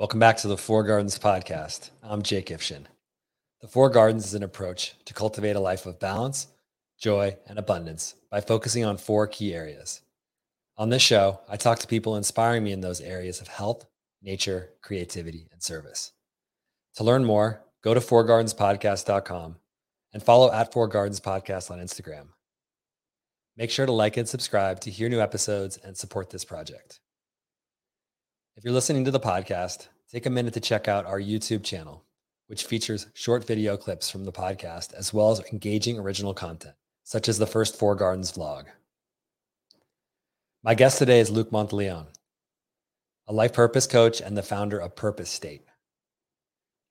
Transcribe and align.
Welcome 0.00 0.18
back 0.18 0.38
to 0.38 0.48
the 0.48 0.56
Four 0.56 0.82
Gardens 0.84 1.18
podcast. 1.18 1.90
I'm 2.02 2.22
Jake 2.22 2.46
Ifshin. 2.46 2.86
The 3.60 3.68
Four 3.68 3.90
Gardens 3.90 4.24
is 4.24 4.32
an 4.32 4.42
approach 4.42 4.94
to 5.04 5.12
cultivate 5.12 5.56
a 5.56 5.60
life 5.60 5.84
of 5.84 6.00
balance, 6.00 6.46
joy, 6.98 7.36
and 7.46 7.58
abundance 7.58 8.14
by 8.30 8.40
focusing 8.40 8.82
on 8.82 8.96
four 8.96 9.26
key 9.26 9.52
areas. 9.52 10.00
On 10.78 10.88
this 10.88 11.02
show, 11.02 11.40
I 11.50 11.58
talk 11.58 11.80
to 11.80 11.86
people 11.86 12.16
inspiring 12.16 12.64
me 12.64 12.72
in 12.72 12.80
those 12.80 13.02
areas 13.02 13.42
of 13.42 13.48
health, 13.48 13.84
nature, 14.22 14.70
creativity, 14.80 15.48
and 15.52 15.62
service. 15.62 16.12
To 16.94 17.04
learn 17.04 17.26
more, 17.26 17.62
go 17.84 17.92
to 17.92 18.00
fourgardenspodcast.com 18.00 19.56
and 20.14 20.22
follow 20.22 20.50
at 20.50 20.72
Four 20.72 20.88
Gardens 20.88 21.20
Podcast 21.20 21.70
on 21.70 21.78
Instagram. 21.78 22.28
Make 23.54 23.70
sure 23.70 23.84
to 23.84 23.92
like 23.92 24.16
and 24.16 24.26
subscribe 24.26 24.80
to 24.80 24.90
hear 24.90 25.10
new 25.10 25.20
episodes 25.20 25.76
and 25.76 25.94
support 25.94 26.30
this 26.30 26.46
project. 26.46 27.00
If 28.56 28.64
you're 28.64 28.74
listening 28.74 29.04
to 29.04 29.10
the 29.12 29.20
podcast, 29.20 29.88
take 30.10 30.26
a 30.26 30.30
minute 30.30 30.54
to 30.54 30.60
check 30.60 30.88
out 30.88 31.06
our 31.06 31.20
YouTube 31.20 31.62
channel, 31.62 32.04
which 32.48 32.64
features 32.64 33.06
short 33.14 33.46
video 33.46 33.76
clips 33.76 34.10
from 34.10 34.24
the 34.24 34.32
podcast 34.32 34.92
as 34.92 35.14
well 35.14 35.30
as 35.30 35.40
engaging 35.52 35.98
original 35.98 36.34
content, 36.34 36.74
such 37.04 37.28
as 37.28 37.38
the 37.38 37.46
first 37.46 37.78
Four 37.78 37.94
Gardens 37.94 38.32
vlog. 38.32 38.66
My 40.64 40.74
guest 40.74 40.98
today 40.98 41.20
is 41.20 41.30
Luke 41.30 41.52
Monteleone, 41.52 42.08
a 43.28 43.32
life 43.32 43.52
purpose 43.52 43.86
coach 43.86 44.20
and 44.20 44.36
the 44.36 44.42
founder 44.42 44.78
of 44.78 44.96
Purpose 44.96 45.30
State. 45.30 45.64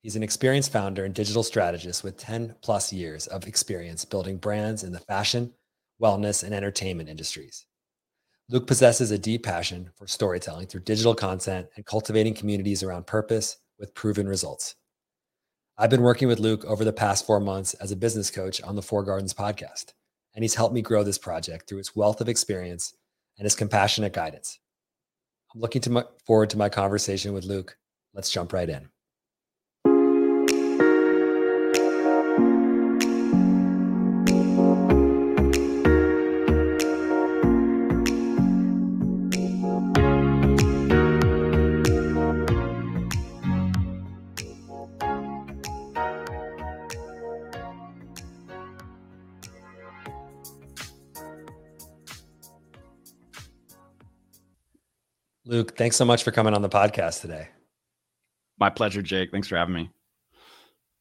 He's 0.02 0.16
an 0.16 0.24
experienced 0.24 0.72
founder 0.72 1.04
and 1.04 1.14
digital 1.14 1.44
strategist 1.44 2.06
with 2.06 2.18
10 2.18 2.56
plus 2.62 2.94
years 2.94 3.28
of 3.28 3.46
experience 3.46 4.06
building 4.06 4.38
brands 4.38 4.82
in 4.82 4.94
the 4.94 5.00
fashion, 5.02 5.54
wellness, 6.02 6.42
and 6.42 6.54
entertainment 6.54 7.10
industries. 7.10 7.66
Luke 8.52 8.66
possesses 8.66 9.12
a 9.12 9.20
deep 9.20 9.44
passion 9.44 9.92
for 9.96 10.08
storytelling 10.08 10.66
through 10.66 10.80
digital 10.80 11.14
content 11.14 11.68
and 11.76 11.86
cultivating 11.86 12.34
communities 12.34 12.82
around 12.82 13.06
purpose 13.06 13.58
with 13.78 13.94
proven 13.94 14.28
results. 14.28 14.76
I've 15.78 15.92
been 15.92 16.02
working 16.02 16.28
with 16.28 16.40
Luke 16.40 16.66
over 16.66 16.84
the 16.84 16.92
past 16.92 17.28
four 17.28 17.40
months 17.40 17.76
as 17.76 17.92
a 17.92 17.96
business 17.96 18.32
coach 18.32 18.60
on 18.64 18.76
the 18.76 18.82
Four 18.82 19.04
Gardens 19.04 19.36
podcast, 19.36 19.94
and 20.34 20.44
he's 20.44 20.56
helped 20.56 20.74
me 20.74 20.82
grow 20.82 21.04
this 21.04 21.20
project 21.20 21.70
through 21.70 21.78
his 21.78 21.96
wealth 21.96 22.22
of 22.22 22.28
experience 22.28 22.96
and 23.38 23.46
his 23.46 23.54
compassionate 23.54 24.14
guidance. 24.14 24.60
I'm 25.54 25.62
looking 25.62 25.84
to 25.84 25.92
my, 25.92 26.04
forward 26.26 26.50
to 26.50 26.58
my 26.58 26.70
conversation 26.70 27.34
with 27.34 27.46
Luke. 27.46 27.78
Let's 28.16 28.32
jump 28.32 28.52
right 28.52 28.68
in. 28.68 28.90
Luke, 55.50 55.76
thanks 55.76 55.96
so 55.96 56.06
much 56.06 56.24
for 56.24 56.30
coming 56.30 56.54
on 56.54 56.62
the 56.62 56.70
podcast 56.70 57.22
today. 57.22 57.48
My 58.60 58.70
pleasure, 58.70 59.02
Jake. 59.02 59.32
Thanks 59.32 59.48
for 59.48 59.58
having 59.58 59.74
me. 59.74 59.90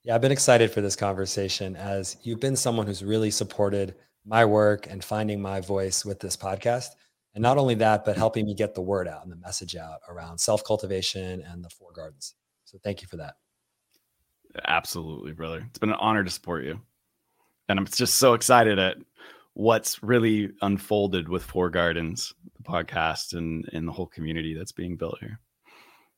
Yeah, 0.04 0.14
I've 0.14 0.22
been 0.22 0.32
excited 0.32 0.70
for 0.70 0.80
this 0.80 0.96
conversation 0.96 1.76
as 1.76 2.16
you've 2.22 2.40
been 2.40 2.56
someone 2.56 2.86
who's 2.86 3.04
really 3.04 3.30
supported 3.30 3.94
my 4.24 4.46
work 4.46 4.86
and 4.90 5.04
finding 5.04 5.42
my 5.42 5.60
voice 5.60 6.02
with 6.02 6.18
this 6.18 6.34
podcast. 6.34 6.88
And 7.34 7.42
not 7.42 7.58
only 7.58 7.74
that, 7.74 8.06
but 8.06 8.16
helping 8.16 8.46
me 8.46 8.54
get 8.54 8.74
the 8.74 8.80
word 8.80 9.06
out 9.06 9.22
and 9.22 9.30
the 9.30 9.36
message 9.36 9.76
out 9.76 9.98
around 10.08 10.38
self 10.38 10.64
cultivation 10.64 11.42
and 11.42 11.62
the 11.62 11.68
four 11.68 11.92
gardens. 11.92 12.34
So 12.64 12.78
thank 12.82 13.02
you 13.02 13.06
for 13.06 13.18
that. 13.18 13.34
Absolutely, 14.66 15.32
brother. 15.32 15.62
It's 15.68 15.78
been 15.78 15.90
an 15.90 15.96
honor 16.00 16.24
to 16.24 16.30
support 16.30 16.64
you. 16.64 16.80
And 17.68 17.78
I'm 17.78 17.84
just 17.84 18.14
so 18.14 18.32
excited 18.32 18.78
at 18.78 18.96
what's 19.58 20.02
really 20.04 20.52
unfolded 20.62 21.28
with 21.28 21.42
Four 21.42 21.68
Gardens, 21.68 22.32
podcast, 22.68 23.34
and 23.34 23.68
and 23.72 23.88
the 23.88 23.92
whole 23.92 24.06
community 24.06 24.54
that's 24.54 24.72
being 24.72 24.96
built 24.96 25.18
here. 25.20 25.40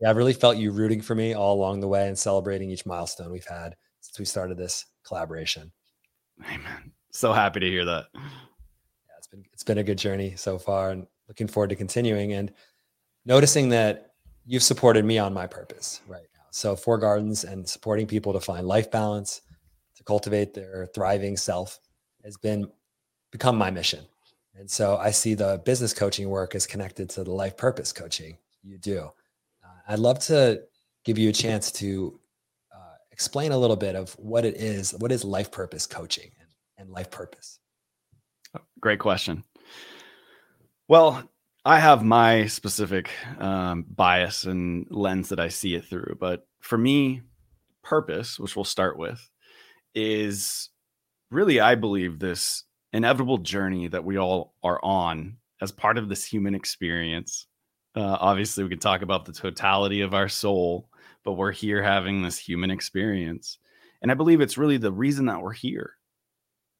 Yeah, 0.00 0.10
I've 0.10 0.16
really 0.16 0.32
felt 0.32 0.56
you 0.56 0.72
rooting 0.72 1.00
for 1.00 1.14
me 1.14 1.34
all 1.34 1.54
along 1.54 1.80
the 1.80 1.88
way 1.88 2.08
and 2.08 2.18
celebrating 2.18 2.70
each 2.70 2.86
milestone 2.86 3.30
we've 3.30 3.46
had 3.46 3.76
since 4.00 4.18
we 4.18 4.24
started 4.24 4.56
this 4.56 4.86
collaboration. 5.04 5.72
Amen. 6.46 6.92
So 7.12 7.32
happy 7.32 7.60
to 7.60 7.68
hear 7.68 7.84
that. 7.84 8.06
Yeah, 8.14 8.20
it's 9.18 9.26
been 9.26 9.44
it's 9.52 9.64
been 9.64 9.78
a 9.78 9.84
good 9.84 9.98
journey 9.98 10.34
so 10.36 10.58
far, 10.58 10.90
and 10.90 11.06
looking 11.28 11.48
forward 11.48 11.70
to 11.70 11.76
continuing 11.76 12.32
and 12.32 12.52
noticing 13.24 13.68
that 13.70 14.12
you've 14.46 14.62
supported 14.62 15.04
me 15.04 15.18
on 15.18 15.32
my 15.32 15.46
purpose 15.46 16.00
right 16.08 16.26
now. 16.34 16.42
So 16.50 16.74
Four 16.76 16.98
Gardens 16.98 17.44
and 17.44 17.68
supporting 17.68 18.06
people 18.06 18.32
to 18.32 18.40
find 18.40 18.66
life 18.66 18.90
balance, 18.90 19.42
to 19.96 20.04
cultivate 20.04 20.54
their 20.54 20.88
thriving 20.94 21.36
self 21.36 21.78
has 22.24 22.36
been 22.36 22.66
become 23.30 23.56
my 23.56 23.70
mission. 23.70 24.04
And 24.60 24.71
so 24.71 24.98
I 24.98 25.10
see 25.10 25.32
the 25.32 25.62
business 25.65 25.94
coaching 25.94 26.28
work 26.28 26.54
as 26.54 26.66
connected 26.66 27.09
to 27.10 27.25
the 27.25 27.31
life 27.31 27.56
purpose 27.56 27.94
coaching 27.94 28.37
you 28.62 28.76
do. 28.76 29.10
Uh, 29.65 29.69
I'd 29.88 29.98
love 29.98 30.19
to 30.26 30.60
give 31.03 31.16
you 31.16 31.31
a 31.31 31.32
chance 31.32 31.72
to 31.72 32.21
uh, 32.71 32.97
explain 33.10 33.53
a 33.53 33.56
little 33.56 33.75
bit 33.75 33.97
of 33.97 34.12
what 34.19 34.44
it 34.44 34.56
is. 34.56 34.93
What 34.98 35.12
is 35.12 35.25
life 35.25 35.50
purpose 35.50 35.87
coaching 35.87 36.31
and, 36.38 36.48
and 36.76 36.91
life 36.91 37.10
purpose? 37.10 37.59
Great 38.81 38.98
question. 38.98 39.44
Well, 40.88 41.22
I 41.65 41.81
have 41.81 42.04
my 42.04 42.44
specific 42.44 43.09
um, 43.38 43.87
bias 43.88 44.44
and 44.44 44.87
lens 44.91 45.31
that 45.31 45.41
I 45.41 45.48
see 45.48 45.75
it 45.75 45.87
through. 45.87 46.19
But 46.21 46.47
for 46.60 46.77
me, 46.77 47.22
purpose, 47.82 48.38
which 48.38 48.56
we'll 48.56 48.66
start 48.66 48.98
with, 48.98 49.27
is 49.94 50.69
really, 51.31 51.60
I 51.60 51.77
believe, 51.77 52.19
this 52.19 52.65
inevitable 52.92 53.38
journey 53.38 53.88
that 53.88 54.04
we 54.04 54.18
all 54.18 54.54
are 54.62 54.82
on 54.84 55.36
as 55.60 55.72
part 55.72 55.98
of 55.98 56.08
this 56.08 56.24
human 56.24 56.54
experience. 56.54 57.46
Uh, 57.94 58.16
obviously, 58.20 58.64
we 58.64 58.70
can 58.70 58.78
talk 58.78 59.02
about 59.02 59.24
the 59.24 59.32
totality 59.32 60.00
of 60.00 60.14
our 60.14 60.28
soul, 60.28 60.88
but 61.24 61.32
we're 61.32 61.52
here 61.52 61.82
having 61.82 62.22
this 62.22 62.38
human 62.38 62.70
experience. 62.70 63.58
And 64.02 64.10
I 64.10 64.14
believe 64.14 64.40
it's 64.40 64.58
really 64.58 64.78
the 64.78 64.92
reason 64.92 65.26
that 65.26 65.42
we're 65.42 65.52
here. 65.52 65.94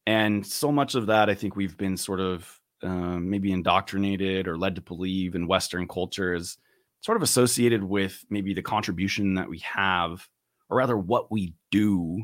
And 0.07 0.45
so 0.45 0.71
much 0.71 0.95
of 0.95 1.07
that, 1.07 1.29
I 1.29 1.35
think 1.35 1.55
we've 1.55 1.77
been 1.77 1.95
sort 1.95 2.19
of 2.19 2.59
um, 2.81 3.29
maybe 3.29 3.51
indoctrinated 3.51 4.47
or 4.47 4.57
led 4.57 4.75
to 4.75 4.81
believe 4.81 5.35
in 5.35 5.47
Western 5.47 5.87
culture 5.87 6.33
is 6.33 6.57
sort 7.01 7.15
of 7.15 7.21
associated 7.21 7.83
with 7.83 8.23
maybe 8.29 8.53
the 8.53 8.61
contribution 8.61 9.35
that 9.35 9.49
we 9.49 9.59
have, 9.59 10.27
or 10.69 10.77
rather 10.77 10.97
what 10.97 11.31
we 11.31 11.53
do 11.69 12.23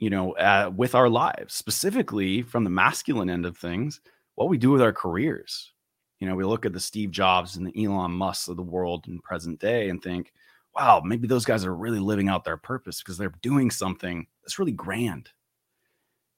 you 0.00 0.10
know, 0.10 0.32
uh, 0.32 0.70
with 0.74 0.94
our 0.94 1.08
lives, 1.08 1.54
specifically 1.54 2.42
from 2.42 2.64
the 2.64 2.70
masculine 2.70 3.30
end 3.30 3.46
of 3.46 3.56
things, 3.56 4.00
what 4.34 4.48
we 4.48 4.58
do 4.58 4.70
with 4.70 4.82
our 4.82 4.92
careers. 4.92 5.72
You 6.18 6.26
know, 6.26 6.34
we 6.34 6.44
look 6.44 6.66
at 6.66 6.72
the 6.72 6.80
Steve 6.80 7.10
Jobs 7.10 7.56
and 7.56 7.66
the 7.66 7.84
Elon 7.84 8.10
Musk 8.10 8.48
of 8.48 8.56
the 8.56 8.62
world 8.62 9.06
in 9.06 9.20
present 9.20 9.60
day 9.60 9.90
and 9.90 10.02
think, 10.02 10.32
wow, 10.74 11.02
maybe 11.04 11.28
those 11.28 11.44
guys 11.44 11.64
are 11.64 11.74
really 11.74 11.98
living 11.98 12.28
out 12.28 12.44
their 12.44 12.56
purpose 12.56 13.02
because 13.02 13.18
they're 13.18 13.32
doing 13.42 13.70
something 13.70 14.26
that's 14.42 14.58
really 14.58 14.72
grand. 14.72 15.28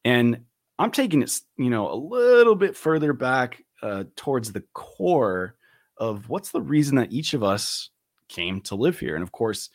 And 0.04 0.44
I'm 0.78 0.90
taking 0.90 1.22
it, 1.22 1.32
you 1.56 1.70
know, 1.70 1.92
a 1.92 1.94
little 1.94 2.56
bit 2.56 2.76
further 2.76 3.12
back 3.12 3.64
uh, 3.82 4.04
towards 4.16 4.52
the 4.52 4.64
core 4.72 5.54
of 5.98 6.28
what's 6.28 6.50
the 6.50 6.62
reason 6.62 6.96
that 6.96 7.12
each 7.12 7.34
of 7.34 7.44
us 7.44 7.90
came 8.28 8.60
to 8.62 8.74
live 8.74 8.98
here. 8.98 9.14
And 9.14 9.22
of 9.22 9.30
course, 9.30 9.70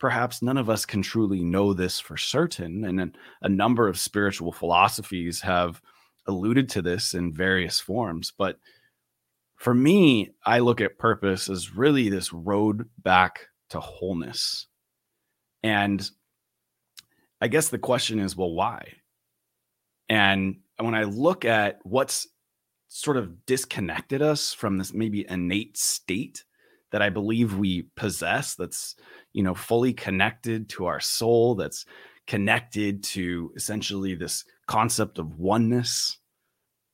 perhaps 0.00 0.42
none 0.42 0.56
of 0.56 0.68
us 0.68 0.84
can 0.84 1.02
truly 1.02 1.44
know 1.44 1.72
this 1.72 2.00
for 2.00 2.16
certain. 2.16 2.84
And 2.84 3.16
a 3.42 3.48
number 3.48 3.86
of 3.86 3.98
spiritual 3.98 4.50
philosophies 4.50 5.40
have 5.42 5.80
alluded 6.26 6.68
to 6.70 6.82
this 6.82 7.14
in 7.14 7.32
various 7.32 7.78
forms. 7.78 8.32
But 8.36 8.58
for 9.56 9.74
me, 9.74 10.30
I 10.44 10.60
look 10.60 10.80
at 10.80 10.98
purpose 10.98 11.48
as 11.48 11.76
really 11.76 12.08
this 12.08 12.32
road 12.32 12.88
back 12.98 13.46
to 13.68 13.78
wholeness. 13.78 14.66
And 15.62 16.10
I 17.42 17.48
guess 17.48 17.68
the 17.68 17.78
question 17.78 18.18
is, 18.18 18.34
well, 18.34 18.52
why? 18.52 18.94
And 20.08 20.60
when 20.78 20.94
I 20.94 21.04
look 21.04 21.44
at 21.44 21.78
what's 21.82 22.26
sort 22.88 23.18
of 23.18 23.44
disconnected 23.46 24.22
us 24.22 24.52
from 24.52 24.78
this 24.78 24.94
maybe 24.94 25.26
innate 25.28 25.76
state 25.76 26.44
that 26.90 27.02
I 27.02 27.10
believe 27.10 27.56
we 27.56 27.82
possess, 27.96 28.54
that's 28.54 28.96
you 29.32 29.42
know 29.42 29.54
fully 29.54 29.92
connected 29.92 30.68
to 30.70 30.86
our 30.86 31.00
soul 31.00 31.54
that's 31.54 31.84
connected 32.26 33.02
to 33.02 33.52
essentially 33.56 34.14
this 34.14 34.44
concept 34.66 35.18
of 35.18 35.38
oneness. 35.38 36.18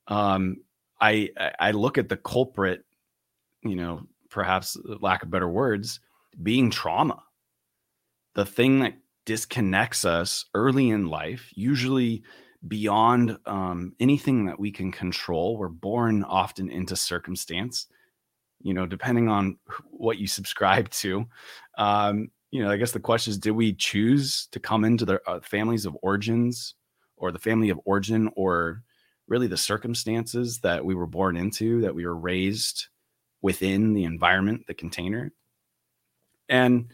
Um 0.07 0.57
i 0.99 1.29
i 1.59 1.71
look 1.71 1.99
at 1.99 2.09
the 2.09 2.17
culprit 2.17 2.83
you 3.63 3.75
know 3.75 4.01
perhaps 4.29 4.75
lack 4.99 5.21
of 5.23 5.29
better 5.29 5.47
words 5.47 5.99
being 6.41 6.69
trauma. 6.69 7.23
The 8.35 8.45
thing 8.45 8.79
that 8.79 8.93
disconnects 9.25 10.05
us 10.05 10.45
early 10.53 10.89
in 10.89 11.07
life 11.07 11.51
usually 11.55 12.23
beyond 12.67 13.37
um, 13.45 13.93
anything 13.99 14.45
that 14.45 14.59
we 14.59 14.71
can 14.71 14.91
control 14.91 15.57
we're 15.57 15.67
born 15.67 16.23
often 16.23 16.69
into 16.69 16.95
circumstance 16.95 17.87
you 18.61 18.73
know, 18.73 18.85
depending 18.85 19.29
on 19.29 19.57
what 19.89 20.17
you 20.17 20.27
subscribe 20.27 20.89
to. 20.89 21.25
Um, 21.77 22.29
you 22.51 22.63
know, 22.63 22.71
I 22.71 22.77
guess 22.77 22.91
the 22.91 22.99
question 22.99 23.31
is, 23.31 23.37
did 23.37 23.51
we 23.51 23.73
choose 23.73 24.47
to 24.51 24.59
come 24.59 24.85
into 24.85 25.05
the 25.05 25.21
uh, 25.27 25.39
families 25.41 25.85
of 25.85 25.97
origins 26.01 26.75
or 27.17 27.31
the 27.31 27.39
family 27.39 27.69
of 27.69 27.79
origin 27.85 28.29
or 28.35 28.83
really 29.27 29.47
the 29.47 29.57
circumstances 29.57 30.59
that 30.59 30.83
we 30.83 30.95
were 30.95 31.07
born 31.07 31.35
into, 31.35 31.81
that 31.81 31.93
we 31.93 32.05
were 32.05 32.15
raised 32.15 32.87
within 33.41 33.93
the 33.93 34.05
environment, 34.05 34.65
the 34.67 34.73
container? 34.73 35.31
And 36.49 36.87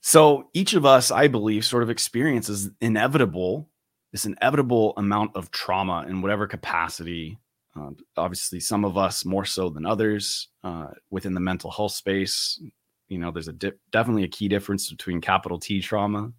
so 0.00 0.48
each 0.54 0.74
of 0.74 0.84
us, 0.84 1.10
I 1.10 1.28
believe, 1.28 1.64
sort 1.64 1.82
of 1.82 1.90
experiences 1.90 2.70
inevitable, 2.80 3.68
this 4.12 4.24
inevitable 4.24 4.94
amount 4.96 5.36
of 5.36 5.50
trauma 5.50 6.06
in 6.08 6.22
whatever 6.22 6.46
capacity. 6.46 7.38
Uh, 7.78 7.90
obviously, 8.16 8.60
some 8.60 8.84
of 8.84 8.96
us 8.96 9.24
more 9.24 9.44
so 9.44 9.68
than 9.68 9.86
others 9.86 10.48
uh, 10.64 10.88
within 11.10 11.34
the 11.34 11.40
mental 11.40 11.70
health 11.70 11.92
space. 11.92 12.60
You 13.08 13.18
know, 13.18 13.30
there's 13.30 13.48
a 13.48 13.52
definitely 13.92 14.24
a 14.24 14.28
key 14.28 14.48
difference 14.48 14.90
between 14.90 15.20
capital 15.20 15.58
T 15.58 15.80
trauma 15.80 16.32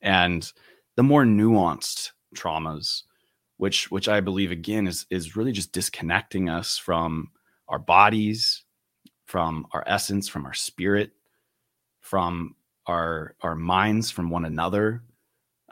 and 0.00 0.50
the 0.96 1.02
more 1.02 1.24
nuanced 1.24 2.10
traumas, 2.34 3.02
which 3.58 3.90
which 3.90 4.08
I 4.08 4.20
believe 4.20 4.50
again 4.50 4.86
is 4.86 5.06
is 5.10 5.36
really 5.36 5.52
just 5.52 5.72
disconnecting 5.72 6.48
us 6.48 6.78
from 6.78 7.30
our 7.68 7.78
bodies, 7.78 8.64
from 9.26 9.66
our 9.72 9.84
essence, 9.86 10.28
from 10.28 10.46
our 10.46 10.54
spirit, 10.54 11.12
from 12.00 12.56
our 12.86 13.34
our 13.42 13.54
minds 13.54 14.10
from 14.10 14.30
one 14.30 14.44
another 14.44 15.02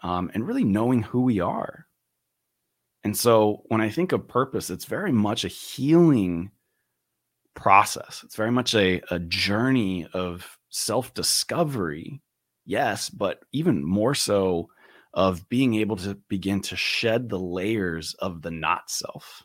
um, 0.03 0.31
and 0.35 0.47
really 0.47 0.65
knowing 0.65 1.03
who 1.03 1.23
we 1.23 1.41
are 1.41 1.87
and 3.05 3.17
so 3.17 3.63
when 3.67 3.81
i 3.81 3.89
think 3.89 4.13
of 4.13 4.27
purpose 4.27 4.71
it's 4.71 4.87
very 4.87 5.13
much 5.13 5.45
a 5.45 5.49
healing 5.49 6.51
process. 7.55 8.23
It's 8.25 8.35
very 8.35 8.51
much 8.51 8.75
a, 8.75 9.01
a 9.13 9.21
journey 9.21 10.09
of 10.13 10.59
self-discovery 10.71 12.21
yes 12.67 13.09
but 13.09 13.45
even 13.53 13.85
more 13.85 14.15
so 14.15 14.71
of 15.15 15.49
being 15.49 15.75
able 15.77 15.97
to 15.97 16.17
begin 16.29 16.61
to 16.61 16.77
shed 16.77 17.29
the 17.29 17.39
layers 17.39 18.15
of 18.15 18.43
the 18.43 18.51
not 18.51 18.91
self. 18.91 19.45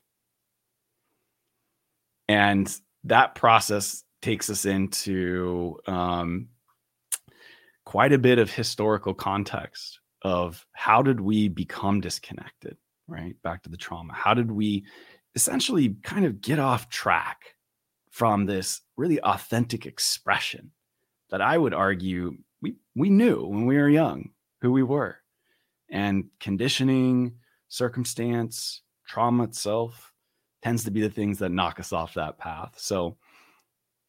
And 2.27 2.75
that 3.03 3.35
process 3.35 4.03
takes 4.21 4.49
us 4.49 4.65
into 4.65 5.77
um, 5.85 6.49
quite 7.85 8.11
a 8.11 8.17
bit 8.17 8.39
of 8.39 8.51
historical 8.51 9.13
context 9.13 9.99
of 10.23 10.65
how 10.73 11.01
did 11.01 11.21
we 11.21 11.47
become 11.47 12.01
disconnected, 12.01 12.75
right? 13.09 13.35
Back 13.43 13.63
to 13.63 13.69
the 13.69 13.77
trauma. 13.77 14.13
How 14.13 14.33
did 14.33 14.51
we 14.51 14.85
essentially 15.35 15.95
kind 16.03 16.25
of 16.25 16.41
get 16.41 16.59
off 16.59 16.89
track 16.89 17.55
from 18.11 18.45
this 18.45 18.81
really 18.97 19.19
authentic 19.21 19.85
expression 19.85 20.71
that 21.29 21.41
I 21.41 21.57
would 21.57 21.73
argue 21.73 22.37
we 22.61 22.75
we 22.95 23.09
knew 23.09 23.45
when 23.45 23.65
we 23.65 23.77
were 23.77 23.89
young 23.89 24.31
who 24.61 24.71
we 24.71 24.83
were. 24.83 25.17
And 25.89 26.25
conditioning, 26.39 27.35
circumstance, 27.69 28.81
trauma 29.07 29.45
itself 29.45 30.11
tends 30.61 30.83
to 30.83 30.91
be 30.91 31.01
the 31.01 31.09
things 31.09 31.39
that 31.39 31.51
knock 31.51 31.79
us 31.79 31.93
off 31.93 32.15
that 32.15 32.37
path. 32.37 32.73
So 32.77 33.17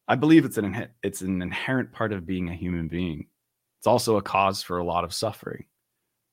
I 0.07 0.15
believe 0.15 0.45
it's 0.45 0.57
an 0.57 0.89
it's 1.03 1.21
an 1.21 1.41
inherent 1.41 1.91
part 1.91 2.11
of 2.11 2.25
being 2.25 2.49
a 2.49 2.55
human 2.55 2.87
being 2.87 3.27
it's 3.81 3.87
also 3.87 4.17
a 4.17 4.21
cause 4.21 4.61
for 4.61 4.77
a 4.77 4.83
lot 4.83 5.03
of 5.03 5.11
suffering. 5.11 5.65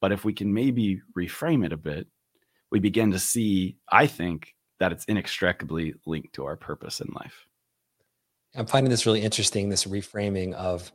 But 0.02 0.12
if 0.12 0.22
we 0.22 0.34
can 0.34 0.52
maybe 0.52 1.00
reframe 1.16 1.64
it 1.64 1.72
a 1.72 1.78
bit, 1.78 2.06
we 2.70 2.80
begin 2.80 3.10
to 3.12 3.18
see, 3.18 3.78
I 3.90 4.06
think, 4.06 4.54
that 4.80 4.92
it's 4.92 5.04
inextricably 5.06 5.94
linked 6.06 6.34
to 6.34 6.44
our 6.44 6.56
purpose 6.56 7.00
in 7.00 7.08
life. 7.14 7.46
I'm 8.54 8.66
finding 8.66 8.90
this 8.90 9.06
really 9.06 9.22
interesting 9.22 9.68
this 9.68 9.84
reframing 9.84 10.54
of 10.54 10.90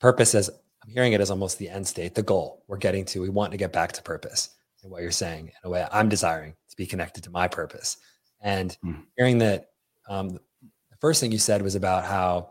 purpose 0.00 0.34
as 0.34 0.50
I'm 0.82 0.90
hearing 0.90 1.12
it 1.12 1.20
as 1.20 1.30
almost 1.30 1.58
the 1.58 1.68
end 1.68 1.86
state, 1.86 2.14
the 2.14 2.22
goal 2.22 2.62
we're 2.68 2.76
getting 2.76 3.04
to. 3.06 3.20
We 3.20 3.30
want 3.30 3.52
to 3.52 3.56
get 3.56 3.72
back 3.72 3.92
to 3.92 4.02
purpose. 4.02 4.50
And 4.82 4.92
what 4.92 5.02
you're 5.02 5.10
saying, 5.10 5.46
in 5.46 5.52
a 5.68 5.70
way, 5.70 5.86
I'm 5.90 6.08
desiring 6.08 6.54
to 6.68 6.76
be 6.76 6.86
connected 6.86 7.24
to 7.24 7.30
my 7.30 7.48
purpose. 7.48 7.96
And 8.42 8.76
mm. 8.84 9.02
hearing 9.16 9.38
that, 9.38 9.70
um, 10.08 10.28
the 10.30 10.96
first 11.00 11.20
thing 11.20 11.32
you 11.32 11.38
said 11.38 11.62
was 11.62 11.74
about 11.74 12.04
how 12.04 12.50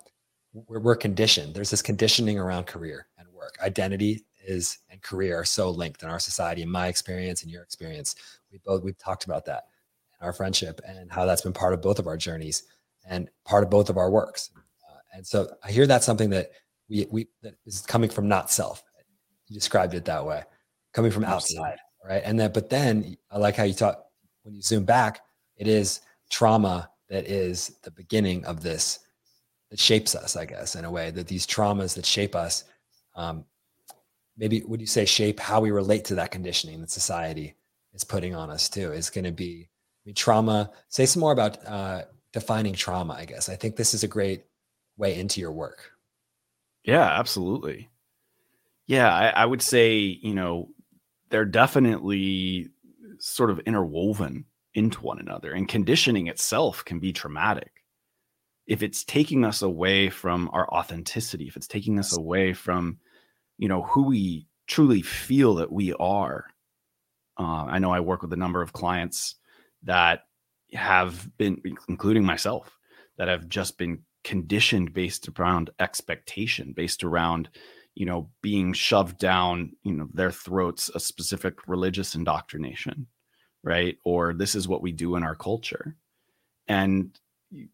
we're, 0.53 0.79
we're 0.79 0.95
conditioned. 0.95 1.53
There's 1.53 1.69
this 1.69 1.83
conditioning 1.83 2.39
around 2.39 2.65
career 2.65 3.07
and 3.19 3.27
work. 3.31 3.57
Identity 3.61 4.25
is 4.45 4.79
and 4.89 5.01
career 5.01 5.37
are 5.39 5.45
so 5.45 5.69
linked 5.69 6.01
in 6.03 6.09
our 6.09 6.19
society. 6.19 6.63
In 6.63 6.69
my 6.69 6.87
experience 6.87 7.43
and 7.43 7.51
your 7.51 7.61
experience, 7.61 8.15
we 8.53 8.59
both 8.63 8.83
we've 8.83 8.97
talked 8.97 9.25
about 9.25 9.45
that 9.45 9.65
in 10.19 10.25
our 10.25 10.31
friendship 10.31 10.79
and 10.87 11.11
how 11.11 11.25
that's 11.25 11.41
been 11.41 11.51
part 11.51 11.73
of 11.73 11.81
both 11.81 11.99
of 11.99 12.07
our 12.07 12.15
journeys 12.15 12.63
and 13.05 13.29
part 13.43 13.63
of 13.63 13.69
both 13.69 13.89
of 13.89 13.97
our 13.97 14.09
works. 14.09 14.51
Uh, 14.89 14.99
and 15.15 15.27
so 15.27 15.49
I 15.63 15.71
hear 15.71 15.87
that's 15.87 16.05
something 16.05 16.29
that 16.29 16.51
we 16.87 17.07
we 17.11 17.27
that 17.41 17.55
is 17.65 17.81
coming 17.81 18.09
from 18.09 18.29
not 18.29 18.51
self. 18.51 18.83
You 19.47 19.55
described 19.55 19.93
it 19.93 20.05
that 20.05 20.25
way, 20.25 20.43
coming 20.93 21.11
from 21.11 21.25
Absolutely. 21.25 21.71
outside, 21.71 21.79
right? 22.07 22.21
And 22.23 22.39
then, 22.39 22.53
but 22.53 22.69
then 22.69 23.17
I 23.29 23.37
like 23.39 23.55
how 23.55 23.63
you 23.63 23.73
talk 23.73 24.05
when 24.43 24.55
you 24.55 24.61
zoom 24.61 24.85
back. 24.85 25.21
It 25.57 25.67
is 25.67 26.01
trauma 26.29 26.89
that 27.09 27.27
is 27.27 27.77
the 27.83 27.91
beginning 27.91 28.45
of 28.45 28.63
this 28.63 28.99
that 29.69 29.79
shapes 29.79 30.15
us, 30.15 30.37
I 30.37 30.45
guess, 30.45 30.75
in 30.75 30.85
a 30.85 30.91
way 30.91 31.11
that 31.11 31.27
these 31.27 31.45
traumas 31.45 31.95
that 31.95 32.05
shape 32.05 32.35
us 32.35 32.63
um, 33.15 33.45
maybe 34.37 34.63
would 34.65 34.81
you 34.81 34.87
say 34.87 35.05
shape 35.05 35.39
how 35.39 35.59
we 35.59 35.71
relate 35.71 36.05
to 36.05 36.15
that 36.15 36.31
conditioning 36.31 36.81
that 36.81 36.91
society 36.91 37.55
is 37.93 38.03
putting 38.03 38.35
on 38.35 38.49
us 38.49 38.69
too 38.69 38.91
is 38.91 39.09
going 39.09 39.25
to 39.25 39.31
be 39.31 39.69
I 39.69 40.01
mean, 40.05 40.15
trauma 40.15 40.71
say 40.89 41.05
some 41.05 41.21
more 41.21 41.31
about 41.31 41.65
uh, 41.65 42.03
defining 42.31 42.73
trauma 42.73 43.13
i 43.13 43.25
guess. 43.25 43.49
I 43.49 43.55
think 43.55 43.75
this 43.75 43.93
is 43.93 44.03
a 44.03 44.07
great 44.07 44.43
way 44.97 45.19
into 45.19 45.39
your 45.39 45.51
work. 45.51 45.91
Yeah 46.83 47.05
absolutely. 47.05 47.89
Yeah 48.87 49.13
I, 49.13 49.27
I 49.29 49.45
would 49.45 49.61
say 49.61 49.95
you 49.95 50.33
know 50.33 50.69
they're 51.29 51.45
definitely 51.45 52.69
sort 53.19 53.49
of 53.49 53.59
interwoven 53.59 54.45
into 54.73 55.01
one 55.01 55.19
another 55.19 55.51
and 55.53 55.67
conditioning 55.67 56.27
itself 56.27 56.83
can 56.83 56.99
be 56.99 57.13
traumatic. 57.13 57.71
If 58.65 58.81
it's 58.81 59.03
taking 59.03 59.43
us 59.43 59.61
away 59.61 60.09
from 60.09 60.49
our 60.53 60.67
authenticity 60.73 61.47
if 61.47 61.55
it's 61.55 61.67
taking 61.67 61.99
us 61.99 62.17
away 62.17 62.53
from 62.53 62.97
you 63.57 63.67
know 63.67 63.83
who 63.83 64.03
we 64.03 64.47
truly 64.67 65.01
feel 65.01 65.55
that 65.55 65.71
we 65.71 65.93
are 65.93 66.47
uh, 67.37 67.65
i 67.69 67.79
know 67.79 67.91
i 67.91 67.99
work 67.99 68.21
with 68.21 68.33
a 68.33 68.37
number 68.37 68.61
of 68.61 68.73
clients 68.73 69.35
that 69.83 70.23
have 70.73 71.29
been 71.37 71.61
including 71.87 72.23
myself 72.23 72.77
that 73.17 73.27
have 73.27 73.47
just 73.47 73.77
been 73.77 73.99
conditioned 74.23 74.93
based 74.93 75.27
around 75.37 75.69
expectation 75.79 76.73
based 76.73 77.03
around 77.03 77.49
you 77.95 78.05
know 78.05 78.29
being 78.41 78.73
shoved 78.73 79.17
down 79.17 79.71
you 79.83 79.93
know 79.93 80.07
their 80.13 80.31
throats 80.31 80.89
a 80.95 80.99
specific 80.99 81.67
religious 81.67 82.15
indoctrination 82.15 83.05
right? 83.63 83.97
Or 84.03 84.33
this 84.33 84.55
is 84.55 84.67
what 84.67 84.81
we 84.81 84.91
do 84.91 85.15
in 85.15 85.23
our 85.23 85.35
culture. 85.35 85.95
And 86.67 87.17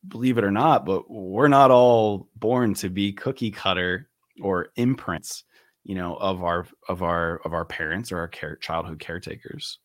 believe 0.09 0.37
it 0.37 0.43
or 0.43 0.51
not 0.51 0.85
but 0.85 1.09
we're 1.09 1.47
not 1.47 1.71
all 1.71 2.27
born 2.35 2.73
to 2.73 2.89
be 2.89 3.13
cookie 3.13 3.49
cutter 3.49 4.09
or 4.41 4.73
imprints 4.75 5.45
you 5.83 5.95
know 5.95 6.15
of 6.15 6.43
our 6.43 6.67
of 6.88 7.03
our 7.03 7.38
of 7.45 7.53
our 7.53 7.65
parents 7.65 8.12
or 8.12 8.19
our 8.19 8.27
care, 8.27 8.55
childhood 8.57 9.00
caretakers 9.00 9.79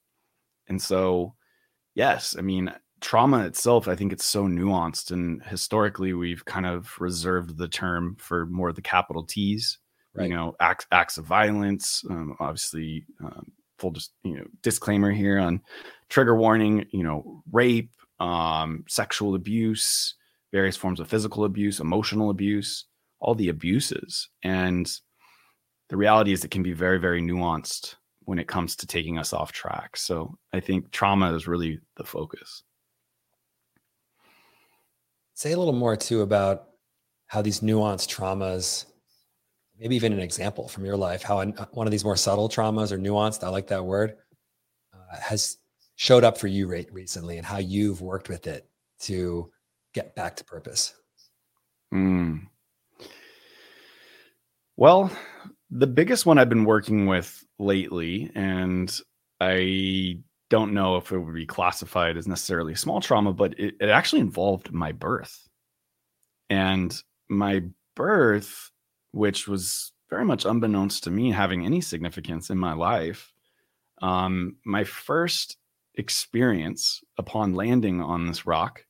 and 0.69 0.81
so 0.81 1.35
yes 1.95 2.37
i 2.39 2.43
mean 2.43 2.73
trauma 3.01 3.45
itself 3.45 3.89
i 3.89 3.95
think 3.95 4.13
it's 4.13 4.25
so 4.25 4.45
nuanced 4.45 5.11
and 5.11 5.43
historically 5.45 6.13
we've 6.13 6.45
kind 6.45 6.67
of 6.67 6.93
reserved 6.99 7.57
the 7.59 7.69
term 7.69 8.17
for 8.19 8.47
more 8.47 8.69
of 8.71 8.77
the 8.77 8.83
capital 8.83 9.25
t's 9.25 9.79
right. 10.15 10.31
you 10.31 10.37
know 10.37 10.55
acts, 10.61 10.87
acts 10.93 11.19
of 11.19 11.25
violence 11.25 12.03
um, 12.11 12.37
obviously 12.41 13.05
um, 13.23 13.53
full 13.79 13.91
just 13.91 14.13
you 14.23 14.37
know 14.37 14.45
disclaimer 14.63 15.11
here 15.11 15.39
on 15.39 15.61
trigger 16.09 16.37
warning 16.37 16.85
you 16.91 17.03
know 17.03 17.43
rape 17.53 17.91
um, 18.21 18.85
sexual 18.89 19.35
abuse 19.35 20.15
various 20.53 20.77
forms 20.77 21.01
of 21.01 21.09
physical 21.09 21.45
abuse 21.45 21.81
emotional 21.81 22.31
abuse 22.31 22.87
all 23.21 23.35
the 23.35 23.49
abuses 23.49 24.29
and 24.43 25.01
the 25.89 25.97
reality 25.97 26.33
is 26.33 26.45
it 26.45 26.51
can 26.51 26.63
be 26.63 26.73
very, 26.73 26.99
very 26.99 27.23
nuanced 27.23 27.97
when 28.21 28.39
it 28.39 28.49
comes 28.49 28.75
to 28.77 28.87
taking 28.87 29.19
us 29.19 29.33
off 29.33 29.53
track. 29.53 29.97
So 29.97 30.39
I 30.53 30.61
think 30.61 30.91
trauma 30.91 31.35
is 31.35 31.47
really 31.47 31.81
the 31.97 32.05
focus. 32.05 32.63
Say 35.35 35.53
a 35.53 35.59
little 35.59 35.75
more 35.75 35.97
too 35.97 36.23
about 36.23 36.69
how 37.27 37.43
these 37.43 37.61
nuanced 37.61 38.15
traumas, 38.15 38.87
maybe 39.79 39.97
even 39.97 40.13
an 40.13 40.21
example 40.21 40.69
from 40.69 40.85
your 40.85 40.97
life, 40.97 41.23
how 41.23 41.45
one 41.73 41.87
of 41.87 41.91
these 41.91 42.05
more 42.05 42.17
subtle 42.17 42.49
traumas 42.49 42.93
or 42.93 42.99
nuanced, 42.99 43.45
I 43.45 43.49
like 43.49 43.67
that 43.69 43.85
word, 43.85 44.17
uh, 44.95 45.21
has 45.21 45.59
showed 45.97 46.25
up 46.25 46.39
for 46.39 46.47
you 46.47 46.67
re- 46.67 46.87
recently 46.93 47.37
and 47.37 47.47
how 47.47 47.59
you've 47.59 48.01
worked 48.01 48.29
with 48.29 48.47
it 48.47 48.69
to 49.01 49.51
get 49.93 50.15
back 50.15 50.37
to 50.37 50.45
purpose. 50.45 50.95
Mm. 51.93 52.47
Well, 54.77 55.11
the 55.77 55.89
biggest 55.89 56.25
one 56.25 56.39
I've 56.39 56.49
been 56.49 56.65
working 56.65 57.07
with 57.07 57.45
lately, 57.59 58.31
and 58.37 58.97
I 59.41 60.19
don't 60.49 60.73
know 60.73 60.97
if 60.97 61.11
it 61.11 61.19
would 61.19 61.35
be 61.35 61.47
classified 61.47 62.17
as 62.17 62.29
necessarily 62.29 62.75
a 62.75 62.77
small 62.77 63.01
trauma, 63.01 63.33
but 63.33 63.59
it, 63.59 63.75
it 63.81 63.89
actually 63.89 64.21
involved 64.21 64.73
my 64.73 64.93
birth. 64.93 65.49
And 66.49 66.97
my 67.29 67.65
birth, 67.97 68.71
which 69.11 69.49
was 69.49 69.93
very 70.11 70.25
much 70.25 70.45
unbeknownst 70.45 71.05
to 71.05 71.11
me 71.11 71.33
having 71.33 71.67
any 71.67 71.81
significance 71.81 72.51
in 72.51 72.59
my 72.59 72.75
life, 72.75 73.33
um, 74.01 74.57
my 74.65 74.85
first 74.85 75.57
experience 75.97 77.03
upon 77.19 77.55
landing 77.55 78.01
on 78.01 78.29
this 78.29 78.47
rock 78.47 78.85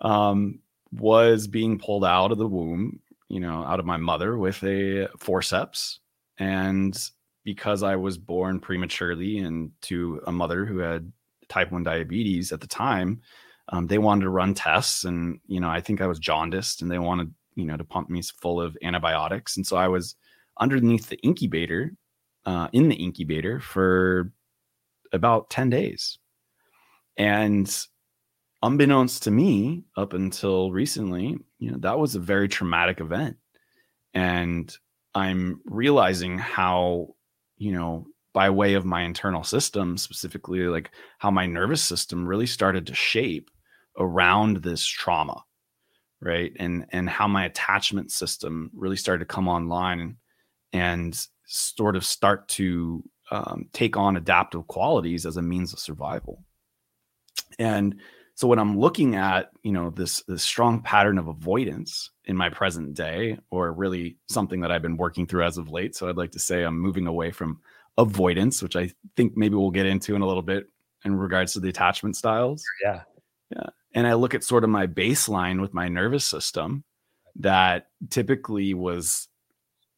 um, 0.00 0.60
was 0.92 1.48
being 1.48 1.76
pulled 1.76 2.04
out 2.04 2.30
of 2.30 2.38
the 2.38 2.46
womb, 2.46 3.00
you 3.28 3.40
know, 3.40 3.64
out 3.64 3.80
of 3.80 3.86
my 3.86 3.96
mother 3.96 4.38
with 4.38 4.62
a 4.62 5.08
forceps. 5.18 5.98
And 6.38 6.98
because 7.44 7.82
I 7.82 7.96
was 7.96 8.18
born 8.18 8.60
prematurely 8.60 9.38
and 9.38 9.70
to 9.82 10.20
a 10.26 10.32
mother 10.32 10.64
who 10.64 10.78
had 10.78 11.12
type 11.48 11.70
1 11.70 11.82
diabetes 11.82 12.52
at 12.52 12.60
the 12.60 12.66
time, 12.66 13.20
um, 13.68 13.86
they 13.86 13.98
wanted 13.98 14.22
to 14.22 14.30
run 14.30 14.54
tests. 14.54 15.04
And, 15.04 15.40
you 15.46 15.60
know, 15.60 15.68
I 15.68 15.80
think 15.80 16.00
I 16.00 16.06
was 16.06 16.18
jaundiced 16.18 16.82
and 16.82 16.90
they 16.90 16.98
wanted, 16.98 17.32
you 17.54 17.64
know, 17.64 17.76
to 17.76 17.84
pump 17.84 18.10
me 18.10 18.22
full 18.22 18.60
of 18.60 18.76
antibiotics. 18.82 19.56
And 19.56 19.66
so 19.66 19.76
I 19.76 19.88
was 19.88 20.16
underneath 20.60 21.08
the 21.08 21.18
incubator, 21.18 21.92
uh, 22.46 22.68
in 22.72 22.88
the 22.88 22.96
incubator 22.96 23.60
for 23.60 24.32
about 25.12 25.50
10 25.50 25.70
days. 25.70 26.18
And 27.16 27.70
unbeknownst 28.62 29.22
to 29.24 29.30
me, 29.30 29.84
up 29.96 30.12
until 30.14 30.72
recently, 30.72 31.38
you 31.58 31.70
know, 31.70 31.78
that 31.78 31.98
was 31.98 32.14
a 32.14 32.20
very 32.20 32.48
traumatic 32.48 33.00
event. 33.00 33.36
And 34.14 34.76
I'm 35.14 35.60
realizing 35.64 36.38
how, 36.38 37.14
you 37.56 37.72
know, 37.72 38.06
by 38.32 38.50
way 38.50 38.74
of 38.74 38.84
my 38.84 39.02
internal 39.02 39.44
system, 39.44 39.96
specifically 39.96 40.60
like 40.60 40.90
how 41.18 41.30
my 41.30 41.46
nervous 41.46 41.84
system 41.84 42.26
really 42.26 42.46
started 42.46 42.86
to 42.86 42.94
shape 42.94 43.50
around 43.98 44.58
this 44.58 44.84
trauma, 44.84 45.42
right? 46.20 46.52
And 46.58 46.86
and 46.90 47.08
how 47.08 47.28
my 47.28 47.44
attachment 47.44 48.10
system 48.10 48.70
really 48.74 48.96
started 48.96 49.20
to 49.20 49.34
come 49.34 49.48
online 49.48 50.16
and, 50.72 51.26
sort 51.46 51.94
of 51.94 52.04
start 52.04 52.48
to 52.48 53.02
um, 53.30 53.68
take 53.72 53.96
on 53.96 54.16
adaptive 54.16 54.66
qualities 54.66 55.26
as 55.26 55.36
a 55.36 55.42
means 55.42 55.72
of 55.72 55.78
survival. 55.78 56.42
And 57.58 58.00
so 58.34 58.48
when 58.48 58.58
I'm 58.58 58.78
looking 58.78 59.14
at, 59.14 59.50
you 59.62 59.72
know, 59.72 59.90
this 59.90 60.22
this 60.24 60.42
strong 60.42 60.82
pattern 60.82 61.18
of 61.18 61.28
avoidance 61.28 62.10
in 62.24 62.36
my 62.36 62.48
present 62.48 62.94
day, 62.94 63.38
or 63.50 63.72
really 63.72 64.16
something 64.28 64.60
that 64.60 64.72
I've 64.72 64.82
been 64.82 64.96
working 64.96 65.26
through 65.26 65.44
as 65.44 65.58
of 65.58 65.70
late, 65.70 65.94
so 65.94 66.08
I'd 66.08 66.16
like 66.16 66.32
to 66.32 66.38
say 66.38 66.62
I'm 66.62 66.78
moving 66.78 67.06
away 67.06 67.30
from 67.30 67.60
avoidance, 67.96 68.62
which 68.62 68.76
I 68.76 68.90
think 69.16 69.36
maybe 69.36 69.54
we'll 69.54 69.70
get 69.70 69.86
into 69.86 70.14
in 70.14 70.22
a 70.22 70.26
little 70.26 70.42
bit 70.42 70.66
in 71.04 71.14
regards 71.14 71.52
to 71.52 71.60
the 71.60 71.68
attachment 71.68 72.16
styles. 72.16 72.64
Yeah. 72.82 73.02
Yeah. 73.54 73.66
And 73.94 74.06
I 74.06 74.14
look 74.14 74.34
at 74.34 74.42
sort 74.42 74.64
of 74.64 74.70
my 74.70 74.86
baseline 74.86 75.60
with 75.60 75.74
my 75.74 75.88
nervous 75.88 76.24
system 76.24 76.82
that 77.36 77.88
typically 78.10 78.74
was 78.74 79.28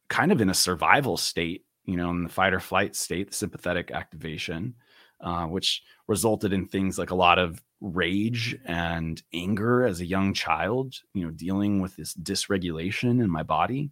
kind 0.08 0.32
of 0.32 0.40
in 0.40 0.50
a 0.50 0.54
survival 0.54 1.16
state, 1.16 1.64
you 1.84 1.96
know, 1.96 2.10
in 2.10 2.24
the 2.24 2.28
fight 2.28 2.52
or 2.52 2.60
flight 2.60 2.94
state, 2.96 3.28
the 3.28 3.34
sympathetic 3.34 3.90
activation, 3.90 4.74
uh, 5.20 5.46
which 5.46 5.82
resulted 6.08 6.52
in 6.52 6.66
things 6.66 6.98
like 6.98 7.10
a 7.10 7.14
lot 7.14 7.38
of 7.38 7.62
rage 7.80 8.58
and 8.64 9.22
anger 9.32 9.84
as 9.84 10.00
a 10.00 10.06
young 10.06 10.32
child, 10.34 10.94
you 11.14 11.24
know, 11.24 11.30
dealing 11.30 11.80
with 11.80 11.96
this 11.96 12.14
dysregulation 12.14 13.22
in 13.22 13.30
my 13.30 13.42
body. 13.42 13.90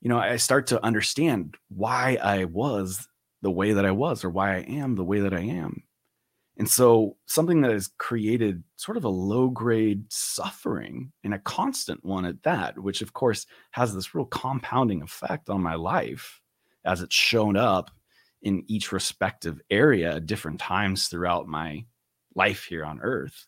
You 0.00 0.08
know, 0.08 0.18
I 0.18 0.36
start 0.36 0.66
to 0.68 0.84
understand 0.84 1.56
why 1.68 2.18
I 2.22 2.44
was 2.44 3.06
the 3.42 3.50
way 3.50 3.72
that 3.72 3.86
I 3.86 3.90
was 3.90 4.24
or 4.24 4.30
why 4.30 4.56
I 4.56 4.60
am 4.60 4.94
the 4.94 5.04
way 5.04 5.20
that 5.20 5.34
I 5.34 5.40
am. 5.40 5.82
And 6.58 6.68
so, 6.68 7.16
something 7.26 7.62
that 7.62 7.70
has 7.70 7.90
created 7.98 8.62
sort 8.76 8.96
of 8.96 9.04
a 9.04 9.08
low 9.08 9.48
grade 9.48 10.04
suffering 10.10 11.12
and 11.24 11.32
a 11.32 11.38
constant 11.38 12.04
one 12.04 12.26
at 12.26 12.42
that, 12.42 12.78
which 12.78 13.00
of 13.00 13.14
course 13.14 13.46
has 13.70 13.94
this 13.94 14.14
real 14.14 14.26
compounding 14.26 15.02
effect 15.02 15.48
on 15.48 15.62
my 15.62 15.74
life 15.74 16.40
as 16.84 17.00
it's 17.00 17.14
shown 17.14 17.56
up 17.56 17.90
in 18.42 18.64
each 18.66 18.92
respective 18.92 19.60
area 19.70 20.16
at 20.16 20.26
different 20.26 20.60
times 20.60 21.08
throughout 21.08 21.46
my 21.46 21.84
life 22.34 22.64
here 22.64 22.84
on 22.84 23.00
earth 23.02 23.46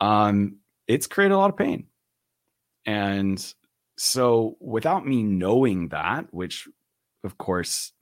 um 0.00 0.56
it's 0.86 1.08
created 1.08 1.34
a 1.34 1.38
lot 1.38 1.50
of 1.50 1.56
pain. 1.56 1.86
And 2.86 3.44
so 3.96 4.56
without 4.60 5.04
me 5.04 5.24
knowing 5.24 5.88
that 5.88 6.26
which 6.32 6.68
of 7.24 7.36
course 7.38 7.92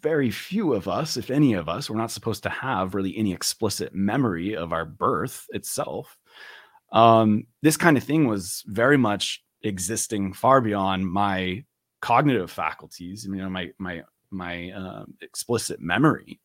very 0.00 0.30
few 0.30 0.74
of 0.74 0.88
us 0.88 1.16
if 1.16 1.30
any 1.30 1.54
of 1.54 1.68
us 1.68 1.88
we're 1.88 1.96
not 1.96 2.10
supposed 2.10 2.42
to 2.44 2.48
have 2.48 2.94
really 2.94 3.16
any 3.16 3.32
explicit 3.32 3.94
memory 3.94 4.56
of 4.56 4.72
our 4.72 4.84
birth 4.84 5.46
itself 5.50 6.16
um 6.92 7.44
this 7.62 7.76
kind 7.76 7.96
of 7.96 8.02
thing 8.02 8.26
was 8.26 8.64
very 8.66 8.96
much 8.96 9.44
existing 9.62 10.32
far 10.32 10.60
beyond 10.60 11.06
my 11.06 11.62
cognitive 12.00 12.50
faculties 12.50 13.26
you 13.28 13.36
know 13.36 13.50
my 13.50 13.70
my 13.78 14.02
my 14.30 14.70
uh, 14.70 15.04
explicit 15.20 15.80
memory. 15.80 16.40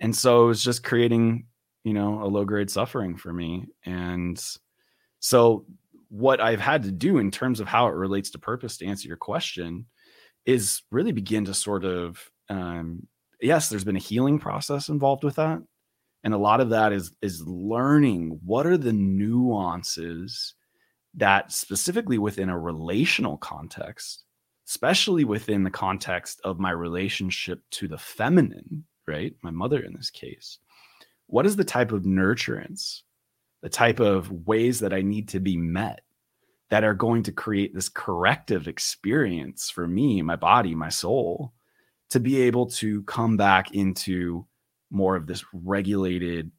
And 0.00 0.14
so 0.14 0.44
it 0.44 0.46
was 0.48 0.62
just 0.62 0.84
creating 0.84 1.46
you 1.84 1.92
know 1.92 2.22
a 2.22 2.26
low 2.26 2.44
grade 2.44 2.70
suffering 2.70 3.16
for 3.16 3.32
me 3.32 3.66
and 3.84 4.42
so 5.18 5.64
what 6.08 6.40
i've 6.40 6.60
had 6.60 6.82
to 6.82 6.92
do 6.92 7.18
in 7.18 7.30
terms 7.30 7.60
of 7.60 7.68
how 7.68 7.86
it 7.86 7.94
relates 7.94 8.30
to 8.30 8.38
purpose 8.38 8.76
to 8.76 8.86
answer 8.86 9.08
your 9.08 9.16
question 9.16 9.86
is 10.46 10.82
really 10.90 11.12
begin 11.12 11.44
to 11.44 11.54
sort 11.54 11.84
of 11.84 12.30
um, 12.48 13.06
yes 13.40 13.68
there's 13.68 13.84
been 13.84 13.96
a 13.96 14.00
healing 14.00 14.38
process 14.38 14.88
involved 14.88 15.24
with 15.24 15.36
that 15.36 15.62
and 16.24 16.34
a 16.34 16.38
lot 16.38 16.60
of 16.60 16.70
that 16.70 16.92
is 16.92 17.12
is 17.22 17.46
learning 17.46 18.38
what 18.44 18.66
are 18.66 18.78
the 18.78 18.92
nuances 18.92 20.54
that 21.14 21.50
specifically 21.52 22.18
within 22.18 22.48
a 22.48 22.58
relational 22.58 23.36
context 23.36 24.24
especially 24.70 25.24
within 25.24 25.64
the 25.64 25.70
context 25.70 26.40
of 26.44 26.60
my 26.60 26.70
relationship 26.70 27.60
to 27.72 27.88
the 27.88 27.98
feminine, 27.98 28.84
right? 29.08 29.34
My 29.42 29.50
mother 29.50 29.80
in 29.80 29.92
this 29.94 30.10
case. 30.10 30.58
What 31.30 31.46
is 31.46 31.56
the 31.56 31.64
type 31.64 31.92
of 31.92 32.02
nurturance, 32.02 33.02
the 33.62 33.68
type 33.68 34.00
of 34.00 34.30
ways 34.46 34.80
that 34.80 34.92
I 34.92 35.00
need 35.00 35.28
to 35.28 35.40
be 35.40 35.56
met 35.56 36.00
that 36.70 36.84
are 36.84 36.94
going 36.94 37.22
to 37.24 37.32
create 37.32 37.74
this 37.74 37.88
corrective 37.88 38.66
experience 38.66 39.70
for 39.70 39.86
me, 39.86 40.22
my 40.22 40.36
body, 40.36 40.74
my 40.74 40.88
soul, 40.88 41.52
to 42.10 42.18
be 42.18 42.42
able 42.42 42.66
to 42.66 43.02
come 43.04 43.36
back 43.36 43.72
into 43.72 44.44
more 44.90 45.14
of 45.14 45.26
this 45.26 45.44
regulated 45.52 46.50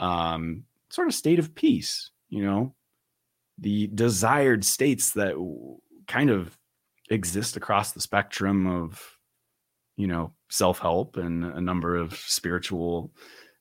um, 0.00 0.64
sort 0.90 1.06
of 1.06 1.14
state 1.14 1.38
of 1.38 1.54
peace, 1.54 2.10
you 2.28 2.44
know, 2.44 2.74
the 3.58 3.86
desired 3.88 4.64
states 4.64 5.12
that 5.12 5.34
kind 6.08 6.30
of 6.30 6.58
exist 7.10 7.56
across 7.56 7.92
the 7.92 8.00
spectrum 8.00 8.66
of 8.66 9.16
you 9.96 10.06
know 10.06 10.32
self-help 10.50 11.16
and 11.16 11.44
a 11.44 11.60
number 11.60 11.96
of 11.96 12.14
spiritual 12.16 13.12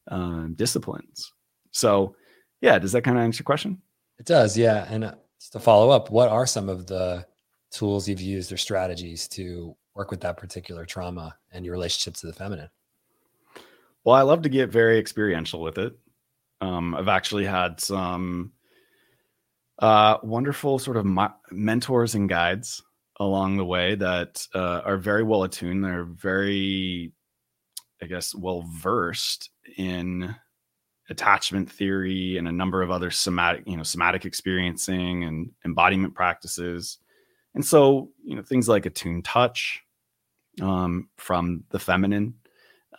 uh, 0.10 0.48
disciplines. 0.56 1.32
So 1.72 2.16
yeah 2.62 2.80
does 2.80 2.92
that 2.94 3.04
kind 3.04 3.18
of 3.18 3.24
answer 3.24 3.42
your 3.42 3.46
question? 3.46 3.82
It 4.20 4.26
does 4.26 4.58
yeah 4.58 4.88
and 4.90 5.04
uh, 5.04 5.16
just 5.40 5.54
to 5.54 5.60
follow 5.60 5.90
up 5.90 6.10
what 6.10 6.30
are 6.30 6.46
some 6.46 6.70
of 6.70 6.88
the 6.88 7.26
tools 7.72 8.08
you've 8.08 8.22
used 8.22 8.52
or 8.52 8.58
strategies 8.58 9.28
to 9.30 9.76
work 9.94 10.12
with 10.12 10.22
that 10.22 10.38
particular 10.38 10.86
trauma 10.86 11.36
and 11.52 11.66
your 11.66 11.74
relationship 11.74 12.16
to 12.20 12.28
the 12.28 12.34
feminine? 12.34 12.70
Well 14.04 14.16
i 14.16 14.22
love 14.22 14.44
to 14.44 14.50
get 14.50 14.70
very 14.70 14.98
experiential 15.00 15.62
with 15.62 15.78
it. 15.78 15.94
Um, 16.62 16.96
i've 16.96 17.10
actually 17.10 17.46
had 17.46 17.80
some 17.80 18.52
uh, 19.80 20.18
wonderful 20.24 20.80
sort 20.80 20.98
of 20.98 21.06
mentors 21.52 22.16
and 22.16 22.30
guides 22.30 22.82
along 23.20 23.58
the 23.58 23.66
way 23.66 23.96
that 23.96 24.46
uh, 24.54 24.82
are 24.86 24.98
very 24.98 25.24
well 25.24 25.44
attuned. 25.44 25.84
They're 25.84 26.04
very, 26.04 27.12
I 28.06 28.08
guess, 28.08 28.36
well 28.36 28.64
versed 28.68 29.50
in 29.78 30.36
attachment 31.10 31.72
theory 31.72 32.38
and 32.38 32.48
a 32.48 32.52
number 32.52 32.84
of 32.84 32.92
other 32.92 33.10
somatic, 33.10 33.64
you 33.66 33.76
know, 33.76 33.82
somatic 33.82 34.26
experiencing 34.26 35.24
and 35.24 35.50
embodiment 35.66 36.14
practices. 36.14 37.00
And 37.56 37.66
so, 37.66 38.12
you 38.24 38.36
know, 38.36 38.44
things 38.44 38.70
like 38.70 38.86
attuned 38.86 39.26
touch 39.26 39.82
um, 40.62 41.10
from 41.18 41.64
the 41.72 41.80
feminine, 41.80 42.36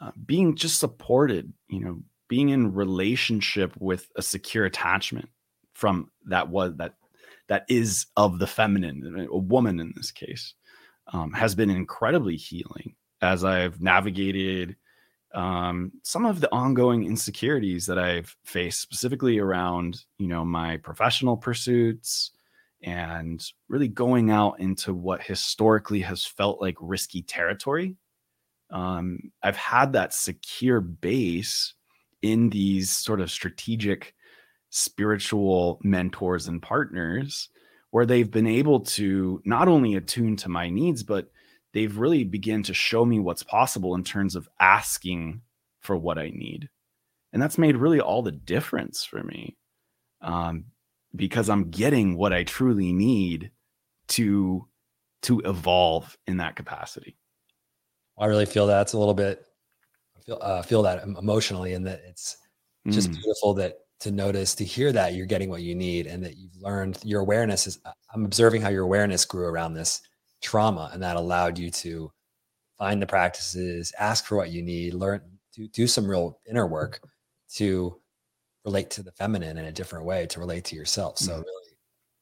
uh, 0.01 0.11
being 0.25 0.57
just 0.57 0.81
supported, 0.81 1.53
you 1.69 1.85
know, 1.85 2.03
being 2.29 2.49
in 2.49 2.75
relationship 2.75 3.73
with 3.79 4.09
a 4.17 4.23
secure 4.23 4.65
attachment 4.65 5.29
from 5.73 6.11
that 6.27 6.49
was 6.49 6.75
that 6.79 6.95
that 7.47 7.65
is 7.69 8.07
of 8.17 8.41
the 8.41 8.47
feminine, 8.49 9.29
a 9.31 9.39
woman 9.39 9.79
in 9.79 9.93
this 9.95 10.11
case, 10.11 10.55
um, 11.13 11.33
has 11.33 11.55
been 11.55 11.71
incredibly 11.71 12.35
healing 12.35 12.97
as 13.23 13.45
I've 13.45 13.81
navigated 13.81 14.77
um, 15.37 15.93
some 16.03 16.25
of 16.25 16.41
the 16.41 16.51
ongoing 16.51 17.05
insecurities 17.05 17.87
that 17.87 17.99
I've 17.99 18.35
faced, 18.45 18.81
specifically 18.81 19.39
around 19.39 20.05
you 20.19 20.27
know 20.27 20.45
my 20.45 20.79
professional 20.79 21.37
pursuits 21.37 22.33
and 22.83 23.43
really 23.69 23.89
going 23.89 24.31
out 24.31 24.61
into 24.61 24.95
what 24.95 25.23
historically 25.23 26.01
has 26.01 26.25
felt 26.25 26.61
like 26.61 26.77
risky 26.81 27.23
territory. 27.23 27.97
Um, 28.71 29.19
I've 29.43 29.57
had 29.57 29.93
that 29.93 30.15
secure 30.15 30.81
base 30.81 31.75
in 32.23 32.51
these 32.51 32.91
sort 32.91 33.21
of 33.21 33.31
strategic 33.31 34.15
spiritual 34.71 35.81
mentors 35.83 36.49
and 36.49 36.61
partners 36.61 37.49
where 37.91 38.07
they've 38.07 38.31
been 38.31 38.47
able 38.47 38.81
to 38.81 39.41
not 39.45 39.69
only 39.69 39.95
attune 39.95 40.37
to 40.37 40.49
my 40.49 40.69
needs, 40.69 41.03
but 41.03 41.31
they've 41.77 41.99
really 41.99 42.25
begun 42.25 42.63
to 42.63 42.73
show 42.73 43.05
me 43.05 43.21
what's 43.21 43.43
possible 43.43 43.95
in 43.95 44.03
terms 44.03 44.35
of 44.35 44.49
asking 44.59 45.43
for 45.81 45.95
what 45.95 46.17
I 46.17 46.31
need. 46.31 46.71
And 47.35 47.43
that's 47.43 47.59
made 47.59 47.77
really 47.77 48.01
all 48.01 48.23
the 48.23 48.33
difference 48.33 49.05
for 49.05 49.23
me 49.23 49.59
um, 50.23 50.65
because 51.15 51.51
I'm 51.51 51.69
getting 51.69 52.17
what 52.17 52.33
I 52.33 52.45
truly 52.45 52.95
need 52.95 53.51
to 54.09 54.67
to 55.25 55.41
evolve 55.41 56.17
in 56.27 56.39
that 56.39 56.57
capacity. 56.57 57.19
I 58.19 58.25
really 58.25 58.47
feel 58.47 58.67
that's 58.67 58.95
a 58.95 58.99
little 58.99 59.13
bit 59.13 59.45
I 60.17 60.21
feel 60.23 60.39
uh, 60.41 60.63
feel 60.63 60.83
that 60.85 61.05
emotionally, 61.05 61.75
and 61.75 61.87
that 61.87 62.01
it's 62.09 62.39
just 62.89 63.11
mm. 63.11 63.21
beautiful 63.21 63.53
that 63.55 63.81
to 64.01 64.11
notice 64.11 64.55
to 64.55 64.65
hear 64.65 64.93
that 64.93 65.13
you're 65.13 65.27
getting 65.27 65.51
what 65.51 65.61
you 65.61 65.75
need 65.75 66.07
and 66.07 66.25
that 66.25 66.39
you've 66.39 66.57
learned 66.57 66.99
your 67.03 67.23
awareness 67.23 67.67
is 67.67 67.79
i'm 68.15 68.27
observing 68.27 68.61
how 68.61 68.69
your 68.69 68.85
awareness 68.85 69.25
grew 69.25 69.47
around 69.47 69.73
this 69.73 70.03
trauma 70.47 70.91
and 70.93 71.03
that 71.03 71.17
allowed 71.17 71.59
you 71.59 71.71
to 71.71 72.11
find 72.79 73.03
the 73.03 73.07
practices 73.07 73.93
ask 73.99 74.25
for 74.25 74.37
what 74.37 74.51
you 74.51 74.63
need 74.63 74.95
learn 74.95 75.21
do, 75.53 75.67
do 75.69 75.87
some 75.87 76.09
real 76.09 76.39
inner 76.49 76.67
work 76.67 77.01
to 77.55 77.97
relate 78.65 78.91
to 78.91 79.03
the 79.03 79.11
feminine 79.13 79.59
in 79.59 79.65
a 79.65 79.73
different 79.73 80.05
way 80.05 80.27
to 80.27 80.41
relate 80.41 80.65
to 80.65 80.77
yourself. 80.77 81.19
So 81.19 81.33
mm-hmm. 81.33 81.41
really 81.41 81.79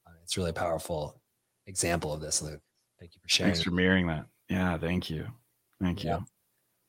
uh, 0.07 0.11
it's 0.23 0.37
really 0.37 0.49
a 0.49 0.53
powerful 0.53 1.21
example 1.67 2.11
of 2.11 2.19
this 2.19 2.41
luke. 2.41 2.61
Thank 2.99 3.13
you 3.13 3.21
for 3.21 3.29
sharing 3.29 3.53
thanks 3.53 3.63
for 3.63 3.71
mirroring 3.71 4.07
that. 4.07 4.25
Yeah 4.49 4.77
thank 4.79 5.09
you. 5.09 5.27
Thank 5.79 6.03
you. 6.03 6.25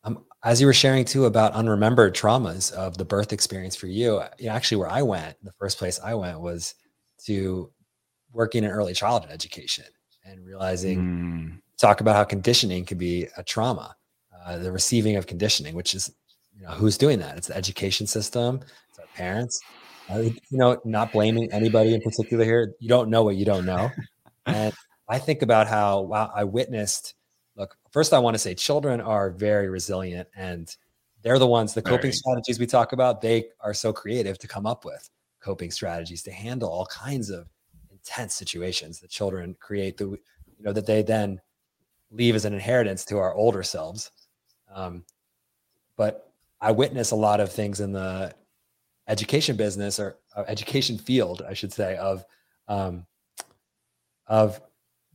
Um, 0.04 0.24
as 0.42 0.60
you 0.60 0.66
were 0.66 0.72
sharing 0.72 1.04
too 1.04 1.26
about 1.26 1.52
unremembered 1.54 2.12
traumas 2.12 2.72
of 2.72 2.96
the 2.96 3.04
birth 3.04 3.32
experience 3.32 3.76
for 3.76 3.88
you, 3.88 4.22
you 4.38 4.46
know, 4.46 4.52
actually 4.52 4.78
where 4.78 4.88
I 4.88 5.02
went, 5.02 5.36
the 5.42 5.52
first 5.58 5.76
place 5.76 5.98
I 6.02 6.14
went 6.14 6.40
was 6.40 6.74
to 7.24 7.72
working 8.32 8.62
in 8.62 8.70
early 8.70 8.94
childhood 8.94 9.32
education 9.32 9.86
and 10.26 10.44
realizing 10.44 11.00
mm. 11.00 11.60
talk 11.78 12.00
about 12.00 12.16
how 12.16 12.24
conditioning 12.24 12.84
can 12.84 12.98
be 12.98 13.26
a 13.36 13.42
trauma, 13.42 13.96
uh, 14.44 14.58
the 14.58 14.72
receiving 14.72 15.16
of 15.16 15.26
conditioning, 15.26 15.74
which 15.74 15.94
is 15.94 16.12
you 16.56 16.62
know 16.62 16.70
who's 16.72 16.98
doing 16.98 17.18
that? 17.20 17.36
It's 17.36 17.48
the 17.48 17.56
education 17.56 18.06
system, 18.06 18.60
it's 18.90 18.98
our 18.98 19.06
parents. 19.14 19.60
Uh, 20.08 20.18
you 20.18 20.32
know, 20.52 20.80
not 20.84 21.12
blaming 21.12 21.50
anybody 21.52 21.92
in 21.92 22.00
particular 22.00 22.44
here. 22.44 22.74
You 22.78 22.88
don't 22.88 23.10
know 23.10 23.24
what 23.24 23.34
you 23.34 23.44
don't 23.44 23.66
know, 23.66 23.90
and 24.46 24.72
I 25.08 25.18
think 25.18 25.42
about 25.42 25.66
how 25.66 26.02
wow, 26.02 26.30
I 26.34 26.44
witnessed 26.44 27.14
look, 27.56 27.76
first 27.90 28.12
I 28.12 28.18
want 28.18 28.34
to 28.34 28.38
say 28.38 28.54
children 28.54 29.00
are 29.00 29.30
very 29.30 29.68
resilient 29.68 30.28
and 30.36 30.74
they're 31.22 31.38
the 31.38 31.46
ones, 31.46 31.74
the 31.74 31.82
coping 31.82 32.02
very. 32.02 32.12
strategies 32.12 32.58
we 32.60 32.66
talk 32.66 32.92
about, 32.92 33.20
they 33.20 33.46
are 33.60 33.74
so 33.74 33.92
creative 33.92 34.38
to 34.38 34.46
come 34.46 34.66
up 34.66 34.84
with 34.84 35.08
coping 35.40 35.70
strategies 35.70 36.22
to 36.24 36.30
handle 36.30 36.68
all 36.68 36.86
kinds 36.86 37.30
of 37.30 37.48
intense 38.06 38.34
situations 38.34 39.00
that 39.00 39.10
children 39.10 39.56
create 39.60 39.96
the, 39.96 40.06
you 40.06 40.18
know, 40.60 40.72
that 40.72 40.86
they 40.86 41.02
then 41.02 41.40
leave 42.10 42.34
as 42.34 42.44
an 42.44 42.54
inheritance 42.54 43.04
to 43.04 43.18
our 43.18 43.34
older 43.34 43.62
selves. 43.62 44.10
Um, 44.72 45.04
but 45.96 46.32
I 46.60 46.72
witness 46.72 47.10
a 47.10 47.16
lot 47.16 47.40
of 47.40 47.52
things 47.52 47.80
in 47.80 47.92
the 47.92 48.32
education 49.08 49.56
business 49.56 49.98
or 49.98 50.18
uh, 50.36 50.44
education 50.46 50.98
field, 50.98 51.42
I 51.48 51.54
should 51.54 51.72
say, 51.72 51.96
of 51.96 52.24
um, 52.68 53.06
of 54.26 54.60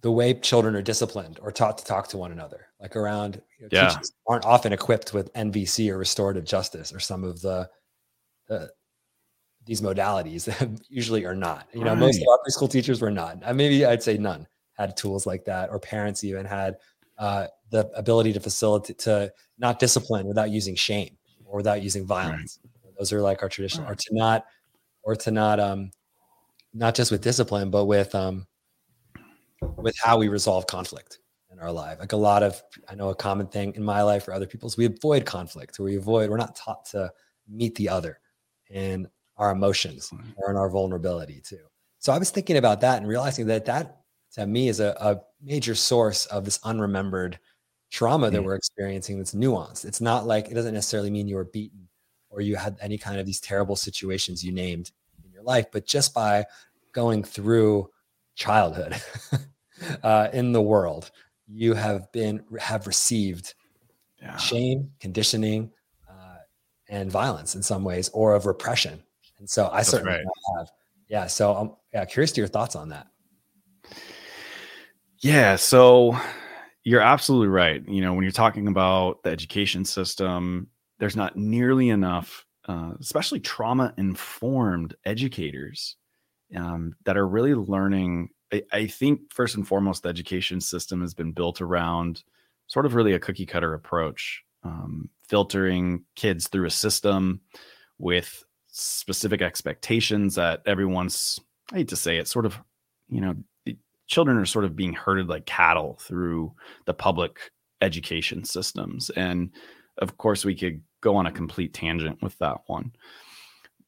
the 0.02 0.12
way 0.12 0.34
children 0.34 0.76
are 0.76 0.82
disciplined 0.82 1.40
or 1.42 1.52
taught 1.52 1.78
to 1.78 1.86
talk 1.86 2.08
to 2.10 2.18
one 2.18 2.32
another, 2.32 2.68
like 2.82 2.96
around 2.96 3.42
you 3.60 3.66
know, 3.66 3.70
yeah. 3.72 3.90
teachers 3.90 4.14
aren't 4.28 4.46
often 4.46 4.74
equipped 4.74 5.14
with 5.14 5.32
NVC 5.34 5.90
or 5.90 5.98
restorative 5.98 6.46
justice 6.46 6.94
or 6.94 7.00
some 7.00 7.24
of 7.24 7.42
the, 7.42 7.70
the 8.48 8.72
these 9.66 9.82
modalities 9.82 10.48
usually 10.90 11.26
are 11.26 11.36
not. 11.36 11.68
You 11.74 11.84
know, 11.84 11.92
right. 11.92 12.00
most 12.00 12.22
of 12.22 12.28
our 12.28 12.40
school 12.48 12.68
teachers 12.68 13.02
were 13.02 13.12
not. 13.12 13.40
Uh, 13.44 13.54
maybe 13.54 13.86
I'd 13.86 14.04
say 14.04 14.18
none 14.18 14.48
had 14.74 14.98
tools 14.98 15.26
like 15.26 15.46
that, 15.46 15.70
or 15.70 15.80
parents 15.80 16.24
even 16.24 16.46
had 16.46 16.78
uh, 17.18 17.48
the 17.70 17.90
ability 17.96 18.34
to 18.34 18.40
facilitate 18.40 19.00
to 19.00 19.32
not 19.58 19.80
discipline 19.80 20.26
without 20.26 20.50
using 20.50 20.76
shame 20.76 21.18
or 21.46 21.58
without 21.58 21.84
using 21.84 22.06
violence. 22.06 22.60
Right. 22.64 22.94
Those 22.98 23.14
are 23.14 23.22
like 23.22 23.44
our 23.44 23.50
traditional, 23.50 23.86
right. 23.86 23.94
or 23.94 23.96
to 23.96 24.10
not, 24.12 24.46
or 25.04 25.16
to 25.16 25.32
not, 25.32 25.60
um, 25.60 25.92
not 26.74 26.96
just 26.96 27.12
with 27.12 27.22
discipline, 27.22 27.70
but 27.70 27.86
with 27.86 28.16
um, 28.16 28.48
with 29.78 29.96
how 30.02 30.18
we 30.18 30.28
resolve 30.28 30.68
conflict 30.68 31.20
in 31.52 31.60
our 31.60 31.72
life. 31.72 32.00
Like 32.00 32.14
a 32.14 32.18
lot 32.18 32.44
of, 32.44 32.62
I 32.90 32.96
know 32.96 33.10
a 33.10 33.16
common 33.16 33.48
thing 33.48 33.74
in 33.76 33.84
my 33.84 34.02
life 34.02 34.28
or 34.28 34.34
other 34.34 34.48
people's, 34.48 34.78
we 34.78 34.86
avoid 34.86 35.26
conflict 35.26 35.80
or 35.80 35.84
we 35.84 35.98
avoid, 35.98 36.30
we're 36.30 36.38
not 36.38 36.56
taught 36.56 36.86
to 36.88 37.12
meet 37.48 37.76
the 37.76 37.90
other 37.90 38.20
in 38.70 39.08
our 39.42 39.52
emotions 39.52 40.14
or 40.38 40.52
in 40.52 40.56
our 40.56 40.70
vulnerability 40.70 41.42
too. 41.42 41.58
So 41.98 42.14
I 42.14 42.20
was 42.20 42.30
thinking 42.30 42.58
about 42.58 42.82
that 42.82 43.00
and 43.00 43.08
realizing 43.08 43.48
that 43.48 43.66
that 43.66 44.02
to 44.34 44.46
me 44.46 44.70
is 44.70 44.80
a, 44.80 44.96
a 45.00 45.20
major 45.44 45.74
source 45.74 46.28
of 46.28 46.46
this 46.46 46.60
unremembered 46.60 47.40
trauma 47.90 48.30
that 48.30 48.40
mm. 48.40 48.46
we're 48.46 48.56
experiencing 48.56 49.18
that's 49.18 49.34
nuanced. 49.34 49.84
It's 49.84 50.00
not 50.00 50.28
like 50.28 50.50
it 50.50 50.54
doesn't 50.54 50.76
necessarily 50.76 51.10
mean 51.10 51.28
you 51.28 51.36
were 51.36 51.46
beaten 51.46 51.90
or 52.30 52.42
you 52.42 52.56
had 52.56 52.78
any 52.82 53.00
kind 53.00 53.20
of 53.20 53.26
these 53.26 53.42
terrible 53.42 53.76
situations 53.76 54.44
you 54.44 54.52
named 54.52 54.92
in 55.26 55.32
your 55.32 55.44
life, 55.44 55.66
but 55.72 55.88
just 55.88 56.14
by 56.14 56.46
going 56.94 57.24
through 57.24 57.90
childhood 58.36 58.96
uh, 60.04 60.30
in 60.32 60.52
the 60.52 60.62
world, 60.62 61.10
you 61.48 61.74
have 61.74 62.12
been 62.12 62.44
have 62.60 62.86
received 62.86 63.56
yeah. 64.22 64.38
shame, 64.38 64.92
conditioning, 65.00 65.72
uh, 66.08 66.38
and 66.88 67.12
violence 67.12 67.56
in 67.56 67.64
some 67.64 67.84
ways, 67.84 68.10
or 68.14 68.36
of 68.36 68.46
repression. 68.46 69.02
And 69.42 69.50
so 69.50 69.68
I 69.68 69.78
That's 69.78 69.90
certainly 69.90 70.14
right. 70.14 70.26
have. 70.58 70.72
Yeah. 71.10 71.28
So 71.28 71.54
I'm 71.54 71.72
yeah, 71.94 72.06
curious 72.06 72.32
to 72.34 72.42
your 72.42 72.48
thoughts 72.48 72.76
on 72.78 72.90
that. 72.90 73.08
Yeah. 75.18 75.58
So 75.58 76.16
you're 76.84 77.02
absolutely 77.02 77.50
right. 77.50 77.84
You 77.88 78.02
know, 78.02 78.14
when 78.14 78.24
you're 78.24 78.32
talking 78.32 78.68
about 78.68 79.24
the 79.24 79.32
education 79.32 79.84
system, 79.84 80.68
there's 81.00 81.16
not 81.18 81.36
nearly 81.36 81.90
enough, 81.90 82.46
uh, 82.68 82.92
especially 83.00 83.40
trauma 83.40 83.94
informed 83.98 84.96
educators 85.04 85.98
um, 86.56 86.94
that 87.06 87.18
are 87.18 87.28
really 87.28 87.56
learning 87.56 88.30
I, 88.52 88.64
I 88.72 88.88
think 88.88 89.34
first 89.34 89.56
and 89.56 89.68
foremost, 89.68 90.04
the 90.04 90.10
education 90.10 90.62
system 90.62 91.02
has 91.02 91.14
been 91.14 91.32
built 91.32 91.62
around 91.62 92.24
sort 92.68 92.86
of 92.86 92.96
really 92.96 93.14
a 93.14 93.20
cookie 93.20 93.46
cutter 93.46 93.74
approach, 93.74 94.44
um, 94.64 95.10
filtering 95.28 96.04
kids 96.16 96.48
through 96.48 96.66
a 96.66 96.72
system 96.72 97.42
with 97.98 98.44
specific 98.72 99.42
expectations 99.42 100.36
that 100.36 100.62
everyone's, 100.66 101.40
I 101.72 101.78
hate 101.78 101.90
to 101.90 101.96
say 101.96 102.18
it, 102.18 102.28
sort 102.28 102.46
of, 102.46 102.58
you 103.10 103.22
know, 103.22 103.36
children 104.08 104.38
are 104.38 104.46
sort 104.46 104.66
of 104.66 104.76
being 104.76 104.94
herded 104.94 105.28
like 105.28 105.46
cattle 105.46 105.98
through 106.02 106.54
the 106.86 106.94
public 106.94 107.40
education 107.82 108.44
systems. 108.44 109.10
And 109.12 109.52
of 109.98 110.18
course, 110.18 110.44
we 110.44 110.56
could 110.56 110.82
go 111.02 111.16
on 111.16 111.26
a 111.26 111.32
complete 111.32 111.74
tangent 111.74 112.22
with 112.22 112.38
that 112.40 112.58
one. 112.68 112.92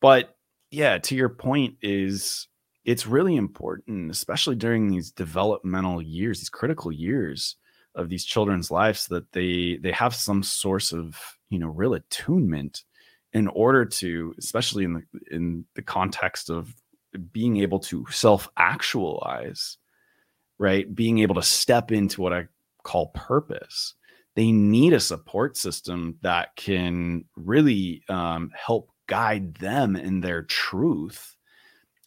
But 0.02 0.36
yeah, 0.72 0.98
to 0.98 1.15
your 1.15 1.30
point, 1.30 1.76
is 1.82 2.48
it's 2.86 3.08
really 3.08 3.36
important, 3.36 4.12
especially 4.12 4.56
during 4.56 4.88
these 4.88 5.12
developmental 5.12 6.02
years, 6.02 6.39
these 6.39 6.50
critical 6.50 6.91
years 6.91 7.56
of 7.96 8.10
these 8.10 8.26
children's 8.26 8.72
lives, 8.72 9.08
that 9.08 9.32
they 9.32 9.78
they 9.82 9.91
have 9.91 10.15
some 10.15 10.43
source 10.43 10.91
of 10.91 11.15
you 11.50 11.60
know 11.60 11.67
real 11.67 11.93
attunement 11.93 12.84
in 13.34 13.48
order 13.48 13.86
to, 13.86 14.34
especially 14.38 14.84
in 14.84 14.93
the 14.93 15.04
in 15.32 15.65
the 15.76 15.82
context 15.82 16.50
of 16.50 16.74
being 17.32 17.58
able 17.58 17.80
to 17.80 18.06
self 18.10 18.50
actualize, 18.58 19.78
right? 20.58 20.93
Being 20.93 21.19
able 21.19 21.36
to 21.36 21.43
step 21.43 21.91
into 21.91 22.22
what 22.22 22.34
I 22.34 22.48
call 22.84 23.08
purpose. 23.08 23.96
They 24.36 24.52
need 24.52 24.93
a 24.93 25.00
support 25.00 25.58
system 25.58 26.17
that 26.22 26.56
can 26.56 27.26
really 27.36 28.04
um, 28.10 28.52
help 28.56 28.89
guide 29.08 29.56
them 29.56 29.96
in 29.96 30.22
their 30.22 30.43
truth 30.43 31.36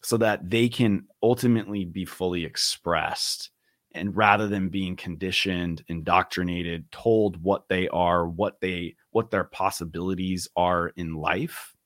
so 0.02 0.16
that 0.16 0.48
they 0.48 0.68
can 0.68 1.06
ultimately 1.22 1.84
be 1.84 2.04
fully 2.04 2.44
expressed 2.44 3.50
and 3.96 4.16
rather 4.16 4.46
than 4.46 4.68
being 4.68 4.96
conditioned 4.96 5.82
indoctrinated 5.88 6.90
told 6.92 7.42
what 7.42 7.68
they 7.68 7.88
are 7.88 8.28
what 8.28 8.60
they 8.60 8.94
what 9.10 9.30
their 9.30 9.44
possibilities 9.44 10.48
are 10.56 10.88
in 10.96 11.14
life 11.14 11.76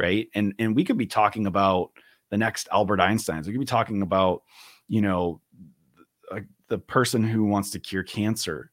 right? 0.00 0.28
And 0.34 0.54
and 0.58 0.74
we 0.74 0.84
could 0.84 0.96
be 0.96 1.06
talking 1.06 1.46
about 1.46 1.90
the 2.30 2.38
next 2.38 2.68
albert 2.72 3.00
einsteins. 3.00 3.46
We 3.46 3.52
could 3.52 3.60
be 3.60 3.66
talking 3.66 4.02
about 4.02 4.42
you 4.88 5.02
know 5.02 5.40
the 6.68 6.78
person 6.78 7.22
who 7.22 7.44
wants 7.44 7.70
to 7.70 7.80
cure 7.80 8.04
cancer 8.04 8.70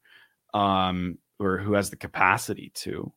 um 0.53 1.17
or 1.39 1.57
who 1.57 1.73
has 1.73 1.89
the 1.89 1.95
capacity 1.95 2.71
to 2.75 3.11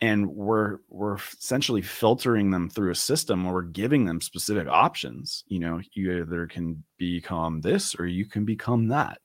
and 0.00 0.28
we're 0.28 0.78
we're 0.88 1.16
essentially 1.16 1.82
filtering 1.82 2.50
them 2.50 2.68
through 2.68 2.90
a 2.90 2.94
system 2.94 3.44
where 3.44 3.54
we're 3.54 3.62
giving 3.62 4.04
them 4.04 4.20
specific 4.20 4.68
options 4.68 5.44
you 5.48 5.58
know 5.58 5.80
you 5.94 6.22
either 6.22 6.46
can 6.46 6.82
become 6.98 7.60
this 7.60 7.94
or 7.98 8.06
you 8.06 8.26
can 8.26 8.44
become 8.44 8.88
that. 8.88 9.18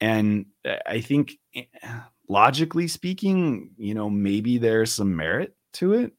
And 0.00 0.46
i 0.86 1.00
think 1.00 1.38
eh, 1.54 1.64
logically 2.28 2.88
speaking 2.88 3.70
you 3.78 3.94
know 3.94 4.10
maybe 4.10 4.58
there's 4.58 4.92
some 4.92 5.16
merit 5.16 5.56
to 5.74 5.94
it 5.94 6.12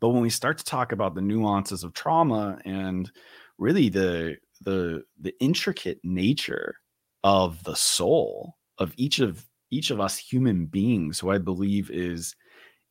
But 0.00 0.10
when 0.10 0.22
we 0.22 0.30
start 0.30 0.58
to 0.58 0.64
talk 0.64 0.92
about 0.92 1.14
the 1.14 1.20
nuances 1.22 1.84
of 1.84 1.92
trauma 1.94 2.58
and 2.64 3.10
really 3.58 3.88
the 3.88 4.36
the 4.62 5.04
the 5.20 5.34
intricate 5.40 6.00
nature 6.04 6.76
of 7.24 7.62
the 7.64 7.76
soul 7.76 8.56
of 8.78 8.92
each 8.96 9.20
of 9.20 9.44
each 9.70 9.90
of 9.90 10.00
us 10.00 10.16
human 10.18 10.66
beings 10.66 11.18
who 11.20 11.30
I 11.30 11.38
believe 11.38 11.90
is 11.90 12.34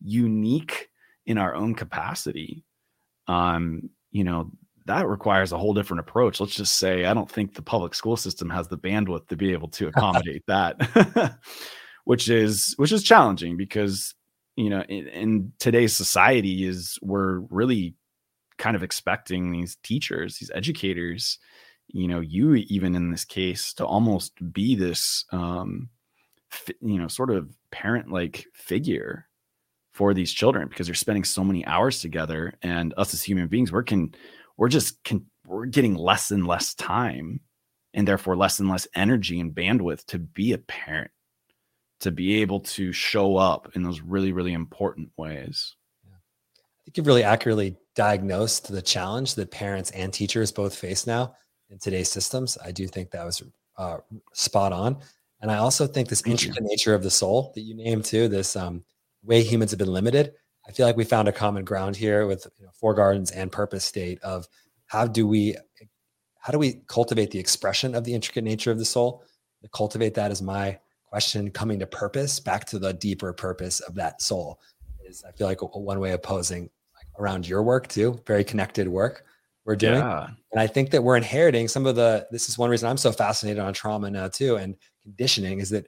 unique 0.03 0.89
in 1.25 1.37
our 1.37 1.53
own 1.53 1.75
capacity 1.75 2.63
um 3.27 3.89
you 4.11 4.23
know 4.23 4.51
that 4.85 5.07
requires 5.07 5.51
a 5.51 5.57
whole 5.57 5.73
different 5.75 5.99
approach. 5.99 6.39
Let's 6.39 6.55
just 6.55 6.75
say 6.75 7.05
i 7.05 7.13
don't 7.13 7.29
think 7.29 7.53
the 7.53 7.61
public 7.61 7.93
school 7.93 8.17
system 8.17 8.49
has 8.49 8.67
the 8.67 8.77
bandwidth 8.77 9.27
to 9.27 9.35
be 9.35 9.53
able 9.53 9.69
to 9.69 9.87
accommodate 9.89 10.43
that 10.47 11.37
which 12.05 12.29
is 12.29 12.73
which 12.77 12.91
is 12.91 13.03
challenging 13.03 13.57
because 13.57 14.13
you 14.55 14.69
know 14.69 14.81
in, 14.81 15.07
in, 15.07 15.53
today's 15.59 15.95
society 15.95 16.65
is 16.67 16.97
we're 17.01 17.39
really 17.49 17.95
kind 18.57 18.75
of 18.75 18.83
expecting 18.83 19.51
these 19.51 19.77
teachers 19.83 20.37
these 20.37 20.51
educators 20.53 21.39
you 21.87 22.07
know 22.07 22.19
you 22.19 22.55
even 22.55 22.95
in 22.95 23.11
this 23.11 23.25
case 23.25 23.73
to 23.73 23.85
almost 23.85 24.33
be 24.51 24.75
this 24.75 25.25
um 25.31 25.89
you 26.81 26.97
know 26.97 27.07
sort 27.07 27.29
of 27.31 27.49
parent 27.71 28.11
like 28.11 28.45
figure 28.53 29.27
for 29.91 30.13
these 30.13 30.31
children 30.31 30.67
because 30.67 30.87
they're 30.87 30.95
spending 30.95 31.23
so 31.23 31.43
many 31.43 31.65
hours 31.65 32.01
together. 32.01 32.53
And 32.61 32.93
us 32.97 33.13
as 33.13 33.23
human 33.23 33.47
beings 33.47 33.71
we're 33.71 33.83
can 33.83 34.15
we're 34.57 34.69
just 34.69 35.03
can 35.03 35.25
we're 35.45 35.65
getting 35.65 35.95
less 35.95 36.31
and 36.31 36.47
less 36.47 36.73
time 36.73 37.41
and 37.93 38.07
therefore 38.07 38.37
less 38.37 38.59
and 38.59 38.69
less 38.69 38.87
energy 38.95 39.39
and 39.39 39.53
bandwidth 39.53 40.05
to 40.05 40.19
be 40.19 40.53
a 40.53 40.57
parent 40.57 41.11
to 41.99 42.11
be 42.11 42.41
able 42.41 42.61
to 42.61 42.91
show 42.91 43.37
up 43.37 43.69
in 43.75 43.83
those 43.83 44.01
really 44.01 44.31
really 44.31 44.53
important 44.53 45.09
ways. 45.17 45.75
Yeah. 46.05 46.15
i 46.15 46.79
think 46.85 46.97
you've 46.97 47.07
really 47.07 47.23
accurately 47.23 47.75
diagnosed 47.95 48.71
the 48.71 48.81
challenge 48.81 49.35
that 49.35 49.51
parents 49.51 49.91
and 49.91 50.13
teachers 50.13 50.51
both 50.51 50.75
face 50.75 51.05
now 51.05 51.35
in 51.69 51.77
today's 51.77 52.09
systems. 52.09 52.57
I 52.63 52.71
do 52.71 52.87
think 52.87 53.11
that 53.11 53.25
was 53.25 53.43
uh, 53.77 53.97
spot 54.33 54.71
on. 54.71 54.97
And 55.41 55.51
i 55.51 55.57
also 55.57 55.87
think 55.87 56.07
this 56.07 56.23
intricate 56.25 56.63
nature 56.63 56.93
of 56.93 57.03
the 57.03 57.11
soul 57.11 57.51
that 57.55 57.61
you 57.61 57.75
named 57.75 58.05
too 58.05 58.27
this 58.27 58.55
um, 58.55 58.83
way 59.23 59.43
humans 59.43 59.71
have 59.71 59.79
been 59.79 59.91
limited. 59.91 60.33
I 60.67 60.71
feel 60.71 60.85
like 60.85 60.97
we 60.97 61.03
found 61.03 61.27
a 61.27 61.33
common 61.33 61.63
ground 61.63 61.95
here 61.95 62.27
with 62.27 62.47
you 62.59 62.65
know, 62.65 62.71
Four 62.73 62.93
Gardens 62.93 63.31
and 63.31 63.51
Purpose 63.51 63.83
State 63.83 64.21
of 64.21 64.47
how 64.85 65.07
do 65.07 65.27
we 65.27 65.55
how 66.39 66.51
do 66.51 66.57
we 66.57 66.81
cultivate 66.87 67.31
the 67.31 67.39
expression 67.39 67.93
of 67.93 68.03
the 68.03 68.13
intricate 68.13 68.43
nature 68.43 68.71
of 68.71 68.79
the 68.79 68.85
soul? 68.85 69.23
To 69.61 69.69
cultivate 69.69 70.15
that 70.15 70.31
is 70.31 70.41
my 70.41 70.79
question. 71.05 71.51
Coming 71.51 71.79
to 71.79 71.87
purpose, 71.87 72.39
back 72.39 72.65
to 72.65 72.79
the 72.79 72.93
deeper 72.93 73.31
purpose 73.31 73.79
of 73.81 73.95
that 73.95 74.21
soul, 74.21 74.59
is 75.05 75.23
I 75.27 75.31
feel 75.31 75.47
like 75.47 75.61
a, 75.61 75.65
a 75.65 75.79
one 75.79 75.99
way 75.99 76.11
of 76.11 76.23
posing 76.23 76.63
like 76.95 77.07
around 77.19 77.47
your 77.47 77.63
work 77.63 77.87
too. 77.87 78.19
Very 78.25 78.43
connected 78.43 78.87
work 78.87 79.25
we're 79.65 79.75
doing, 79.75 79.99
yeah. 79.99 80.27
and 80.51 80.59
I 80.59 80.65
think 80.65 80.89
that 80.91 81.03
we're 81.03 81.17
inheriting 81.17 81.67
some 81.67 81.85
of 81.85 81.95
the. 81.95 82.27
This 82.31 82.49
is 82.49 82.57
one 82.57 82.69
reason 82.69 82.89
I'm 82.89 82.97
so 82.97 83.11
fascinated 83.11 83.59
on 83.59 83.73
trauma 83.73 84.09
now 84.09 84.27
too, 84.27 84.55
and 84.55 84.75
conditioning 85.03 85.59
is 85.59 85.69
that 85.69 85.87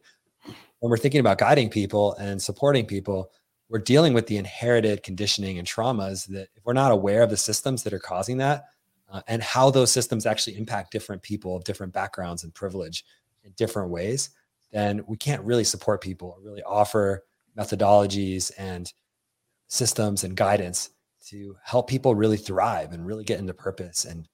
when 0.83 0.89
we're 0.89 0.97
thinking 0.97 1.21
about 1.21 1.37
guiding 1.37 1.69
people 1.69 2.13
and 2.15 2.41
supporting 2.41 2.85
people, 2.85 3.31
we're 3.69 3.79
dealing 3.79 4.13
with 4.13 4.27
the 4.27 4.35
inherited 4.35 5.01
conditioning 5.01 5.57
and 5.57 5.65
traumas 5.65 6.27
that 6.27 6.49
if 6.57 6.65
we're 6.65 6.73
not 6.73 6.91
aware 6.91 7.23
of 7.23 7.29
the 7.29 7.37
systems 7.37 7.83
that 7.83 7.93
are 7.93 7.99
causing 7.99 8.35
that 8.35 8.65
uh, 9.09 9.21
and 9.29 9.41
how 9.41 9.69
those 9.69 9.93
systems 9.93 10.25
actually 10.25 10.57
impact 10.57 10.91
different 10.91 11.21
people 11.21 11.55
of 11.55 11.63
different 11.63 11.93
backgrounds 11.93 12.43
and 12.43 12.53
privilege 12.53 13.05
in 13.45 13.53
different 13.55 13.91
ways, 13.91 14.31
then 14.73 15.01
we 15.07 15.15
can't 15.15 15.41
really 15.43 15.63
support 15.63 16.01
people, 16.01 16.35
or 16.35 16.43
really 16.43 16.63
offer 16.63 17.23
methodologies 17.57 18.51
and 18.57 18.91
systems 19.69 20.25
and 20.25 20.35
guidance 20.35 20.89
to 21.27 21.55
help 21.63 21.87
people 21.87 22.13
really 22.13 22.35
thrive 22.35 22.91
and 22.91 23.05
really 23.05 23.23
get 23.23 23.39
into 23.39 23.53
purpose 23.53 24.03
and 24.03 24.27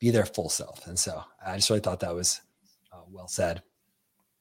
be 0.00 0.10
their 0.10 0.26
full 0.26 0.48
self. 0.48 0.84
And 0.88 0.98
so 0.98 1.22
I 1.46 1.54
just 1.54 1.70
really 1.70 1.78
thought 1.78 2.00
that 2.00 2.12
was 2.12 2.40
uh, 2.92 3.02
well 3.08 3.28
said. 3.28 3.62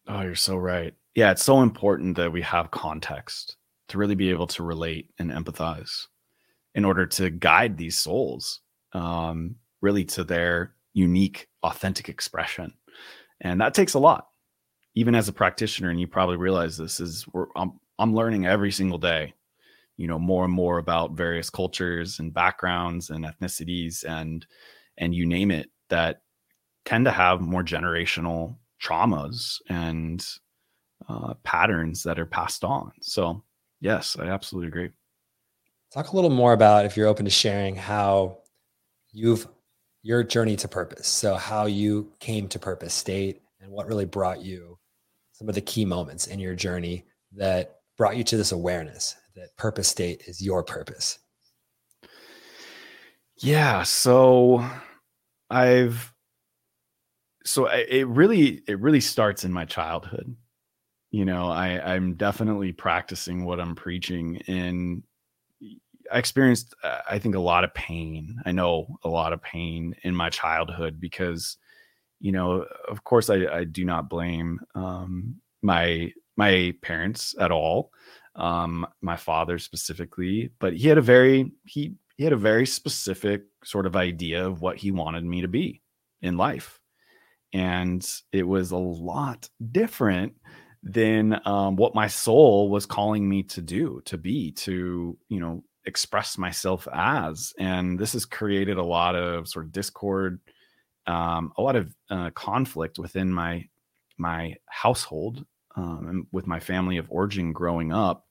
Oh, 0.07 0.21
you're 0.21 0.33
so 0.33 0.57
right 0.57 0.95
yeah, 1.15 1.31
it's 1.31 1.43
so 1.43 1.61
important 1.61 2.17
that 2.17 2.31
we 2.31 2.41
have 2.41 2.71
context 2.71 3.57
to 3.89 3.97
really 3.97 4.15
be 4.15 4.29
able 4.29 4.47
to 4.47 4.63
relate 4.63 5.09
and 5.19 5.31
empathize 5.31 6.07
in 6.75 6.85
order 6.85 7.05
to 7.05 7.29
guide 7.29 7.77
these 7.77 7.99
souls 7.99 8.61
um, 8.93 9.55
really 9.81 10.05
to 10.05 10.23
their 10.23 10.73
unique, 10.93 11.47
authentic 11.63 12.07
expression. 12.07 12.73
And 13.41 13.59
that 13.59 13.73
takes 13.73 13.93
a 13.93 13.99
lot. 13.99 14.27
Even 14.95 15.15
as 15.15 15.27
a 15.27 15.33
practitioner, 15.33 15.89
and 15.89 15.99
you 15.99 16.07
probably 16.07 16.37
realize 16.37 16.77
this 16.77 16.99
is 16.99 17.25
I'm, 17.55 17.79
I'm 17.97 18.13
learning 18.13 18.45
every 18.45 18.71
single 18.71 18.97
day, 18.97 19.33
you 19.95 20.07
know, 20.07 20.19
more 20.19 20.43
and 20.43 20.53
more 20.53 20.77
about 20.77 21.13
various 21.13 21.49
cultures 21.49 22.19
and 22.19 22.33
backgrounds 22.33 23.09
and 23.09 23.25
ethnicities 23.25 24.03
and 24.05 24.45
and 24.97 25.15
you 25.15 25.25
name 25.25 25.49
it 25.49 25.69
that 25.89 26.21
tend 26.83 27.05
to 27.05 27.11
have 27.11 27.39
more 27.39 27.63
generational 27.63 28.57
traumas 28.83 29.61
and 29.69 30.25
uh, 31.11 31.33
patterns 31.43 32.03
that 32.03 32.19
are 32.19 32.25
passed 32.25 32.63
on. 32.63 32.91
So, 33.01 33.43
yes, 33.79 34.15
I 34.19 34.27
absolutely 34.27 34.67
agree. 34.69 34.89
Talk 35.93 36.11
a 36.11 36.15
little 36.15 36.29
more 36.29 36.53
about 36.53 36.85
if 36.85 36.95
you're 36.95 37.07
open 37.07 37.25
to 37.25 37.31
sharing 37.31 37.75
how 37.75 38.37
you've 39.11 39.47
your 40.03 40.23
journey 40.23 40.55
to 40.55 40.67
purpose. 40.67 41.07
So, 41.07 41.35
how 41.35 41.65
you 41.65 42.11
came 42.19 42.47
to 42.49 42.59
purpose 42.59 42.93
state 42.93 43.41
and 43.59 43.71
what 43.71 43.87
really 43.87 44.05
brought 44.05 44.41
you 44.41 44.77
some 45.33 45.49
of 45.49 45.55
the 45.55 45.61
key 45.61 45.85
moments 45.85 46.27
in 46.27 46.39
your 46.39 46.55
journey 46.55 47.05
that 47.33 47.79
brought 47.97 48.17
you 48.17 48.23
to 48.23 48.37
this 48.37 48.51
awareness 48.51 49.15
that 49.35 49.55
purpose 49.57 49.87
state 49.87 50.23
is 50.27 50.41
your 50.41 50.63
purpose. 50.63 51.19
Yeah. 53.37 53.83
So, 53.83 54.65
I've 55.49 56.13
so 57.43 57.65
it 57.65 58.07
really 58.07 58.61
it 58.67 58.79
really 58.79 59.01
starts 59.01 59.43
in 59.43 59.51
my 59.51 59.65
childhood 59.65 60.35
you 61.11 61.25
know 61.25 61.47
i 61.49 61.93
i'm 61.93 62.15
definitely 62.15 62.71
practicing 62.71 63.45
what 63.45 63.59
i'm 63.59 63.75
preaching 63.75 64.41
and 64.47 65.03
i 66.11 66.17
experienced 66.17 66.73
uh, 66.83 66.99
i 67.09 67.19
think 67.19 67.35
a 67.35 67.39
lot 67.39 67.63
of 67.63 67.73
pain. 67.73 68.41
I 68.45 68.51
know 68.51 68.97
a 69.03 69.09
lot 69.09 69.33
of 69.33 69.41
pain 69.41 69.95
in 70.03 70.15
my 70.15 70.29
childhood 70.29 70.99
because 70.99 71.57
you 72.19 72.31
know 72.31 72.65
of 72.87 73.03
course 73.03 73.29
i, 73.29 73.45
I 73.45 73.63
do 73.65 73.85
not 73.85 74.09
blame 74.09 74.59
um, 74.75 75.35
my 75.61 76.11
my 76.37 76.73
parents 76.81 77.35
at 77.39 77.51
all 77.51 77.91
um, 78.35 78.87
my 79.01 79.17
father 79.17 79.59
specifically 79.59 80.49
but 80.59 80.73
he 80.73 80.87
had 80.87 80.97
a 80.97 81.01
very 81.01 81.51
he 81.65 81.95
he 82.21 82.23
had 82.23 82.33
a 82.33 82.37
very 82.37 82.67
specific 82.67 83.45
sort 83.63 83.87
of 83.87 83.95
idea 83.95 84.45
of 84.45 84.61
what 84.61 84.77
he 84.77 84.91
wanted 84.91 85.25
me 85.25 85.41
to 85.41 85.47
be 85.47 85.81
in 86.21 86.37
life. 86.37 86.79
And 87.51 88.07
it 88.31 88.43
was 88.43 88.69
a 88.69 88.77
lot 88.77 89.49
different 89.71 90.35
than 90.83 91.39
um, 91.45 91.75
what 91.75 91.95
my 91.95 92.07
soul 92.07 92.69
was 92.69 92.85
calling 92.85 93.27
me 93.27 93.43
to 93.43 93.61
do, 93.61 94.01
to 94.05 94.17
be, 94.17 94.51
to, 94.51 95.17
you 95.29 95.39
know, 95.39 95.63
express 95.85 96.37
myself 96.37 96.87
as. 96.93 97.53
And 97.59 97.99
this 97.99 98.13
has 98.13 98.25
created 98.25 98.77
a 98.77 98.83
lot 98.83 99.15
of 99.15 99.47
sort 99.47 99.65
of 99.65 99.71
discord, 99.71 100.39
um, 101.07 101.53
a 101.57 101.61
lot 101.61 101.75
of 101.75 101.95
uh, 102.09 102.29
conflict 102.31 102.99
within 102.99 103.31
my 103.31 103.67
my 104.17 104.55
household 104.67 105.43
um, 105.75 106.07
and 106.07 106.27
with 106.31 106.45
my 106.45 106.59
family 106.59 106.97
of 106.97 107.07
origin 107.09 107.53
growing 107.53 107.91
up. 107.91 108.25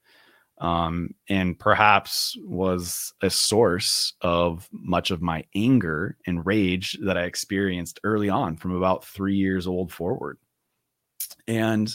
Um, 0.60 1.14
and 1.28 1.58
perhaps 1.58 2.36
was 2.44 3.14
a 3.22 3.30
source 3.30 4.12
of 4.20 4.68
much 4.70 5.10
of 5.10 5.22
my 5.22 5.44
anger 5.54 6.18
and 6.26 6.44
rage 6.44 6.98
that 7.02 7.16
I 7.16 7.22
experienced 7.22 7.98
early 8.04 8.28
on 8.28 8.58
from 8.58 8.74
about 8.74 9.06
three 9.06 9.36
years 9.36 9.66
old 9.66 9.90
forward. 9.90 10.36
And 11.48 11.90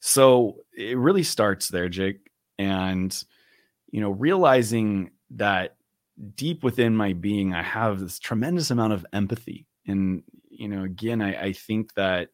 so 0.00 0.56
it 0.76 0.96
really 0.96 1.22
starts 1.22 1.68
there, 1.68 1.88
Jake. 1.88 2.30
And, 2.58 3.16
you 3.90 4.00
know, 4.00 4.10
realizing 4.10 5.10
that 5.30 5.76
deep 6.34 6.62
within 6.62 6.96
my 6.96 7.12
being, 7.12 7.54
I 7.54 7.62
have 7.62 8.00
this 8.00 8.18
tremendous 8.18 8.70
amount 8.70 8.92
of 8.92 9.06
empathy. 9.12 9.66
And, 9.86 10.22
you 10.50 10.68
know, 10.68 10.84
again, 10.84 11.22
I, 11.22 11.44
I 11.46 11.52
think 11.52 11.94
that 11.94 12.28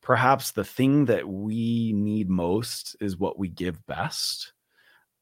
perhaps 0.00 0.52
the 0.52 0.64
thing 0.64 1.06
that 1.06 1.28
we 1.28 1.92
need 1.94 2.28
most 2.28 2.96
is 3.00 3.16
what 3.16 3.38
we 3.38 3.48
give 3.48 3.84
best. 3.86 4.52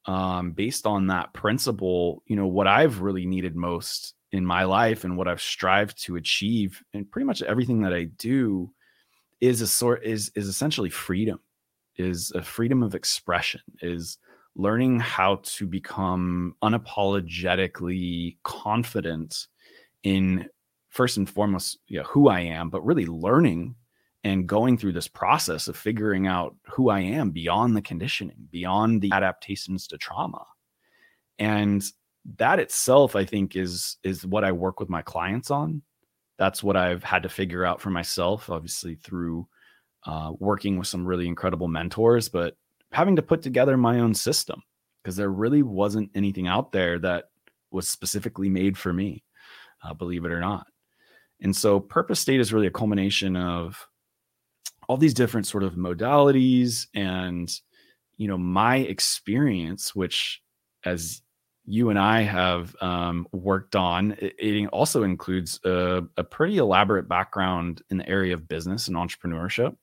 Um, 0.07 0.53
based 0.53 0.87
on 0.87 1.09
that 1.09 1.35
principle, 1.35 2.23
you 2.27 2.37
know, 2.37 2.47
what 2.47 2.67
I've 2.67 3.03
really 3.03 3.27
needed 3.27 3.55
most 3.55 4.15
in 4.33 4.45
my 4.45 4.65
life 4.65 5.05
and 5.05 5.19
what 5.19 5.29
I've 5.29 5.43
strived 5.43 6.03
to 6.05 6.17
achieve 6.17 6.83
and 6.95 7.11
pretty 7.11 7.27
much 7.27 7.43
everything 7.43 7.83
that 7.83 7.93
I 7.93 8.05
do 8.05 8.73
is 9.41 9.61
a 9.61 9.67
sort 9.67 10.05
is 10.05 10.31
is 10.35 10.49
essentially 10.49 10.91
freedom 10.91 11.41
is 11.97 12.33
a 12.35 12.43
freedom 12.43 12.83
of 12.83 12.95
expression 12.95 13.61
is 13.83 14.19
learning 14.57 14.99
how 14.99 15.37
to 15.43 15.67
become 15.67 16.55
unapologetically 16.63 18.37
confident 18.43 19.47
in 20.03 20.49
first 20.91 21.17
and 21.17 21.29
foremost 21.29 21.79
you 21.89 21.99
know, 21.99 22.05
who 22.05 22.29
i 22.29 22.41
am 22.41 22.71
but 22.71 22.85
really 22.85 23.07
learning 23.07 23.75
and 24.25 24.49
going 24.49 24.77
through 24.77 24.93
this 24.93 25.09
process 25.09 25.69
of 25.69 25.77
figuring 25.77 26.27
out 26.27 26.57
who 26.67 26.91
i 26.91 27.01
am 27.01 27.31
beyond 27.31 27.77
the 27.77 27.83
conditioning 27.83 28.49
beyond 28.51 29.01
the 29.01 29.13
adaptations 29.13 29.87
to 29.87 29.97
trauma 29.99 30.45
And 31.39 31.85
that 32.37 32.59
itself, 32.59 33.17
I 33.17 33.25
think, 33.25 33.57
is 33.57 33.97
is 34.03 34.27
what 34.27 34.45
I 34.45 34.53
work 34.53 34.81
with 34.81 34.89
my 34.89 35.03
clients 35.03 35.51
on. 35.51 35.83
That's 36.39 36.63
what 36.63 36.77
I've 36.77 37.03
had 37.03 37.25
to 37.25 37.29
figure 37.29 37.65
out 37.65 37.81
for 37.81 37.91
myself, 37.91 38.49
obviously 38.49 38.95
through 38.95 39.49
uh, 40.07 40.33
working 40.39 40.79
with 40.79 40.87
some 40.87 41.05
really 41.05 41.27
incredible 41.27 41.69
mentors, 41.69 42.29
but 42.29 42.57
having 42.93 43.17
to 43.17 43.23
put 43.23 43.43
together 43.43 43.77
my 43.77 44.01
own 44.01 44.15
system 44.15 44.63
because 45.03 45.17
there 45.17 45.31
really 45.31 45.63
wasn't 45.63 46.11
anything 46.15 46.47
out 46.47 46.73
there 46.73 46.99
that 46.99 47.25
was 47.71 47.89
specifically 47.89 48.49
made 48.49 48.79
for 48.79 48.93
me, 48.93 49.25
uh, 49.85 49.93
believe 49.95 50.25
it 50.25 50.33
or 50.33 50.41
not. 50.41 50.67
And 51.41 51.55
so, 51.55 51.79
purpose 51.79 52.21
state 52.21 52.41
is 52.41 52.53
really 52.53 52.67
a 52.67 52.73
culmination 52.73 53.37
of 53.37 53.87
all 54.89 54.97
these 54.97 55.15
different 55.15 55.47
sort 55.47 55.63
of 55.63 55.75
modalities 55.75 56.87
and 56.95 57.51
you 58.17 58.27
know 58.27 58.39
my 58.39 58.77
experience 58.79 59.95
which 59.95 60.41
as 60.85 61.23
you 61.69 61.91
and 61.91 61.99
I 61.99 62.23
have 62.23 62.75
um, 62.81 63.29
worked 63.31 63.77
on. 63.77 64.17
It, 64.19 64.67
also 64.73 65.03
includes 65.03 65.61
a, 65.65 66.03
a, 66.17 66.25
pretty 66.25 66.57
elaborate 66.57 67.09
background 67.09 67.83
in 67.91 67.99
the 67.99 68.09
area 68.09 68.33
of 68.33 68.49
business 68.49 68.89
and 68.89 68.97
entrepreneurship. 68.97 69.77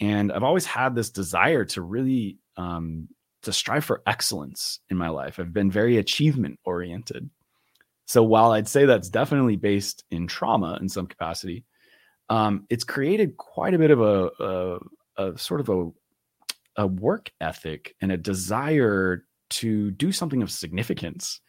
And 0.00 0.32
I've 0.32 0.42
always 0.42 0.66
had 0.66 0.96
this 0.96 1.10
desire 1.10 1.64
to 1.66 1.82
really 1.82 2.38
um, 2.56 3.08
to 3.42 3.52
strive 3.52 3.84
for 3.84 4.02
excellence 4.06 4.80
in 4.90 4.96
my 4.96 5.08
life. 5.08 5.38
I've 5.38 5.52
been 5.52 5.70
very 5.70 5.98
achievement 5.98 6.58
oriented. 6.64 7.30
So 8.06 8.24
while 8.24 8.50
I'd 8.50 8.68
say 8.68 8.84
that's 8.84 9.08
definitely 9.08 9.56
based 9.56 10.04
in 10.10 10.26
trauma 10.26 10.76
in 10.80 10.88
some 10.88 11.06
capacity, 11.06 11.64
um, 12.28 12.66
it's 12.68 12.84
created 12.84 13.36
quite 13.36 13.74
a 13.74 13.78
bit 13.78 13.92
of 13.92 14.00
a, 14.00 14.30
a, 14.40 14.78
a 15.24 15.38
sort 15.38 15.60
of 15.60 15.68
a 15.68 15.90
a 16.76 16.86
work 16.86 17.30
ethic 17.40 17.94
and 18.00 18.12
a 18.12 18.16
desire 18.16 19.24
to 19.50 19.90
do 19.92 20.12
something 20.12 20.42
of 20.42 20.50
significance 20.50 21.40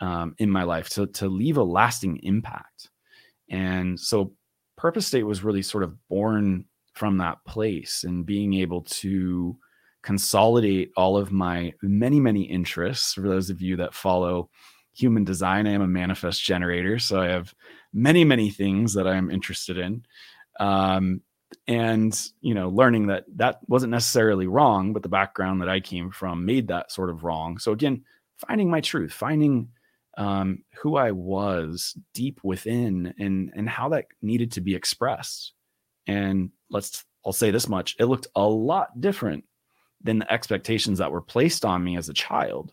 um, 0.00 0.34
in 0.38 0.50
my 0.50 0.64
life 0.64 0.88
to 0.90 1.06
to 1.06 1.28
leave 1.28 1.56
a 1.56 1.62
lasting 1.62 2.20
impact. 2.22 2.90
And 3.50 3.98
so 3.98 4.32
purpose 4.76 5.06
state 5.06 5.22
was 5.22 5.44
really 5.44 5.62
sort 5.62 5.84
of 5.84 5.96
born 6.08 6.64
from 6.94 7.18
that 7.18 7.38
place 7.46 8.04
and 8.04 8.26
being 8.26 8.54
able 8.54 8.82
to 8.82 9.56
consolidate 10.02 10.90
all 10.96 11.16
of 11.16 11.32
my 11.32 11.72
many 11.82 12.20
many 12.20 12.42
interests. 12.42 13.14
For 13.14 13.22
those 13.22 13.50
of 13.50 13.60
you 13.60 13.76
that 13.76 13.94
follow 13.94 14.50
human 14.96 15.24
design 15.24 15.66
i 15.66 15.72
am 15.72 15.82
a 15.82 15.88
manifest 15.88 16.40
generator 16.44 17.00
so 17.00 17.20
i 17.20 17.26
have 17.26 17.52
many 17.92 18.22
many 18.22 18.48
things 18.48 18.94
that 18.94 19.08
i'm 19.08 19.30
interested 19.30 19.76
in. 19.76 20.04
Um, 20.60 21.20
and 21.66 22.30
you 22.40 22.54
know 22.54 22.68
learning 22.68 23.08
that 23.08 23.24
that 23.36 23.60
wasn't 23.66 23.90
necessarily 23.90 24.46
wrong 24.46 24.92
but 24.92 25.02
the 25.02 25.08
background 25.08 25.60
that 25.60 25.68
i 25.68 25.80
came 25.80 26.10
from 26.10 26.44
made 26.44 26.68
that 26.68 26.90
sort 26.92 27.10
of 27.10 27.24
wrong. 27.24 27.58
So 27.58 27.72
again 27.72 28.04
finding 28.46 28.70
my 28.70 28.80
truth 28.80 29.12
finding 29.12 29.68
um, 30.16 30.62
who 30.76 30.96
i 30.96 31.10
was 31.10 31.96
deep 32.12 32.40
within 32.42 33.14
and 33.18 33.52
and 33.54 33.68
how 33.68 33.88
that 33.90 34.06
needed 34.22 34.52
to 34.52 34.60
be 34.60 34.74
expressed. 34.74 35.52
And 36.06 36.50
let's 36.70 37.04
i'll 37.24 37.32
say 37.32 37.50
this 37.50 37.68
much 37.68 37.96
it 37.98 38.04
looked 38.04 38.26
a 38.36 38.46
lot 38.46 39.00
different 39.00 39.44
than 40.02 40.18
the 40.18 40.32
expectations 40.32 40.98
that 40.98 41.10
were 41.10 41.22
placed 41.22 41.64
on 41.64 41.82
me 41.82 41.96
as 41.96 42.08
a 42.08 42.14
child. 42.14 42.72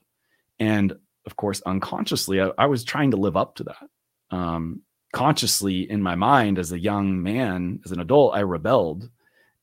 And 0.59 0.93
of 1.25 1.35
course 1.35 1.61
unconsciously 1.61 2.41
i, 2.41 2.51
I 2.57 2.65
was 2.65 2.83
trying 2.83 3.11
to 3.11 3.17
live 3.17 3.37
up 3.37 3.55
to 3.55 3.63
that. 3.65 3.87
Um, 4.31 4.81
consciously 5.13 5.89
in 5.89 6.01
my 6.01 6.15
mind 6.15 6.57
as 6.57 6.71
a 6.71 6.79
young 6.79 7.21
man, 7.21 7.79
as 7.85 7.91
an 7.91 7.99
adult, 7.99 8.35
I 8.35 8.39
rebelled 8.41 9.09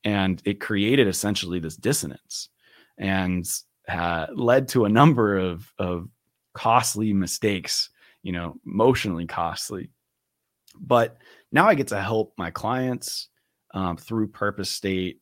and 0.03 0.41
it 0.45 0.59
created 0.59 1.07
essentially 1.07 1.59
this 1.59 1.75
dissonance 1.75 2.49
and 2.97 3.45
uh, 3.87 4.27
led 4.33 4.67
to 4.69 4.85
a 4.85 4.89
number 4.89 5.37
of, 5.37 5.71
of 5.77 6.07
costly 6.53 7.13
mistakes, 7.13 7.89
you 8.23 8.31
know, 8.31 8.55
emotionally 8.65 9.25
costly. 9.25 9.89
But 10.79 11.17
now 11.51 11.67
I 11.67 11.75
get 11.75 11.87
to 11.87 12.01
help 12.01 12.33
my 12.37 12.51
clients 12.51 13.29
um, 13.73 13.97
through 13.97 14.29
purpose 14.29 14.69
state 14.69 15.19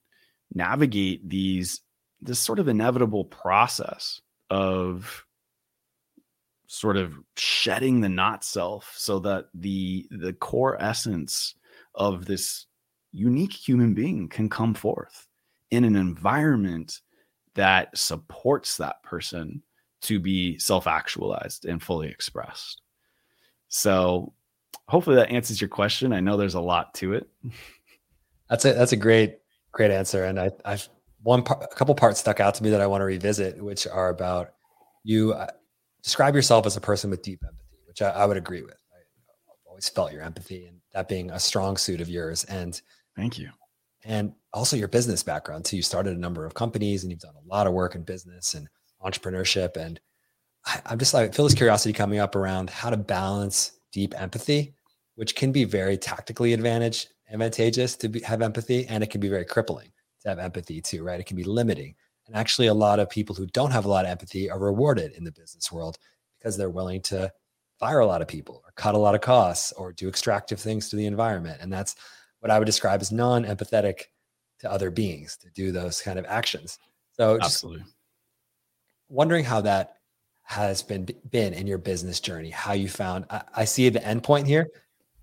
navigate 0.54 1.28
these 1.28 1.82
this 2.22 2.40
sort 2.40 2.58
of 2.58 2.68
inevitable 2.68 3.26
process 3.26 4.22
of 4.50 5.26
sort 6.67 6.97
of 6.97 7.15
shedding 7.36 8.01
the 8.01 8.10
not 8.10 8.43
self 8.43 8.93
so 8.95 9.19
that 9.19 9.45
the 9.53 10.06
the 10.12 10.34
core 10.34 10.82
essence 10.82 11.56
of 11.95 12.25
this 12.25 12.65
unique 13.12 13.53
human 13.53 13.93
being 13.93 14.27
can 14.27 14.49
come 14.49 14.73
forth 14.73 15.27
in 15.71 15.84
an 15.84 15.95
environment 15.95 17.01
that 17.56 17.97
supports 17.97 18.77
that 18.77 19.01
person 19.01 19.63
to 20.01 20.19
be 20.19 20.58
self-actualized 20.60 21.65
and 21.65 21.82
fully 21.82 22.08
expressed. 22.08 22.82
So 23.69 24.34
hopefully 24.88 25.15
that 25.15 25.32
answers 25.32 25.60
your 25.60 25.69
question. 25.69 26.13
I 26.13 26.19
know 26.19 26.38
there's 26.38 26.53
a 26.53 26.62
lot 26.62 26.93
to 26.95 27.13
it. 27.13 27.27
That's 28.49 28.63
a 28.65 28.73
that's 28.73 28.93
a 28.93 28.97
great 28.97 29.39
great 29.71 29.91
answer 29.91 30.25
and 30.25 30.39
i 30.39 30.49
i've 30.65 30.89
one 31.21 31.43
part 31.43 31.62
a 31.63 31.75
couple 31.75 31.93
parts 31.93 32.19
stuck 32.19 32.39
out 32.39 32.56
to 32.56 32.63
me 32.63 32.69
that 32.69 32.82
i 32.82 32.88
want 32.88 33.01
to 33.01 33.06
revisit 33.06 33.62
which 33.63 33.86
are 33.86 34.10
about 34.10 34.53
you 35.03 35.34
uh, 35.34 35.47
describe 36.08 36.36
yourself 36.36 36.65
as 36.65 36.78
a 36.78 36.82
person 36.82 37.10
with 37.10 37.22
deep 37.22 37.43
empathy, 37.43 37.80
which 37.86 38.02
I, 38.02 38.12
I 38.12 38.26
would 38.26 38.38
agree 38.38 38.62
with. 38.62 38.78
I, 38.93 39.70
always 39.70 39.89
felt 39.89 40.13
your 40.13 40.22
empathy 40.22 40.65
and 40.65 40.78
that 40.93 41.10
being 41.10 41.30
a 41.32 41.39
strong 41.39 41.76
suit 41.76 42.00
of 42.00 42.08
yours. 42.08 42.46
And 42.46 42.82
thank 43.17 43.38
you. 43.38 43.50
And 44.06 44.32
also 44.54 44.78
your 44.78 44.88
business 44.88 45.22
background 45.22 45.65
too. 45.65 45.76
You 45.76 45.82
started 45.82 46.15
a 46.15 46.20
number 46.20 46.46
of 46.46 46.54
companies 46.54 47.04
and 47.04 47.12
you've 47.12 47.20
done 47.20 47.36
a 47.36 47.46
lot 47.54 47.67
of 47.67 47.74
work 47.74 47.93
in 47.93 48.04
business 48.04 48.54
and 48.54 48.70
entrepreneurship. 49.06 49.76
And 49.76 50.00
I, 50.65 50.80
I'm 50.86 50.98
just 50.98 51.13
like, 51.13 51.30
I 51.30 51.34
feel 51.34 51.46
this 51.46 51.54
curiosity 51.54 51.91
coming 51.91 52.20
up 52.20 52.38
around 52.38 52.70
how 52.70 52.89
to 52.89 52.96
balance 52.96 53.74
deep 53.91 54.13
empathy, 54.17 54.76
which 55.15 55.36
can 55.36 55.52
be 55.52 55.65
very 55.65 55.98
tactically 55.98 56.54
advantage 56.54 57.08
advantageous 57.30 57.98
to 57.98 58.08
be, 58.08 58.22
have 58.22 58.41
empathy, 58.41 58.88
and 58.88 59.04
it 59.04 59.10
can 59.10 59.20
be 59.20 59.28
very 59.28 59.43
crippling 59.43 59.91
to 60.22 60.30
have 60.30 60.39
empathy 60.39 60.80
too, 60.80 61.04
right? 61.04 61.20
It 61.20 61.26
can 61.26 61.36
be 61.36 61.43
limiting. 61.43 61.96
And 62.28 62.36
actually, 62.36 62.68
a 62.68 62.74
lot 62.74 63.00
of 63.00 63.10
people 63.10 63.36
who 63.36 63.48
don't 63.48 63.72
have 63.72 63.86
a 63.86 63.90
lot 63.90 64.06
of 64.06 64.12
empathy 64.12 64.50
are 64.50 64.60
rewarded 64.60 65.13
in 65.13 65.24
the 65.24 65.32
business 65.32 65.72
world 65.72 65.98
because 66.38 66.58
they're 66.58 66.70
willing 66.70 67.02
to 67.04 67.32
fire 67.80 68.00
a 68.00 68.06
lot 68.06 68.22
of 68.22 68.28
people 68.28 68.62
or 68.66 68.72
cut 68.76 68.96
a 68.96 68.98
lot 68.98 69.16
of 69.16 69.22
costs 69.22 69.72
or 69.74 69.94
do 69.94 70.10
extractive 70.10 70.60
things 70.60 70.90
to 70.90 70.96
the 70.96 71.06
environment. 71.06 71.60
And 71.62 71.72
that's 71.72 71.96
what 72.40 72.52
I 72.52 72.60
would 72.60 72.66
describe 72.66 73.02
as 73.02 73.12
non 73.12 73.46
empathetic 73.46 74.04
to 74.60 74.72
other 74.72 74.90
beings 74.90 75.38
to 75.38 75.50
do 75.52 75.72
those 75.72 76.02
kind 76.02 76.20
of 76.20 76.26
actions. 76.26 76.80
So, 77.12 77.40
Absolutely. 77.42 77.86
wondering 79.10 79.46
how 79.46 79.62
that 79.62 79.96
has 80.44 80.82
been 80.82 81.08
been 81.30 81.54
in 81.54 81.68
your 81.68 81.78
business 81.78 82.20
journey, 82.20 82.50
how 82.50 82.74
you 82.74 82.88
found 82.88 83.26
I, 83.30 83.42
I 83.56 83.66
see 83.66 83.90
the 83.90 84.06
end 84.06 84.24
point 84.24 84.48
here 84.48 84.68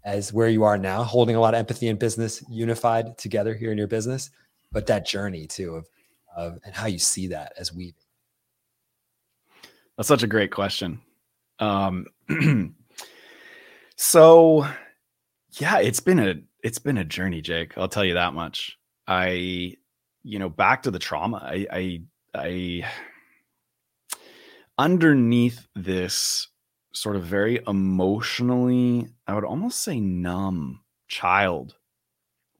as 0.04 0.32
where 0.32 0.48
you 0.48 0.64
are 0.64 0.76
now, 0.76 1.02
holding 1.02 1.34
a 1.34 1.40
lot 1.40 1.54
of 1.54 1.58
empathy 1.58 1.88
and 1.88 1.98
business 1.98 2.44
unified 2.48 3.16
together 3.16 3.54
here 3.54 3.72
in 3.72 3.78
your 3.78 3.86
business, 3.86 4.30
but 4.70 4.86
that 4.86 5.06
journey 5.06 5.46
too 5.46 5.76
of 5.76 5.88
of 6.36 6.58
and 6.64 6.74
how 6.74 6.86
you 6.86 6.98
see 6.98 7.28
that 7.28 7.52
as 7.58 7.72
weaving? 7.72 7.94
That's 9.96 10.08
such 10.08 10.22
a 10.22 10.28
great 10.28 10.50
question. 10.50 11.00
Um, 11.60 12.06
so 13.96 14.66
yeah, 15.60 15.78
it's 15.78 16.00
been 16.00 16.18
a 16.18 16.34
it's 16.62 16.78
been 16.78 16.98
a 16.98 17.04
journey, 17.04 17.42
Jake. 17.42 17.76
I'll 17.76 17.88
tell 17.88 18.04
you 18.04 18.14
that 18.14 18.34
much. 18.34 18.78
I, 19.06 19.76
you 20.22 20.38
know, 20.38 20.48
back 20.48 20.82
to 20.84 20.90
the 20.90 20.98
trauma. 20.98 21.36
I, 21.44 21.66
I, 21.70 22.00
I 22.34 22.88
underneath 24.78 25.66
this 25.74 26.48
sort 26.94 27.16
of 27.16 27.24
very 27.24 27.60
emotionally, 27.66 29.08
I 29.26 29.34
would 29.34 29.44
almost 29.44 29.80
say 29.80 30.00
numb 30.00 30.80
child 31.08 31.74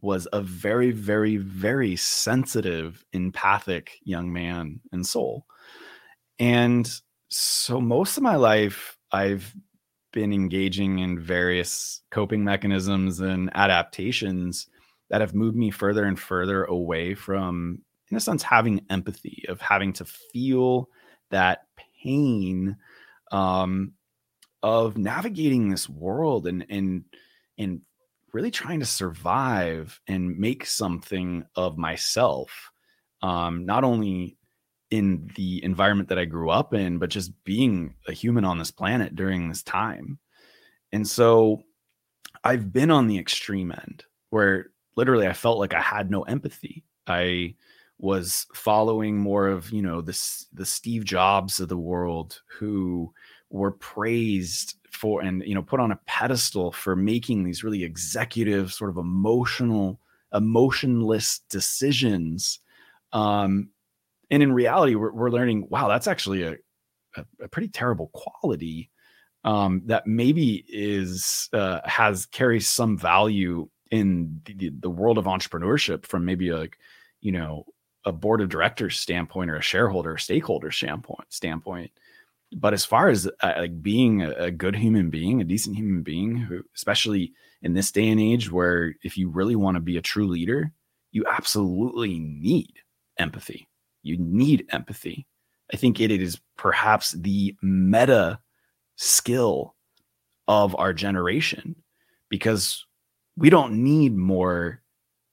was 0.05 0.29
a 0.33 0.43
very, 0.43 0.91
very, 0.91 1.39
very 1.39 1.97
sensitive, 1.97 3.05
empathic 3.13 3.99
young 4.05 4.33
man 4.33 4.81
and 4.93 5.07
soul. 5.07 5.47
And 6.39 6.89
so 7.31 7.81
most 7.81 8.17
of 8.17 8.23
my 8.23 8.37
life, 8.37 8.99
I've 9.11 9.55
been 10.13 10.33
engaging 10.33 11.01
in 11.01 11.19
various 11.19 12.03
coping 12.11 12.45
mechanisms 12.45 13.19
and 13.21 13.51
adaptations 13.55 14.69
that 15.09 15.21
have 15.21 15.35
moved 15.35 15.57
me 15.57 15.71
further 15.71 16.05
and 16.05 16.19
further 16.19 16.65
away 16.65 17.15
from, 17.15 17.81
in 18.11 18.17
a 18.17 18.21
sense, 18.21 18.43
having 18.43 18.85
empathy, 18.91 19.45
of 19.49 19.61
having 19.61 19.93
to 19.95 20.05
feel 20.05 20.89
that 21.31 21.67
pain 22.03 22.77
um, 23.33 23.93
of 24.63 24.97
navigating 24.97 25.69
this 25.69 25.89
world 25.89 26.47
and 26.47 26.65
and 26.69 27.05
and 27.59 27.81
really 28.35 28.51
trying 28.51 28.81
to 28.81 28.87
survive 28.87 30.01
and 30.09 30.39
make 30.39 30.67
something 30.67 31.45
of 31.55 31.79
myself 31.79 32.71
um, 33.23 33.65
not 33.65 33.85
only 33.85 34.37
in 34.91 35.31
the 35.37 35.63
environment 35.65 36.09
that 36.09 36.19
i 36.19 36.25
grew 36.25 36.51
up 36.51 36.75
in 36.75 36.99
but 36.99 37.09
just 37.09 37.33
being 37.45 37.95
a 38.07 38.13
human 38.13 38.45
on 38.45 38.59
this 38.59 38.71
planet 38.71 39.15
during 39.17 39.49
this 39.49 39.63
time. 39.63 40.19
And 40.93 41.07
so 41.09 41.63
i've 42.43 42.73
been 42.73 42.91
on 42.91 43.07
the 43.07 43.19
extreme 43.19 43.73
end 43.73 44.05
where 44.31 44.67
literally 44.97 45.27
i 45.27 45.33
felt 45.33 45.59
like 45.59 45.73
i 45.75 45.81
had 45.81 46.11
no 46.11 46.23
empathy. 46.23 46.85
I 47.07 47.55
was 47.99 48.47
following 48.55 49.19
more 49.19 49.49
of 49.49 49.71
you 49.71 49.83
know 49.83 50.01
this 50.01 50.47
the 50.53 50.67
Steve 50.67 51.05
Jobs 51.05 51.61
of 51.61 51.69
the 51.69 51.79
world 51.79 52.41
who 52.59 53.13
were 53.51 53.71
praised 53.71 54.75
for 55.05 55.21
and 55.21 55.43
you 55.45 55.55
know 55.55 55.63
put 55.63 55.81
on 55.81 55.93
a 55.93 56.01
pedestal 56.07 56.73
for 56.73 56.97
making 56.97 57.45
these 57.45 57.63
really 57.63 57.85
executive 57.85 58.73
sort 58.73 58.89
of 58.89 58.97
emotional 58.97 60.01
emotionless 60.33 61.41
decisions. 61.51 62.61
Um 63.13 63.69
and 64.31 64.43
in 64.43 64.51
reality 64.51 64.95
we're, 64.95 65.13
we're 65.13 65.31
learning 65.31 65.67
wow 65.69 65.89
that's 65.89 66.07
actually 66.07 66.43
a, 66.43 66.53
a, 67.17 67.25
a 67.43 67.49
pretty 67.49 67.69
terrible 67.69 68.11
quality 68.15 68.91
um 69.45 69.83
that 69.85 70.07
maybe 70.07 70.65
is 70.69 71.51
uh 71.53 71.81
has 71.85 72.25
carries 72.25 72.67
some 72.67 72.97
value 72.97 73.69
in 73.91 74.41
the, 74.47 74.73
the 74.81 74.89
world 74.89 75.19
of 75.19 75.27
entrepreneurship 75.27 76.07
from 76.07 76.25
maybe 76.25 76.51
like 76.51 76.79
you 77.21 77.31
know 77.31 77.67
a 78.07 78.13
board 78.13 78.41
of 78.41 78.49
directors 78.49 78.99
standpoint 78.99 79.51
or 79.51 79.57
a 79.57 79.63
shareholder 79.63 80.13
or 80.13 80.19
stakeholder 80.19 80.71
standpoint 80.71 81.27
standpoint 81.29 81.91
but 82.55 82.73
as 82.73 82.85
far 82.85 83.09
as 83.09 83.29
uh, 83.41 83.53
like 83.59 83.83
being 83.83 84.23
a, 84.23 84.31
a, 84.31 84.51
good 84.51 84.77
human 84.77 85.11
being 85.11 85.41
a 85.41 85.45
decent 85.45 85.77
human 85.77 86.03
being 86.03 86.37
who 86.37 86.63
especially 86.75 87.33
in 87.63 87.75
this 87.75 87.91
day 87.91 88.09
and 88.09 88.21
age 88.21 88.51
where 88.51 88.95
if 89.03 89.17
you 89.19 89.29
really 89.29 89.57
want 89.57 89.75
to 89.75 89.81
be 89.81 89.97
a 89.97 90.03
true 90.03 90.27
leader 90.27 90.73
you 91.13 91.25
absolutely 91.29 92.19
need 92.19 92.73
empathy 93.19 93.67
you 94.03 94.17
need 94.19 94.67
empathy 94.71 95.27
i 95.73 95.77
think 95.77 96.01
it, 96.01 96.11
it 96.11 96.23
is 96.23 96.41
perhaps 96.57 97.13
the 97.13 97.55
meta 97.63 98.39
skill 98.97 99.75
of 100.47 100.77
our 100.79 100.93
generation 100.93 101.75
because 102.29 102.87
we 103.37 103.51
don't 103.51 103.73
need 103.73 104.17
more 104.17 104.83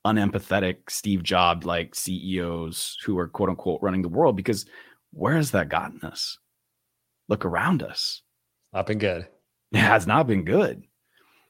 unempathetic 0.05 0.77
Steve 0.89 1.23
Jobs 1.23 1.65
like 1.65 1.95
CEOs 1.95 2.97
who 3.05 3.17
are 3.19 3.27
quote 3.27 3.49
unquote 3.49 3.81
running 3.81 4.01
the 4.01 4.09
world 4.09 4.35
because 4.35 4.65
where 5.11 5.35
has 5.35 5.51
that 5.51 5.69
gotten 5.69 6.01
us? 6.01 6.37
Look 7.27 7.45
around 7.45 7.83
us. 7.83 8.21
Not 8.73 8.87
been 8.87 8.99
good. 8.99 9.27
It 9.71 9.79
has 9.79 10.07
not 10.07 10.27
been 10.27 10.43
good. 10.43 10.83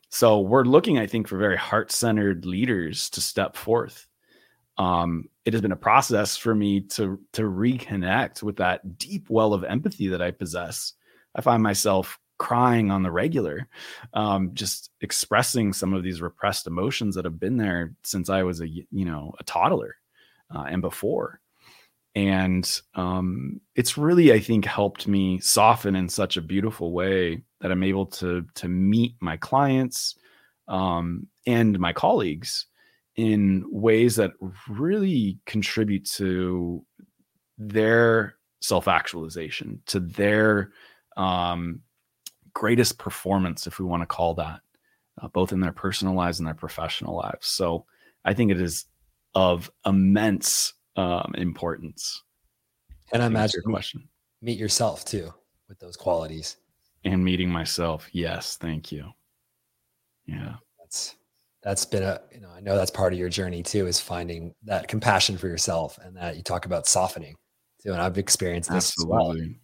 So 0.10 0.42
we're 0.42 0.64
looking, 0.66 1.00
I 1.00 1.08
think, 1.08 1.28
for 1.28 1.38
very 1.38 1.58
heart 1.58 1.92
centered 1.92 2.46
leaders 2.46 3.10
to 3.12 3.22
step 3.22 3.56
forth. 3.56 4.08
Um, 4.78 5.26
it 5.46 5.54
has 5.54 5.62
been 5.62 5.72
a 5.72 5.78
process 5.78 6.38
for 6.38 6.54
me 6.54 6.82
to 6.82 7.20
to 7.34 7.44
reconnect 7.44 8.44
with 8.44 8.58
that 8.58 8.98
deep 8.98 9.30
well 9.30 9.54
of 9.54 9.64
empathy 9.64 10.08
that 10.10 10.22
I 10.22 10.32
possess. 10.32 10.94
I 11.36 11.42
find 11.42 11.64
myself 11.64 12.20
crying 12.38 12.90
on 12.90 13.04
the 13.04 13.12
regular, 13.12 13.68
um, 14.14 14.52
just 14.54 14.90
expressing 15.02 15.74
some 15.74 15.94
of 15.94 16.04
these 16.04 16.22
repressed 16.22 16.66
emotions 16.66 17.16
that 17.16 17.26
have 17.26 17.40
been 17.40 17.58
there 17.58 17.94
since 18.04 18.30
I 18.30 18.44
was 18.44 18.62
a 18.62 18.68
you 18.68 18.86
know 18.92 19.34
a 19.40 19.44
toddler 19.44 19.96
uh, 20.54 20.66
and 20.68 20.82
before. 20.82 21.41
And 22.14 22.82
um, 22.96 23.62
it's 23.76 23.98
really, 23.98 24.34
I 24.34 24.40
think, 24.40 24.66
helped 24.66 25.08
me 25.08 25.40
soften 25.40 25.96
in 25.96 26.10
such 26.10 26.36
a 26.36 26.42
beautiful 26.42 26.92
way 26.92 27.44
that 27.62 27.72
I'm 27.72 27.84
able 27.84 28.06
to 28.08 28.46
to 28.56 28.68
meet 28.68 29.16
my 29.22 29.38
clients 29.38 30.16
um, 30.68 31.28
and 31.48 31.80
my 31.80 31.94
colleagues 31.94 32.66
in 33.16 33.66
ways 33.70 34.16
that 34.16 34.32
really 34.68 35.40
contribute 35.46 36.06
to 36.06 36.86
their 37.58 38.36
self 38.62 38.88
actualization, 38.88 39.82
to 39.86 40.00
their 40.00 40.72
um, 41.18 41.82
greatest 42.54 42.98
performance, 42.98 43.68
if 43.68 43.80
we 43.80 43.86
want 43.86 44.02
to 44.02 44.08
call 44.08 44.34
that, 44.36 44.62
uh, 45.22 45.28
both 45.30 45.52
in 45.52 45.60
their 45.60 45.72
personal 45.72 46.14
lives 46.14 46.40
and 46.40 46.48
their 46.48 46.54
professional 46.54 47.16
lives. 47.16 47.48
So 47.48 47.86
I 48.26 48.34
think 48.34 48.52
it 48.52 48.62
is 48.62 48.86
of 49.34 49.72
immense 49.86 50.74
um, 50.96 51.34
importance. 51.38 52.24
And 53.14 53.22
I 53.22 53.26
imagine 53.26 53.62
your 53.64 53.72
question. 53.72 54.08
Meet 54.42 54.58
yourself 54.58 55.06
too 55.06 55.34
with 55.68 55.80
those 55.80 55.96
qualities. 55.96 56.58
And 57.04 57.24
meeting 57.24 57.50
myself. 57.50 58.08
Yes, 58.12 58.58
thank 58.58 58.92
you. 58.92 59.10
Yeah. 60.26 60.56
That's 60.80 61.16
that's 61.64 61.86
been 61.86 62.04
a 62.04 62.22
you 62.34 62.42
know, 62.42 62.50
I 62.50 62.60
know 62.60 62.76
that's 62.76 62.92
part 62.92 63.14
of 63.14 63.20
your 63.20 63.30
journey 63.30 63.64
too, 63.64 63.88
is 63.88 64.00
finding 64.00 64.54
that 64.64 64.88
compassion 64.88 65.38
for 65.38 65.48
yourself 65.48 65.98
and 66.04 66.16
that 66.18 66.38
you 66.38 66.44
talk 66.44 66.66
about 66.66 66.88
softening 66.88 67.36
too. 67.82 67.92
And 67.92 68.02
I've 68.02 68.18
experienced 68.18 68.70
this 68.70 68.92
Absolutely. 68.92 69.42
as 69.42 69.48
well 69.48 69.56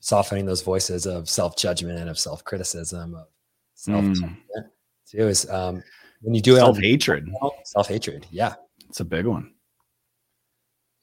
softening 0.00 0.46
those 0.46 0.62
voices 0.62 1.06
of 1.06 1.28
self 1.28 1.56
judgment, 1.56 1.98
and 1.98 2.10
of 2.10 2.18
self 2.18 2.44
criticism, 2.44 3.14
of 3.14 3.26
self 3.74 4.04
mm. 4.04 4.36
too 5.10 5.28
is 5.28 5.48
um, 5.50 5.82
when 6.22 6.34
you 6.34 6.40
do 6.40 6.56
self 6.56 6.78
hatred, 6.78 7.28
self 7.64 7.88
hatred. 7.88 8.26
Yeah, 8.30 8.54
it's 8.88 9.00
a 9.00 9.04
big 9.04 9.26
one. 9.26 9.52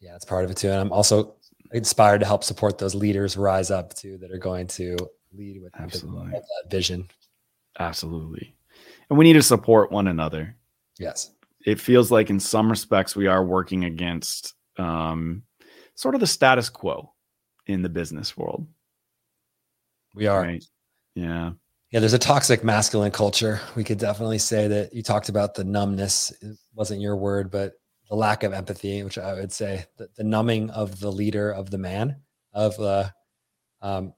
Yeah, 0.08 0.15
it's 0.15 0.24
part 0.24 0.46
of 0.46 0.52
it 0.52 0.56
too, 0.56 0.70
and 0.70 0.80
I'm 0.80 0.93
also 0.93 1.36
inspired 1.74 2.20
to 2.20 2.26
help 2.26 2.46
support 2.46 2.78
those 2.78 2.96
leaders 2.96 3.36
rise 3.36 3.72
up 3.72 3.93
too 3.93 4.17
that 4.20 4.32
are 4.32 4.38
going 4.38 4.67
to 4.67 4.96
lead 5.34 5.62
with 5.62 5.74
absolutely 5.78 6.32
that 6.32 6.72
vision. 6.72 7.10
Absolutely, 7.78 8.56
and 9.10 9.20
we 9.20 9.26
need 9.26 9.34
to 9.34 9.43
support 9.43 9.91
one 9.91 10.08
another. 10.08 10.56
Yes, 10.98 11.32
it 11.65 11.78
feels 11.78 12.10
like 12.10 12.30
in 12.30 12.39
some 12.39 12.70
respects 12.70 13.17
we 13.17 13.28
are 13.28 13.43
working 13.43 13.84
against 13.84 14.54
um, 14.78 15.43
sort 15.96 16.15
of 16.15 16.22
the 16.22 16.28
status 16.28 16.70
quo 16.70 17.12
in 17.65 17.82
the 17.82 17.89
business 17.89 18.38
world. 18.38 18.65
We 20.15 20.28
are. 20.28 20.41
Right? 20.41 20.63
Yeah. 21.15 21.52
Yeah, 21.91 22.00
there's 22.00 22.13
a 22.13 22.20
toxic 22.20 22.63
masculine 22.63 23.12
culture. 23.12 23.60
We 23.76 23.84
could 23.84 23.98
definitely 23.98 24.39
say 24.39 24.70
that 24.70 24.93
you 24.93 25.04
talked 25.04 25.28
about 25.28 25.54
the 25.54 25.65
numbness, 25.65 26.32
it 26.41 26.58
wasn't 26.76 27.02
your 27.02 27.17
word, 27.17 27.52
but 27.52 27.74
the 28.10 28.15
lack 28.15 28.43
of 28.43 28.54
empathy, 28.54 29.04
which 29.04 29.17
I 29.17 29.34
would 29.34 29.52
say 29.52 29.86
the, 29.98 30.10
the 30.15 30.24
numbing 30.24 30.70
of 30.70 31.00
the 31.00 31.12
leader 31.12 31.52
of 31.52 31.70
the 31.70 31.78
man, 31.78 32.17
of 32.54 32.80
uh, 32.80 33.10
um, 33.82 34.13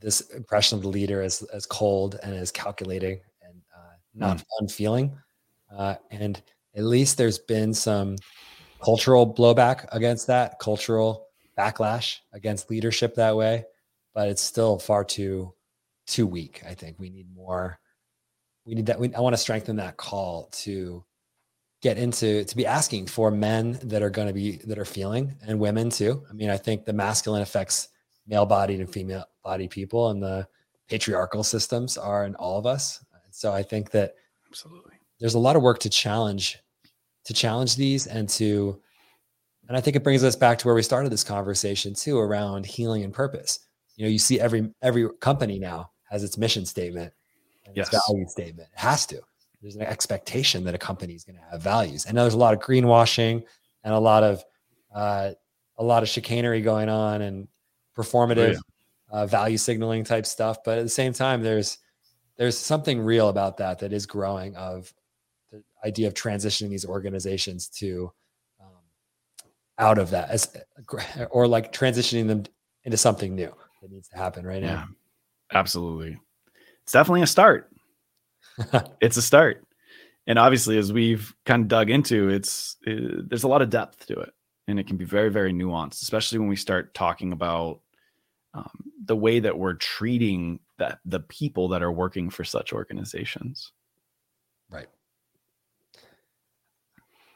this 0.00 0.20
impression 0.30 0.76
of 0.76 0.82
the 0.82 0.88
leader 0.88 1.22
as, 1.22 1.42
as 1.54 1.66
cold 1.66 2.18
and 2.22 2.34
as 2.34 2.50
calculating 2.50 3.20
and 3.42 3.60
uh, 3.76 3.94
not 4.14 4.38
mm. 4.38 4.44
fun 4.58 4.68
feeling. 4.68 5.16
Uh, 5.74 5.94
and 6.10 6.42
at 6.74 6.84
least 6.84 7.16
there's 7.16 7.38
been 7.38 7.72
some 7.72 8.16
cultural 8.82 9.32
blowback 9.32 9.86
against 9.92 10.26
that, 10.26 10.58
cultural 10.58 11.26
backlash 11.56 12.18
against 12.32 12.70
leadership 12.70 13.14
that 13.14 13.36
way, 13.36 13.64
but 14.14 14.28
it's 14.28 14.42
still 14.42 14.78
far 14.78 15.04
too 15.04 15.52
too 16.06 16.26
weak. 16.26 16.62
I 16.66 16.74
think 16.74 16.98
we 16.98 17.10
need 17.10 17.32
more. 17.32 17.78
We 18.64 18.74
need 18.74 18.86
that. 18.86 18.98
We, 18.98 19.14
I 19.14 19.20
want 19.20 19.34
to 19.34 19.38
strengthen 19.40 19.76
that 19.76 19.96
call 19.96 20.48
to 20.52 21.04
get 21.82 21.98
into 21.98 22.44
to 22.44 22.56
be 22.56 22.64
asking 22.64 23.06
for 23.06 23.30
men 23.30 23.78
that 23.82 24.02
are 24.02 24.10
going 24.10 24.28
to 24.28 24.34
be 24.34 24.56
that 24.64 24.78
are 24.78 24.84
feeling 24.84 25.34
and 25.46 25.58
women 25.58 25.90
too. 25.90 26.24
I 26.30 26.32
mean, 26.32 26.48
I 26.48 26.56
think 26.56 26.84
the 26.84 26.92
masculine 26.92 27.42
affects 27.42 27.88
male 28.26 28.46
bodied 28.46 28.80
and 28.80 28.90
female 28.90 29.24
bodied 29.44 29.70
people, 29.70 30.10
and 30.10 30.22
the 30.22 30.46
patriarchal 30.88 31.42
systems 31.42 31.98
are 31.98 32.24
in 32.24 32.34
all 32.36 32.58
of 32.58 32.66
us. 32.66 33.04
So 33.30 33.52
I 33.52 33.62
think 33.62 33.90
that 33.90 34.14
absolutely 34.48 34.92
there's 35.20 35.34
a 35.34 35.38
lot 35.38 35.56
of 35.56 35.62
work 35.62 35.78
to 35.80 35.90
challenge 35.90 36.58
to 37.24 37.34
challenge 37.34 37.76
these 37.76 38.06
and 38.06 38.28
to 38.28 38.80
and 39.68 39.76
I 39.76 39.80
think 39.80 39.96
it 39.96 40.04
brings 40.04 40.24
us 40.24 40.36
back 40.36 40.58
to 40.58 40.66
where 40.66 40.74
we 40.74 40.82
started 40.82 41.10
this 41.10 41.24
conversation 41.24 41.94
too 41.94 42.18
around 42.18 42.66
healing 42.66 43.04
and 43.04 43.14
purpose. 43.14 43.60
You 43.96 44.04
know, 44.04 44.10
you 44.10 44.18
see 44.18 44.40
every 44.40 44.70
every 44.82 45.08
company 45.20 45.58
now 45.58 45.90
has 46.10 46.22
its 46.22 46.36
mission 46.36 46.66
statement 46.66 47.12
yes. 47.74 47.92
its 47.92 48.06
value 48.06 48.28
statement. 48.28 48.68
It 48.72 48.78
has 48.78 49.06
to. 49.06 49.20
There's 49.62 49.76
an 49.76 49.82
expectation 49.82 50.64
that 50.64 50.74
a 50.74 50.78
company 50.78 51.14
is 51.14 51.24
going 51.24 51.36
to 51.36 51.44
have 51.50 51.62
values. 51.62 52.04
And 52.06 52.18
there's 52.18 52.34
a 52.34 52.38
lot 52.38 52.52
of 52.52 52.60
greenwashing 52.60 53.44
and 53.84 53.94
a 53.94 53.98
lot 53.98 54.24
of 54.24 54.44
uh, 54.94 55.32
a 55.78 55.84
lot 55.84 56.02
of 56.02 56.08
chicanery 56.08 56.60
going 56.60 56.88
on 56.88 57.22
and 57.22 57.48
performative 57.96 58.56
oh, 58.56 59.14
yeah. 59.14 59.20
uh, 59.20 59.26
value 59.26 59.56
signaling 59.56 60.04
type 60.04 60.26
stuff. 60.26 60.58
But 60.64 60.78
at 60.78 60.82
the 60.82 60.90
same 60.90 61.12
time, 61.12 61.42
there's 61.42 61.78
there's 62.36 62.58
something 62.58 63.00
real 63.00 63.28
about 63.28 63.58
that 63.58 63.78
that 63.78 63.92
is 63.92 64.04
growing 64.04 64.56
of 64.56 64.92
the 65.50 65.62
idea 65.84 66.08
of 66.08 66.14
transitioning 66.14 66.70
these 66.70 66.84
organizations 66.84 67.68
to 67.68 68.12
out 69.78 69.98
of 69.98 70.10
that 70.10 70.30
as 70.30 70.56
or 71.30 71.46
like 71.46 71.72
transitioning 71.72 72.28
them 72.28 72.44
into 72.84 72.96
something 72.96 73.34
new 73.34 73.52
that 73.80 73.90
needs 73.90 74.08
to 74.08 74.16
happen 74.16 74.46
right 74.46 74.62
now. 74.62 74.86
Yeah, 75.52 75.58
absolutely. 75.58 76.18
It's 76.82 76.92
definitely 76.92 77.22
a 77.22 77.26
start. 77.26 77.71
it's 79.00 79.16
a 79.16 79.22
start. 79.22 79.64
And 80.26 80.38
obviously, 80.38 80.78
as 80.78 80.92
we've 80.92 81.34
kind 81.46 81.62
of 81.62 81.68
dug 81.68 81.90
into, 81.90 82.28
it's 82.28 82.76
it, 82.82 83.28
there's 83.28 83.42
a 83.42 83.48
lot 83.48 83.62
of 83.62 83.70
depth 83.70 84.06
to 84.06 84.14
it, 84.20 84.32
and 84.68 84.78
it 84.78 84.86
can 84.86 84.96
be 84.96 85.04
very, 85.04 85.30
very 85.30 85.52
nuanced, 85.52 86.02
especially 86.02 86.38
when 86.38 86.48
we 86.48 86.56
start 86.56 86.94
talking 86.94 87.32
about 87.32 87.80
um, 88.54 88.70
the 89.04 89.16
way 89.16 89.40
that 89.40 89.58
we're 89.58 89.74
treating 89.74 90.60
that 90.78 90.98
the 91.04 91.20
people 91.20 91.68
that 91.68 91.82
are 91.82 91.92
working 91.92 92.30
for 92.30 92.44
such 92.44 92.72
organizations. 92.72 93.72
Right. 94.70 94.88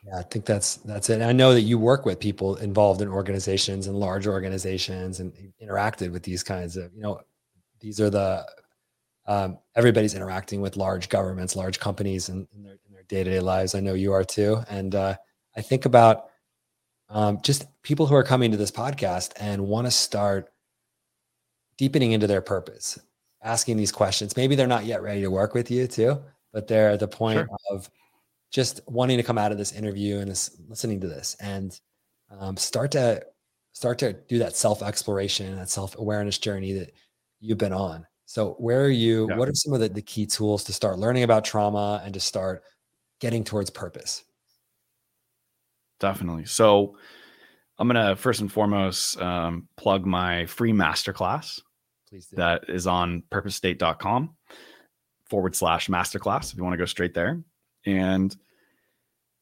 Yeah, 0.06 0.18
I 0.18 0.22
think 0.22 0.44
that's 0.44 0.76
that's 0.76 1.10
it. 1.10 1.22
I 1.22 1.32
know 1.32 1.54
that 1.54 1.62
you 1.62 1.78
work 1.78 2.06
with 2.06 2.20
people 2.20 2.54
involved 2.56 3.02
in 3.02 3.08
organizations 3.08 3.88
and 3.88 3.96
large 3.96 4.26
organizations 4.26 5.18
and 5.18 5.32
interacted 5.60 6.12
with 6.12 6.22
these 6.22 6.44
kinds 6.44 6.76
of, 6.76 6.94
you 6.94 7.02
know, 7.02 7.20
these 7.80 8.00
are 8.00 8.10
the 8.10 8.46
um, 9.26 9.58
everybody's 9.74 10.14
interacting 10.14 10.60
with 10.60 10.76
large 10.76 11.08
governments, 11.08 11.56
large 11.56 11.80
companies 11.80 12.28
in, 12.28 12.46
in 12.54 12.62
their 12.62 12.78
in 12.86 12.92
their 12.92 13.02
day-to-day 13.04 13.40
lives. 13.40 13.74
I 13.74 13.80
know 13.80 13.94
you 13.94 14.12
are 14.12 14.24
too. 14.24 14.62
And 14.68 14.94
uh, 14.94 15.16
I 15.56 15.62
think 15.62 15.84
about 15.84 16.26
um, 17.08 17.40
just 17.42 17.66
people 17.82 18.06
who 18.06 18.14
are 18.14 18.22
coming 18.22 18.50
to 18.50 18.56
this 18.56 18.70
podcast 18.70 19.32
and 19.38 19.66
want 19.66 19.86
to 19.86 19.90
start 19.90 20.50
deepening 21.76 22.12
into 22.12 22.26
their 22.26 22.40
purpose, 22.40 22.98
asking 23.42 23.76
these 23.76 23.92
questions. 23.92 24.36
Maybe 24.36 24.54
they're 24.54 24.66
not 24.66 24.86
yet 24.86 25.02
ready 25.02 25.20
to 25.22 25.30
work 25.30 25.54
with 25.54 25.70
you 25.70 25.86
too, 25.86 26.22
but 26.52 26.66
they're 26.66 26.90
at 26.90 27.00
the 27.00 27.08
point 27.08 27.38
sure. 27.38 27.48
of 27.70 27.90
just 28.50 28.80
wanting 28.86 29.18
to 29.18 29.22
come 29.22 29.38
out 29.38 29.52
of 29.52 29.58
this 29.58 29.72
interview 29.72 30.18
and 30.18 30.30
this, 30.30 30.56
listening 30.68 31.00
to 31.00 31.08
this 31.08 31.36
and 31.40 31.78
um, 32.38 32.56
start 32.56 32.90
to 32.92 33.22
start 33.72 33.98
to 33.98 34.14
do 34.28 34.38
that 34.38 34.56
self 34.56 34.82
exploration, 34.82 35.54
that 35.56 35.68
self 35.68 35.98
awareness 35.98 36.38
journey 36.38 36.72
that 36.72 36.92
you've 37.40 37.58
been 37.58 37.72
on. 37.72 38.06
So, 38.26 38.56
where 38.58 38.84
are 38.84 38.90
you? 38.90 39.28
Yeah. 39.30 39.36
What 39.36 39.48
are 39.48 39.54
some 39.54 39.72
of 39.72 39.80
the, 39.80 39.88
the 39.88 40.02
key 40.02 40.26
tools 40.26 40.64
to 40.64 40.72
start 40.72 40.98
learning 40.98 41.22
about 41.22 41.44
trauma 41.44 42.02
and 42.04 42.12
to 42.14 42.20
start 42.20 42.62
getting 43.20 43.44
towards 43.44 43.70
purpose? 43.70 44.24
Definitely. 46.00 46.44
So, 46.44 46.96
I'm 47.78 47.88
going 47.88 48.04
to 48.04 48.16
first 48.16 48.40
and 48.40 48.50
foremost 48.50 49.20
um, 49.20 49.68
plug 49.76 50.06
my 50.06 50.46
free 50.46 50.72
masterclass 50.72 51.60
Please 52.08 52.26
do. 52.26 52.36
that 52.36 52.64
is 52.68 52.86
on 52.86 53.22
purposestate.com 53.30 54.34
forward 55.28 55.54
slash 55.54 55.88
masterclass 55.88 56.52
if 56.52 56.56
you 56.56 56.64
want 56.64 56.72
to 56.74 56.78
go 56.78 56.84
straight 56.84 57.14
there. 57.14 57.42
And 57.84 58.34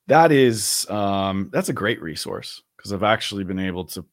that 0.08 0.32
is, 0.32 0.88
um, 0.90 1.48
that's 1.52 1.68
a 1.70 1.74
great 1.74 2.02
resource 2.02 2.62
because 2.76 2.92
I've 2.92 3.02
actually 3.02 3.44
been 3.44 3.58
able 3.58 3.86
to 3.86 4.04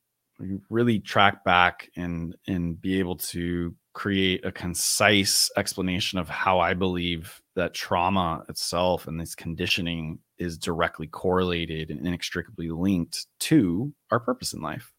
really 0.69 0.99
track 0.99 1.43
back 1.43 1.89
and 1.95 2.35
and 2.47 2.79
be 2.79 2.99
able 2.99 3.17
to 3.17 3.75
create 3.93 4.45
a 4.45 4.51
concise 4.51 5.49
explanation 5.57 6.17
of 6.17 6.29
how 6.29 6.59
I 6.59 6.73
believe 6.73 7.41
that 7.55 7.73
trauma 7.73 8.43
itself 8.47 9.07
and 9.07 9.19
this 9.19 9.35
conditioning 9.35 10.19
is 10.37 10.57
directly 10.57 11.07
correlated 11.07 11.89
and 11.89 12.05
inextricably 12.05 12.69
linked 12.69 13.27
to 13.39 13.93
our 14.09 14.19
purpose 14.19 14.53
in 14.53 14.61
life. 14.61 14.93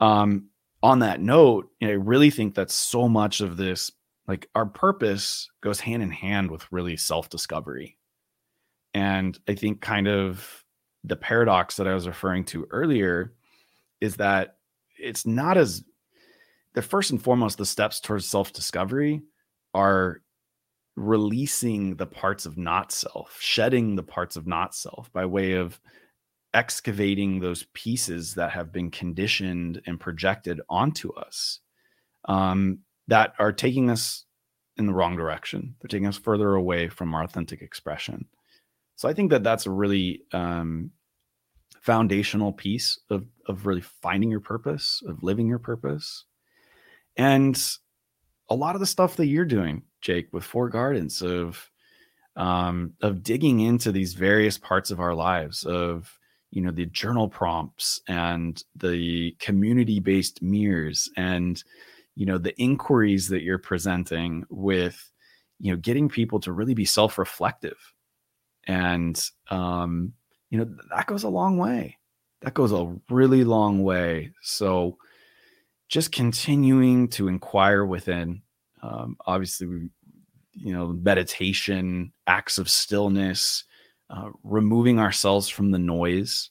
Um, 0.00 0.50
on 0.82 1.00
that 1.00 1.20
note, 1.20 1.70
you 1.80 1.88
know, 1.88 1.94
I 1.94 1.96
really 1.96 2.30
think 2.30 2.54
that 2.54 2.70
so 2.70 3.08
much 3.08 3.40
of 3.40 3.56
this, 3.56 3.90
like 4.28 4.48
our 4.54 4.66
purpose, 4.66 5.50
goes 5.60 5.80
hand 5.80 6.02
in 6.02 6.10
hand 6.10 6.50
with 6.50 6.70
really 6.70 6.96
self 6.96 7.28
discovery. 7.28 7.98
And 8.94 9.38
I 9.48 9.54
think 9.54 9.80
kind 9.80 10.06
of 10.06 10.64
the 11.02 11.16
paradox 11.16 11.76
that 11.76 11.88
I 11.88 11.94
was 11.94 12.06
referring 12.06 12.44
to 12.46 12.66
earlier 12.70 13.34
is 14.00 14.16
that 14.16 14.56
it's 14.98 15.26
not 15.26 15.56
as 15.56 15.82
the 16.76 16.82
first 16.82 17.10
and 17.10 17.20
foremost 17.20 17.58
the 17.58 17.66
steps 17.66 17.98
towards 17.98 18.26
self-discovery 18.26 19.22
are 19.74 20.22
releasing 20.94 21.96
the 21.96 22.06
parts 22.06 22.46
of 22.46 22.56
not 22.56 22.92
self 22.92 23.36
shedding 23.40 23.96
the 23.96 24.02
parts 24.02 24.36
of 24.36 24.46
not 24.46 24.74
self 24.74 25.12
by 25.12 25.26
way 25.26 25.52
of 25.54 25.80
excavating 26.54 27.40
those 27.40 27.66
pieces 27.74 28.34
that 28.34 28.52
have 28.52 28.72
been 28.72 28.90
conditioned 28.90 29.82
and 29.86 30.00
projected 30.00 30.60
onto 30.70 31.12
us 31.14 31.60
um, 32.26 32.78
that 33.08 33.34
are 33.38 33.52
taking 33.52 33.90
us 33.90 34.24
in 34.76 34.86
the 34.86 34.94
wrong 34.94 35.16
direction 35.16 35.74
they're 35.80 35.88
taking 35.88 36.06
us 36.06 36.16
further 36.16 36.54
away 36.54 36.88
from 36.88 37.14
our 37.14 37.24
authentic 37.24 37.60
expression 37.60 38.26
so 38.94 39.08
i 39.08 39.12
think 39.12 39.30
that 39.30 39.42
that's 39.42 39.66
a 39.66 39.70
really 39.70 40.22
um, 40.32 40.90
foundational 41.86 42.52
piece 42.52 42.98
of 43.10 43.24
of 43.46 43.64
really 43.64 43.80
finding 43.80 44.30
your 44.30 44.40
purpose, 44.40 45.02
of 45.06 45.22
living 45.22 45.46
your 45.46 45.60
purpose. 45.60 46.24
And 47.16 47.60
a 48.48 48.54
lot 48.54 48.74
of 48.74 48.80
the 48.80 48.86
stuff 48.86 49.16
that 49.16 49.26
you're 49.26 49.44
doing, 49.44 49.82
Jake, 50.00 50.28
with 50.32 50.44
Four 50.44 50.68
Gardens 50.68 51.22
of 51.22 51.70
um, 52.36 52.92
of 53.00 53.22
digging 53.22 53.60
into 53.60 53.90
these 53.90 54.12
various 54.12 54.58
parts 54.58 54.90
of 54.90 55.00
our 55.00 55.14
lives, 55.14 55.64
of 55.64 56.18
you 56.50 56.62
know 56.62 56.70
the 56.70 56.86
journal 56.86 57.28
prompts 57.28 58.00
and 58.08 58.62
the 58.76 59.34
community 59.38 60.00
based 60.00 60.42
mirrors 60.42 61.10
and 61.16 61.62
you 62.14 62.26
know 62.26 62.38
the 62.38 62.56
inquiries 62.60 63.28
that 63.28 63.42
you're 63.42 63.58
presenting 63.58 64.44
with 64.48 65.10
you 65.58 65.72
know 65.72 65.76
getting 65.76 66.08
people 66.08 66.38
to 66.40 66.52
really 66.52 66.74
be 66.74 66.84
self 66.84 67.18
reflective 67.18 67.78
and 68.66 69.30
um, 69.50 70.12
you 70.50 70.58
know, 70.58 70.70
that 70.94 71.06
goes 71.06 71.24
a 71.24 71.28
long 71.28 71.58
way. 71.58 71.98
That 72.42 72.54
goes 72.54 72.72
a 72.72 72.94
really 73.10 73.44
long 73.44 73.82
way. 73.82 74.32
So 74.42 74.98
just 75.88 76.12
continuing 76.12 77.08
to 77.08 77.28
inquire 77.28 77.84
within, 77.84 78.42
um, 78.82 79.16
obviously, 79.26 79.66
you 80.52 80.72
know, 80.72 80.88
meditation, 80.88 82.12
acts 82.26 82.58
of 82.58 82.70
stillness, 82.70 83.64
uh, 84.10 84.30
removing 84.42 84.98
ourselves 84.98 85.48
from 85.48 85.70
the 85.70 85.78
noise. 85.78 86.50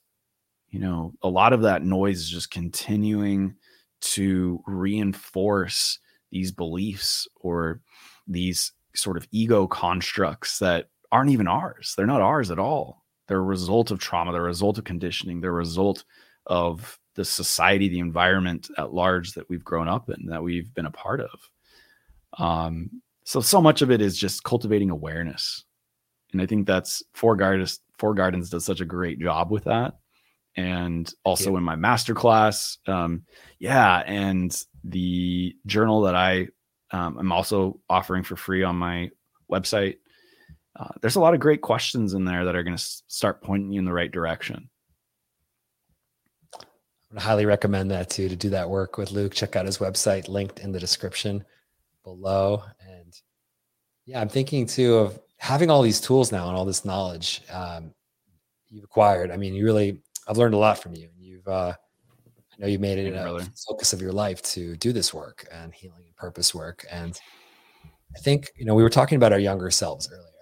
You 0.69 0.79
know, 0.79 1.13
a 1.21 1.29
lot 1.29 1.53
of 1.53 1.61
that 1.61 1.83
noise 1.83 2.19
is 2.19 2.29
just 2.29 2.51
continuing 2.51 3.55
to 4.01 4.61
reinforce 4.67 5.99
these 6.31 6.51
beliefs 6.51 7.27
or 7.36 7.81
these 8.27 8.73
sort 8.93 9.17
of 9.17 9.27
ego 9.31 9.67
constructs 9.67 10.59
that 10.59 10.89
aren't 11.11 11.31
even 11.31 11.47
ours. 11.47 11.93
They're 11.95 12.05
not 12.05 12.21
ours 12.21 12.51
at 12.51 12.59
all. 12.59 13.05
They're 13.27 13.38
a 13.38 13.41
result 13.41 13.91
of 13.91 13.99
trauma, 13.99 14.31
they're 14.31 14.41
a 14.41 14.45
result 14.45 14.77
of 14.77 14.83
conditioning, 14.83 15.41
they're 15.41 15.49
a 15.49 15.53
result 15.53 16.03
of 16.45 16.99
the 17.16 17.26
society, 17.26 17.88
the 17.88 17.99
environment 17.99 18.70
at 18.78 18.93
large 18.93 19.34
that 19.34 19.49
we've 19.49 19.63
grown 19.63 19.88
up 19.88 20.09
in, 20.09 20.28
that 20.28 20.43
we've 20.43 20.74
been 20.74 20.86
a 20.86 20.91
part 20.91 21.22
of. 21.22 21.49
Um, 22.38 23.01
so 23.24 23.41
so 23.41 23.61
much 23.61 23.82
of 23.82 23.91
it 23.91 24.01
is 24.01 24.18
just 24.18 24.43
cultivating 24.43 24.89
awareness. 24.89 25.63
And 26.34 26.41
I 26.41 26.45
think 26.45 26.68
that's 26.68 27.01
Four 27.13 27.36
Gardens 27.36 27.80
Four 27.97 28.13
Gardens 28.13 28.49
does 28.49 28.66
such 28.66 28.82
a 28.82 28.86
great 28.86 29.20
job 29.20 29.51
with 29.51 29.63
that. 29.66 29.95
And 30.57 31.11
also 31.24 31.51
yeah. 31.51 31.57
in 31.57 31.63
my 31.63 31.76
masterclass, 31.76 32.78
um, 32.88 33.24
yeah, 33.59 34.03
and 34.05 34.55
the 34.84 35.55
journal 35.66 36.01
that 36.01 36.16
I 36.16 36.47
um, 36.91 37.18
I'm 37.18 37.32
also 37.32 37.80
offering 37.89 38.24
for 38.24 38.36
free 38.36 38.63
on 38.63 38.76
my 38.76 39.09
website 39.51 39.97
uh, 40.78 40.89
there's 41.01 41.16
a 41.16 41.22
lot 41.22 41.34
of 41.34 41.39
great 41.39 41.61
questions 41.61 42.13
in 42.13 42.26
there 42.26 42.45
that 42.45 42.55
are 42.55 42.63
going 42.63 42.76
to 42.76 42.84
start 43.07 43.41
pointing 43.41 43.72
you 43.72 43.80
in 43.80 43.86
the 43.86 43.93
right 43.93 44.11
direction. 44.11 44.70
I 47.16 47.22
highly 47.22 47.45
recommend 47.45 47.91
that 47.91 48.10
too 48.10 48.30
to 48.30 48.36
do 48.36 48.49
that 48.49 48.70
work 48.70 48.97
with 48.97 49.12
Luke. 49.12 49.34
Check 49.34 49.56
out 49.56 49.66
his 49.66 49.78
website 49.78 50.28
linked 50.28 50.60
in 50.60 50.72
the 50.72 50.80
description 50.80 51.45
below. 52.03 52.64
And 52.80 53.14
yeah, 54.06 54.20
I'm 54.20 54.30
thinking 54.30 54.66
too 54.66 54.95
of 54.95 55.20
having 55.38 55.70
all 55.70 55.82
these 55.82 56.01
tools 56.01 56.32
now 56.32 56.47
and 56.47 56.58
all 56.58 56.66
this 56.66 56.86
knowledge 56.86 57.41
um, 57.51 57.93
you've 58.70 58.84
acquired. 58.84 59.32
I 59.32 59.38
mean, 59.38 59.53
you 59.53 59.66
really, 59.66 60.01
I've 60.28 60.38
learned 60.38 60.56
a 60.56 60.58
lot 60.58 60.82
from 60.82 60.93
you. 60.95 61.10
And 61.16 61.26
you've, 61.26 61.47
uh, 61.47 61.74
I 61.74 62.56
know 62.58 62.68
you 62.68 62.80
made 62.80 62.97
it 62.97 63.14
a 63.14 63.49
focus 63.68 63.93
of 63.93 64.01
your 64.01 64.14
life 64.14 64.41
to 64.43 64.76
do 64.78 64.91
this 64.93 65.14
work 65.14 65.47
and 65.51 65.74
healing 65.74 66.03
and 66.06 66.16
purpose 66.16 66.56
work. 66.56 66.86
And 66.91 67.20
I 68.16 68.20
think, 68.20 68.51
you 68.56 68.66
know, 68.66 68.76
we 68.76 68.84
were 68.84 68.89
talking 68.89 69.18
about 69.18 69.34
our 69.34 69.39
younger 69.39 69.70
selves 69.70 70.10
earlier 70.12 70.36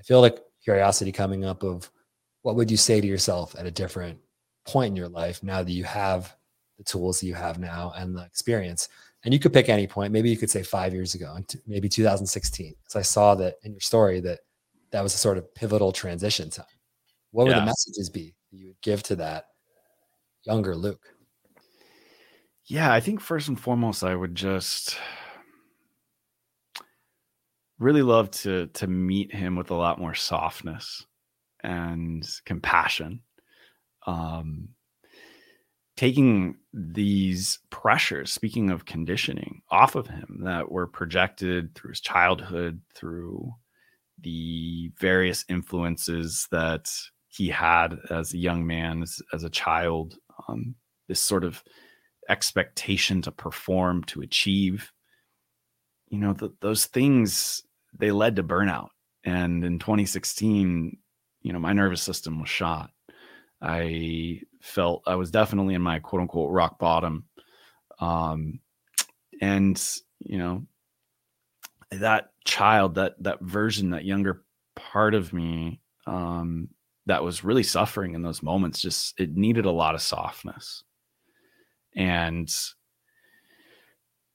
I 0.00 0.02
feel 0.02 0.22
like 0.22 0.38
curiosity 0.64 1.12
coming 1.12 1.44
up 1.44 1.62
of 1.62 1.90
what 2.40 2.56
would 2.56 2.70
you 2.70 2.78
say 2.78 3.02
to 3.02 3.06
yourself 3.06 3.54
at 3.58 3.66
a 3.66 3.70
different 3.70 4.18
point 4.70 4.90
in 4.90 4.96
your 4.96 5.08
life 5.08 5.42
now 5.42 5.62
that 5.62 5.72
you 5.72 5.84
have 5.84 6.36
the 6.78 6.84
tools 6.84 7.20
that 7.20 7.26
you 7.26 7.34
have 7.34 7.58
now 7.58 7.92
and 7.96 8.16
the 8.16 8.24
experience. 8.24 8.88
And 9.24 9.34
you 9.34 9.40
could 9.40 9.52
pick 9.52 9.68
any 9.68 9.86
point. 9.86 10.12
Maybe 10.12 10.30
you 10.30 10.36
could 10.36 10.50
say 10.50 10.62
five 10.62 10.94
years 10.94 11.14
ago, 11.14 11.36
maybe 11.66 11.88
2016. 11.88 12.74
Because 12.82 12.96
I 12.96 13.02
saw 13.02 13.34
that 13.34 13.56
in 13.64 13.72
your 13.72 13.80
story 13.80 14.20
that 14.20 14.40
that 14.92 15.02
was 15.02 15.14
a 15.14 15.18
sort 15.18 15.36
of 15.36 15.54
pivotal 15.54 15.92
transition 15.92 16.48
time. 16.48 16.64
What 17.32 17.46
would 17.46 17.52
yeah. 17.52 17.60
the 17.60 17.66
messages 17.66 18.08
be 18.08 18.34
that 18.50 18.58
you 18.58 18.68
would 18.68 18.80
give 18.80 19.02
to 19.04 19.16
that 19.16 19.46
younger 20.44 20.74
Luke? 20.74 21.06
Yeah, 22.64 22.92
I 22.92 23.00
think 23.00 23.20
first 23.20 23.48
and 23.48 23.60
foremost, 23.60 24.04
I 24.04 24.14
would 24.14 24.34
just 24.34 24.96
really 27.78 28.02
love 28.02 28.30
to 28.30 28.68
to 28.68 28.86
meet 28.86 29.34
him 29.34 29.56
with 29.56 29.70
a 29.70 29.74
lot 29.74 29.98
more 29.98 30.14
softness 30.14 31.04
and 31.62 32.28
compassion 32.44 33.20
um 34.06 34.68
taking 35.96 36.56
these 36.72 37.58
pressures 37.70 38.32
speaking 38.32 38.70
of 38.70 38.84
conditioning 38.84 39.60
off 39.70 39.94
of 39.94 40.06
him 40.06 40.40
that 40.44 40.70
were 40.70 40.86
projected 40.86 41.74
through 41.74 41.90
his 41.90 42.00
childhood 42.00 42.80
through 42.94 43.52
the 44.22 44.90
various 44.98 45.44
influences 45.48 46.46
that 46.50 46.90
he 47.28 47.48
had 47.48 47.98
as 48.10 48.34
a 48.34 48.38
young 48.38 48.66
man 48.66 49.02
as, 49.02 49.20
as 49.32 49.44
a 49.44 49.50
child 49.50 50.16
um, 50.48 50.74
this 51.08 51.22
sort 51.22 51.44
of 51.44 51.62
expectation 52.28 53.20
to 53.20 53.32
perform 53.32 54.04
to 54.04 54.20
achieve 54.20 54.92
you 56.08 56.18
know 56.18 56.32
the, 56.32 56.50
those 56.60 56.86
things 56.86 57.62
they 57.98 58.10
led 58.10 58.36
to 58.36 58.42
burnout. 58.42 58.88
And 59.24 59.64
in 59.64 59.78
2016, 59.78 60.96
you 61.42 61.52
know, 61.52 61.58
my 61.58 61.72
nervous 61.72 62.02
system 62.02 62.40
was 62.40 62.48
shot. 62.48 62.90
I 63.62 64.42
felt 64.60 65.02
I 65.06 65.16
was 65.16 65.30
definitely 65.30 65.74
in 65.74 65.82
my 65.82 65.98
quote 65.98 66.22
unquote 66.22 66.50
rock 66.50 66.78
bottom. 66.78 67.24
Um, 67.98 68.60
and 69.40 69.82
you 70.20 70.38
know, 70.38 70.66
that 71.90 72.32
child, 72.44 72.94
that 72.96 73.22
that 73.22 73.40
version, 73.40 73.90
that 73.90 74.04
younger 74.04 74.44
part 74.76 75.14
of 75.14 75.32
me, 75.32 75.80
um, 76.06 76.68
that 77.06 77.24
was 77.24 77.44
really 77.44 77.62
suffering 77.62 78.14
in 78.14 78.22
those 78.22 78.42
moments 78.42 78.80
just 78.80 79.18
it 79.18 79.36
needed 79.36 79.64
a 79.64 79.70
lot 79.70 79.94
of 79.94 80.02
softness 80.02 80.84
and 81.96 82.54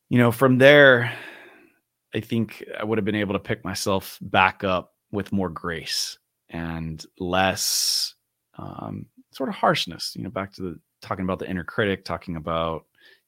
you 0.09 0.17
know 0.17 0.31
from 0.31 0.57
there 0.57 1.13
i 2.13 2.19
think 2.19 2.63
i 2.77 2.83
would 2.83 2.97
have 2.97 3.05
been 3.05 3.15
able 3.15 3.33
to 3.33 3.39
pick 3.39 3.63
myself 3.63 4.17
back 4.21 4.63
up 4.63 4.93
with 5.11 5.31
more 5.31 5.49
grace 5.49 6.17
and 6.49 7.05
less 7.17 8.15
um, 8.57 9.05
sort 9.31 9.49
of 9.49 9.55
harshness 9.55 10.13
you 10.15 10.23
know 10.23 10.29
back 10.29 10.53
to 10.53 10.61
the 10.61 10.79
talking 11.01 11.23
about 11.23 11.39
the 11.39 11.49
inner 11.49 11.63
critic 11.63 12.03
talking 12.03 12.35
about 12.35 12.85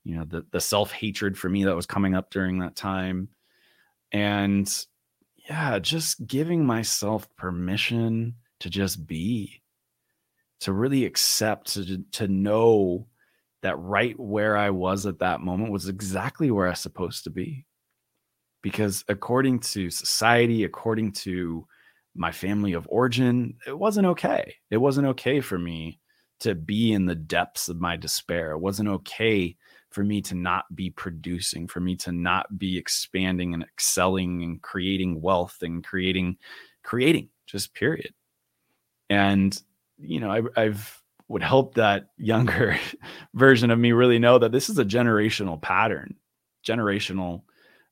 you 0.08 0.16
know 0.16 0.24
the 0.24 0.46
the 0.52 0.62
self-hatred 0.62 1.38
for 1.38 1.50
me 1.50 1.66
that 1.66 1.76
was 1.76 1.86
coming 1.86 2.16
up 2.16 2.32
during 2.32 2.60
that 2.60 2.76
time. 2.76 3.28
And 4.14 4.68
yeah 5.50 5.80
just 5.80 6.26
giving 6.26 6.66
myself 6.66 7.28
permission 7.36 8.36
to 8.62 8.70
just 8.70 9.06
be 9.06 9.62
to 10.62 10.74
really 10.74 11.06
accept 11.06 11.74
to, 11.74 12.04
to 12.14 12.28
know 12.28 13.06
that 13.62 13.78
right 13.80 14.18
where 14.20 14.58
i 14.58 14.70
was 14.70 15.06
at 15.06 15.20
that 15.20 15.42
moment 15.42 15.72
was 15.72 15.90
exactly 15.90 16.52
where 16.52 16.68
i 16.68 16.72
was 16.72 16.80
supposed 16.80 17.26
to 17.26 17.30
be. 17.30 17.66
Because 18.64 19.04
according 19.10 19.60
to 19.60 19.90
society 19.90 20.64
according 20.64 21.12
to 21.14 21.68
my 22.18 22.32
family 22.32 22.74
of 22.74 22.88
origin 22.90 23.56
it 23.66 23.78
wasn't 23.78 24.08
okay. 24.08 24.56
It 24.70 24.78
wasn't 24.78 25.08
okay 25.08 25.42
for 25.42 25.58
me 25.58 26.00
to 26.40 26.56
be 26.56 26.94
in 26.94 27.06
the 27.06 27.16
depths 27.16 27.70
of 27.70 27.80
my 27.80 27.96
despair. 27.96 28.52
It 28.52 28.60
wasn't 28.60 28.90
okay 28.90 29.56
for 29.90 30.04
me 30.04 30.22
to 30.22 30.36
not 30.36 30.66
be 30.76 30.90
producing 30.90 31.68
for 31.68 31.80
me 31.80 31.96
to 31.96 32.12
not 32.12 32.60
be 32.60 32.78
expanding 32.78 33.54
and 33.54 33.64
excelling 33.64 34.44
and 34.44 34.62
creating 34.62 35.22
wealth 35.22 35.58
and 35.62 35.84
creating 35.84 36.38
creating 36.84 37.30
just 37.48 37.74
period. 37.74 38.14
And 39.10 39.60
you 39.98 40.20
know 40.20 40.32
I, 40.32 40.42
i've 40.62 41.02
would 41.28 41.44
hope 41.44 41.76
that 41.76 42.08
younger 42.18 42.78
version 43.34 43.72
of 43.72 43.80
me 43.80 43.92
really 43.92 44.20
know 44.20 44.40
that 44.40 44.52
this 44.52 44.70
is 44.70 44.78
a 44.78 44.86
generational 44.86 45.62
pattern 45.62 46.16
generational 46.66 47.44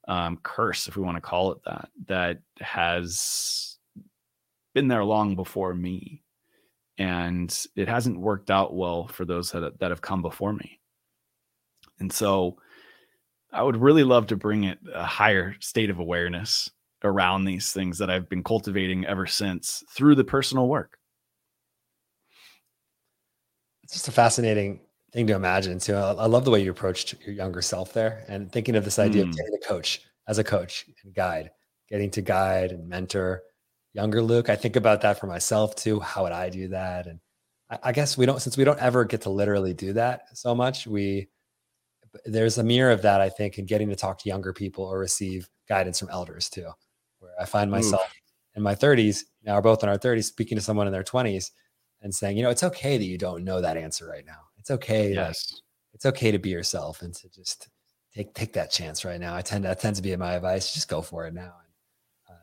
um, 0.08 0.38
curse 0.44 0.88
if 0.88 0.96
we 0.96 1.04
want 1.04 1.18
to 1.18 1.22
call 1.22 1.52
it 1.52 1.58
that 1.66 1.90
that 2.08 2.40
has 2.60 3.75
been 4.76 4.88
there 4.88 5.04
long 5.04 5.36
before 5.36 5.74
me 5.74 6.22
and 7.00 7.66
it 7.76 7.88
hasn't 7.88 8.20
worked 8.20 8.52
out 8.52 8.76
well 8.76 9.08
for 9.08 9.26
those 9.26 9.52
that, 9.52 9.80
that 9.80 9.90
have 9.90 10.02
come 10.02 10.22
before 10.22 10.54
me 10.54 10.80
and 12.00 12.14
so 12.14 12.58
i 13.52 13.64
would 13.64 13.78
really 13.78 14.04
love 14.04 14.28
to 14.28 14.36
bring 14.36 14.66
it 14.66 14.78
a 14.94 15.06
higher 15.06 15.56
state 15.60 15.90
of 15.90 15.98
awareness 15.98 16.70
around 17.04 17.46
these 17.46 17.72
things 17.72 17.98
that 17.98 18.10
i've 18.10 18.30
been 18.30 18.44
cultivating 18.44 19.06
ever 19.06 19.26
since 19.26 19.84
through 19.90 20.14
the 20.14 20.24
personal 20.24 20.68
work 20.68 21.00
it's 23.82 23.94
just 23.94 24.08
a 24.08 24.12
fascinating 24.12 24.80
thing 25.16 25.28
to 25.28 25.36
imagine 25.36 25.80
too. 25.80 25.96
I, 25.96 26.26
love 26.26 26.44
the 26.44 26.52
way 26.52 26.62
you 26.62 26.72
approached 26.72 27.16
your 27.26 27.34
younger 27.34 27.62
self 27.62 27.94
there 27.94 28.26
and 28.28 28.52
thinking 28.52 28.76
of 28.76 28.84
this 28.84 29.00
idea 29.00 29.24
mm. 29.24 29.30
of 29.30 29.38
getting 29.38 29.54
a 29.54 29.66
coach 29.66 30.02
as 30.28 30.40
a 30.40 30.44
coach 30.44 30.86
and 31.04 31.14
guide, 31.14 31.52
getting 31.88 32.12
to 32.12 32.22
guide 32.22 32.72
and 32.72 32.90
mentor 32.90 33.44
younger 33.96 34.22
Luke. 34.22 34.50
I 34.50 34.58
think 34.58 34.76
about 34.76 35.02
that 35.02 35.20
for 35.20 35.28
myself 35.28 35.76
too. 35.76 36.02
How 36.02 36.24
would 36.24 36.34
I 36.34 36.50
do 36.50 36.68
that? 36.68 37.08
And 37.08 37.20
I, 37.70 37.80
I 37.84 37.92
guess 37.94 38.18
we 38.18 38.26
don't, 38.26 38.42
since 38.42 38.58
we 38.58 38.66
don't 38.66 38.80
ever 38.80 39.06
get 39.06 39.22
to 39.22 39.30
literally 39.30 39.74
do 39.74 39.94
that 39.94 40.24
so 40.34 40.54
much, 40.54 40.86
we, 40.86 41.30
there's 42.26 42.58
a 42.58 42.64
mirror 42.64 42.92
of 42.92 43.02
that, 43.04 43.22
I 43.22 43.30
think, 43.30 43.58
in 43.58 43.66
getting 43.66 43.90
to 43.90 43.96
talk 43.96 44.20
to 44.20 44.30
younger 44.30 44.54
people 44.54 44.84
or 44.84 45.00
receive 45.00 45.50
guidance 45.68 46.00
from 46.00 46.10
elders 46.10 46.50
too, 46.50 46.70
where 47.20 47.32
I 47.40 47.46
find 47.46 47.72
myself 47.72 48.04
Oof. 48.04 48.22
in 48.56 48.64
my 48.64 48.76
30s, 48.76 49.24
now 49.44 49.56
we're 49.56 49.62
both 49.62 49.84
in 49.84 49.90
our 49.90 49.98
30s, 49.98 50.26
speaking 50.26 50.58
to 50.58 50.64
someone 50.64 50.88
in 50.88 50.94
their 50.94 51.04
20s 51.04 51.52
and 52.02 52.14
saying, 52.14 52.38
you 52.38 52.44
know, 52.44 52.50
it's 52.50 52.64
okay 52.64 52.98
that 52.98 53.06
you 53.06 53.18
don't 53.18 53.44
know 53.44 53.62
that 53.62 53.78
answer 53.78 54.08
right 54.08 54.26
now. 54.26 54.40
It's 54.58 54.72
okay. 54.72 55.14
Yes. 55.14 55.62
it's 55.94 56.06
okay 56.06 56.32
to 56.32 56.40
be 56.40 56.50
yourself 56.50 57.02
and 57.02 57.14
to 57.16 57.30
just 57.30 57.70
take 58.14 58.34
take 58.34 58.54
that 58.54 58.72
chance 58.72 59.06
right 59.06 59.20
now. 59.20 59.36
I 59.36 59.42
tend 59.42 59.66
that 59.66 59.80
tends 59.80 60.00
to 60.00 60.04
be 60.04 60.16
my 60.16 60.34
advice. 60.34 60.74
Just 60.74 60.88
go 60.88 61.02
for 61.02 61.26
it 61.28 61.34
now. 61.34 61.54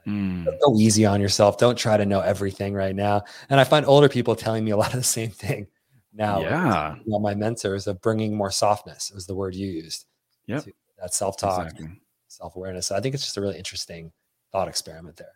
Mm. 0.06 0.44
Go 0.64 0.76
easy 0.78 1.06
on 1.06 1.20
yourself. 1.20 1.58
Don't 1.58 1.76
try 1.76 1.96
to 1.96 2.06
know 2.06 2.20
everything 2.20 2.74
right 2.74 2.94
now. 2.94 3.24
And 3.48 3.60
I 3.60 3.64
find 3.64 3.86
older 3.86 4.08
people 4.08 4.34
telling 4.34 4.64
me 4.64 4.72
a 4.72 4.76
lot 4.76 4.92
of 4.92 5.00
the 5.00 5.04
same 5.04 5.30
thing 5.30 5.68
now. 6.12 6.40
Yeah. 6.40 6.96
You 6.96 7.12
know, 7.12 7.18
my 7.18 7.34
mentors 7.34 7.86
of 7.86 8.00
bringing 8.00 8.36
more 8.36 8.50
softness 8.50 9.12
was 9.12 9.26
the 9.26 9.34
word 9.34 9.54
you 9.54 9.68
used. 9.68 10.06
Yeah. 10.46 10.60
That 11.00 11.14
self 11.14 11.36
talk, 11.36 11.66
exactly. 11.66 12.00
self 12.28 12.56
awareness. 12.56 12.86
So 12.86 12.96
I 12.96 13.00
think 13.00 13.14
it's 13.14 13.24
just 13.24 13.36
a 13.36 13.40
really 13.40 13.58
interesting 13.58 14.12
thought 14.50 14.68
experiment 14.68 15.16
there. 15.16 15.34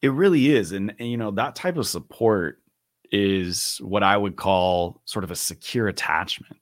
It 0.00 0.10
really 0.10 0.54
is, 0.54 0.72
and, 0.72 0.94
and 1.00 1.10
you 1.10 1.16
know 1.16 1.32
that 1.32 1.56
type 1.56 1.76
of 1.76 1.86
support 1.86 2.62
is 3.10 3.78
what 3.82 4.02
I 4.02 4.16
would 4.16 4.36
call 4.36 5.00
sort 5.06 5.24
of 5.24 5.30
a 5.30 5.36
secure 5.36 5.88
attachment. 5.88 6.56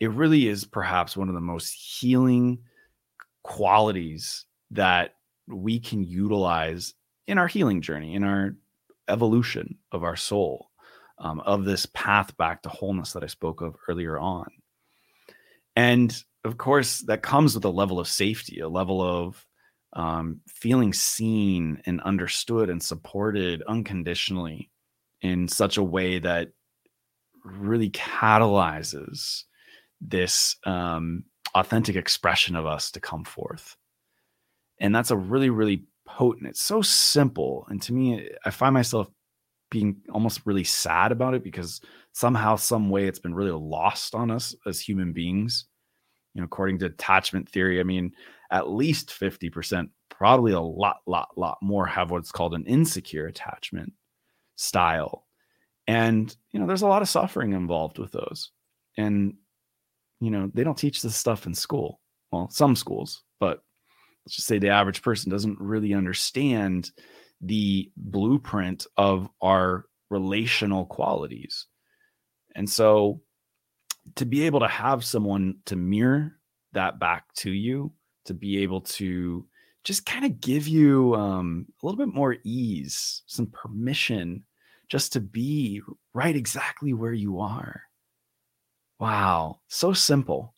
It 0.00 0.10
really 0.12 0.48
is 0.48 0.64
perhaps 0.64 1.16
one 1.16 1.28
of 1.28 1.34
the 1.34 1.40
most 1.40 1.72
healing 1.72 2.60
qualities 3.42 4.46
that 4.70 5.14
we 5.48 5.80
can 5.80 6.02
utilize 6.02 6.94
in 7.26 7.38
our 7.38 7.46
healing 7.46 7.80
journey, 7.80 8.14
in 8.14 8.24
our 8.24 8.56
evolution 9.08 9.76
of 9.92 10.04
our 10.04 10.16
soul, 10.16 10.70
um, 11.18 11.40
of 11.40 11.64
this 11.64 11.86
path 11.86 12.36
back 12.36 12.62
to 12.62 12.68
wholeness 12.68 13.12
that 13.12 13.24
I 13.24 13.26
spoke 13.28 13.60
of 13.60 13.76
earlier 13.88 14.18
on. 14.18 14.48
And 15.76 16.14
of 16.44 16.58
course, 16.58 17.00
that 17.02 17.22
comes 17.22 17.54
with 17.54 17.64
a 17.64 17.70
level 17.70 18.00
of 18.00 18.08
safety, 18.08 18.60
a 18.60 18.68
level 18.68 19.02
of 19.02 19.44
um, 19.94 20.40
feeling 20.48 20.92
seen 20.92 21.80
and 21.86 22.00
understood 22.02 22.70
and 22.70 22.82
supported 22.82 23.62
unconditionally 23.62 24.70
in 25.22 25.48
such 25.48 25.76
a 25.76 25.82
way 25.82 26.18
that 26.18 26.50
really 27.44 27.90
catalyzes 27.90 29.44
this 30.00 30.56
um, 30.64 31.24
authentic 31.54 31.96
expression 31.96 32.54
of 32.54 32.66
us 32.66 32.90
to 32.92 33.00
come 33.00 33.24
forth. 33.24 33.76
And 34.80 34.94
that's 34.94 35.10
a 35.10 35.16
really, 35.16 35.50
really 35.50 35.84
potent. 36.06 36.46
It's 36.46 36.62
so 36.62 36.82
simple. 36.82 37.66
And 37.68 37.80
to 37.82 37.92
me, 37.92 38.28
I 38.44 38.50
find 38.50 38.74
myself 38.74 39.08
being 39.70 39.96
almost 40.12 40.42
really 40.44 40.64
sad 40.64 41.12
about 41.12 41.34
it 41.34 41.44
because 41.44 41.80
somehow, 42.12 42.56
some 42.56 42.88
way, 42.90 43.06
it's 43.06 43.18
been 43.18 43.34
really 43.34 43.50
lost 43.52 44.14
on 44.14 44.30
us 44.30 44.54
as 44.66 44.80
human 44.80 45.12
beings. 45.12 45.66
You 46.34 46.40
know, 46.40 46.46
according 46.46 46.78
to 46.78 46.86
attachment 46.86 47.48
theory, 47.48 47.80
I 47.80 47.82
mean, 47.82 48.12
at 48.50 48.70
least 48.70 49.10
50%, 49.10 49.88
probably 50.08 50.52
a 50.52 50.60
lot, 50.60 50.98
lot, 51.06 51.28
lot 51.36 51.58
more 51.60 51.86
have 51.86 52.10
what's 52.10 52.32
called 52.32 52.54
an 52.54 52.64
insecure 52.66 53.26
attachment 53.26 53.92
style. 54.56 55.26
And, 55.86 56.34
you 56.52 56.60
know, 56.60 56.66
there's 56.66 56.82
a 56.82 56.86
lot 56.86 57.02
of 57.02 57.08
suffering 57.08 57.52
involved 57.52 57.98
with 57.98 58.12
those. 58.12 58.50
And, 58.96 59.34
you 60.20 60.30
know, 60.30 60.50
they 60.52 60.64
don't 60.64 60.78
teach 60.78 61.02
this 61.02 61.16
stuff 61.16 61.46
in 61.46 61.54
school. 61.54 62.00
Well, 62.30 62.50
some 62.50 62.76
schools, 62.76 63.22
but 63.40 63.62
let's 64.28 64.36
just 64.36 64.46
say 64.46 64.58
the 64.58 64.68
average 64.68 65.00
person 65.00 65.30
doesn't 65.30 65.58
really 65.58 65.94
understand 65.94 66.90
the 67.40 67.90
blueprint 67.96 68.86
of 68.98 69.26
our 69.40 69.86
relational 70.10 70.84
qualities. 70.84 71.66
And 72.54 72.68
so 72.68 73.22
to 74.16 74.26
be 74.26 74.44
able 74.44 74.60
to 74.60 74.68
have 74.68 75.02
someone 75.02 75.54
to 75.64 75.76
mirror 75.76 76.32
that 76.74 77.00
back 77.00 77.32
to 77.36 77.50
you, 77.50 77.94
to 78.26 78.34
be 78.34 78.62
able 78.62 78.82
to 78.82 79.46
just 79.82 80.04
kind 80.04 80.26
of 80.26 80.42
give 80.42 80.68
you 80.68 81.14
um, 81.14 81.64
a 81.82 81.86
little 81.86 81.96
bit 81.96 82.14
more 82.14 82.36
ease, 82.44 83.22
some 83.24 83.46
permission 83.46 84.44
just 84.90 85.14
to 85.14 85.20
be 85.20 85.80
right 86.12 86.36
exactly 86.36 86.92
where 86.92 87.14
you 87.14 87.40
are. 87.40 87.80
Wow, 89.00 89.60
so 89.68 89.94
simple. 89.94 90.52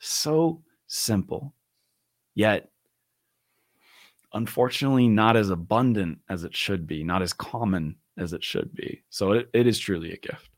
So 0.00 0.60
simple. 0.86 1.54
Yet, 2.34 2.70
unfortunately, 4.32 5.08
not 5.08 5.36
as 5.36 5.50
abundant 5.50 6.18
as 6.28 6.44
it 6.44 6.54
should 6.54 6.86
be, 6.86 7.04
not 7.04 7.22
as 7.22 7.32
common 7.32 7.96
as 8.18 8.32
it 8.32 8.44
should 8.44 8.74
be. 8.74 9.02
So, 9.10 9.32
it, 9.32 9.50
it 9.52 9.66
is 9.66 9.78
truly 9.78 10.12
a 10.12 10.16
gift. 10.16 10.50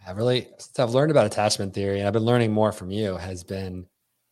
I 0.00 0.04
have 0.04 0.16
really, 0.16 0.48
since 0.58 0.78
I've 0.78 0.90
learned 0.90 1.10
about 1.10 1.26
attachment 1.26 1.74
theory 1.74 1.98
and 1.98 2.06
I've 2.06 2.12
been 2.12 2.22
learning 2.22 2.52
more 2.52 2.72
from 2.72 2.90
you, 2.90 3.16
has 3.16 3.42
been 3.42 3.86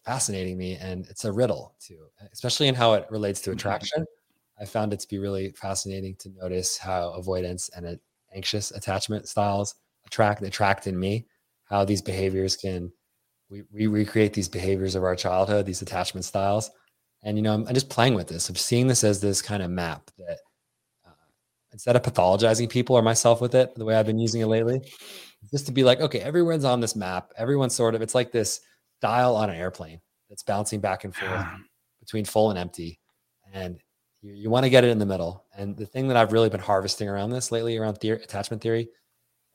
fascinating 0.04 0.56
me. 0.56 0.76
And 0.76 1.06
it's 1.08 1.24
a 1.24 1.32
riddle 1.32 1.74
too, 1.80 2.06
especially 2.32 2.68
in 2.68 2.74
how 2.74 2.94
it 2.94 3.06
relates 3.10 3.40
to 3.42 3.50
mm-hmm. 3.50 3.58
attraction. 3.58 4.04
I 4.60 4.66
found 4.66 4.92
it 4.92 5.00
to 5.00 5.08
be 5.08 5.18
really 5.18 5.50
fascinating 5.50 6.14
to 6.20 6.30
notice 6.30 6.78
how 6.78 7.10
avoidance 7.10 7.70
and 7.76 7.98
anxious 8.34 8.70
attachment 8.70 9.28
styles 9.28 9.74
attract 10.06 10.42
attract 10.42 10.86
in 10.86 10.98
me. 10.98 11.26
How 11.64 11.84
these 11.84 12.02
behaviors 12.02 12.56
can 12.56 12.92
we, 13.48 13.62
we 13.72 13.86
recreate 13.86 14.32
these 14.32 14.48
behaviors 14.48 14.94
of 14.94 15.02
our 15.02 15.16
childhood, 15.16 15.66
these 15.66 15.82
attachment 15.82 16.24
styles, 16.24 16.70
and 17.24 17.36
you 17.36 17.42
know 17.42 17.54
I'm, 17.54 17.66
I'm 17.66 17.74
just 17.74 17.90
playing 17.90 18.14
with 18.14 18.28
this. 18.28 18.48
I'm 18.48 18.54
seeing 18.54 18.86
this 18.86 19.02
as 19.02 19.20
this 19.20 19.42
kind 19.42 19.62
of 19.62 19.70
map 19.70 20.10
that 20.18 20.38
uh, 21.04 21.10
instead 21.72 21.96
of 21.96 22.02
pathologizing 22.02 22.68
people 22.70 22.94
or 22.94 23.02
myself 23.02 23.40
with 23.40 23.54
it, 23.56 23.74
the 23.74 23.84
way 23.84 23.96
I've 23.96 24.06
been 24.06 24.20
using 24.20 24.42
it 24.42 24.46
lately, 24.46 24.80
just 25.50 25.66
to 25.66 25.72
be 25.72 25.82
like, 25.82 26.00
okay, 26.00 26.20
everyone's 26.20 26.64
on 26.64 26.80
this 26.80 26.94
map. 26.94 27.32
Everyone's 27.36 27.74
sort 27.74 27.96
of 27.96 28.02
it's 28.02 28.14
like 28.14 28.30
this 28.30 28.60
dial 29.00 29.34
on 29.34 29.50
an 29.50 29.56
airplane 29.56 30.00
that's 30.28 30.44
bouncing 30.44 30.80
back 30.80 31.02
and 31.02 31.14
forth 31.14 31.46
between 31.98 32.24
full 32.24 32.50
and 32.50 32.58
empty, 32.58 33.00
and 33.52 33.80
You, 34.22 34.32
you 34.32 34.50
want 34.50 34.64
to 34.64 34.70
get 34.70 34.84
it 34.84 34.90
in 34.90 34.98
the 34.98 35.06
middle. 35.06 35.44
And 35.54 35.76
the 35.76 35.86
thing 35.86 36.08
that 36.08 36.16
I've 36.16 36.32
really 36.32 36.48
been 36.48 36.60
harvesting 36.60 37.08
around 37.10 37.30
this 37.30 37.52
lately, 37.52 37.76
around 37.76 37.98
theory, 37.98 38.22
attachment 38.22 38.62
theory, 38.62 38.88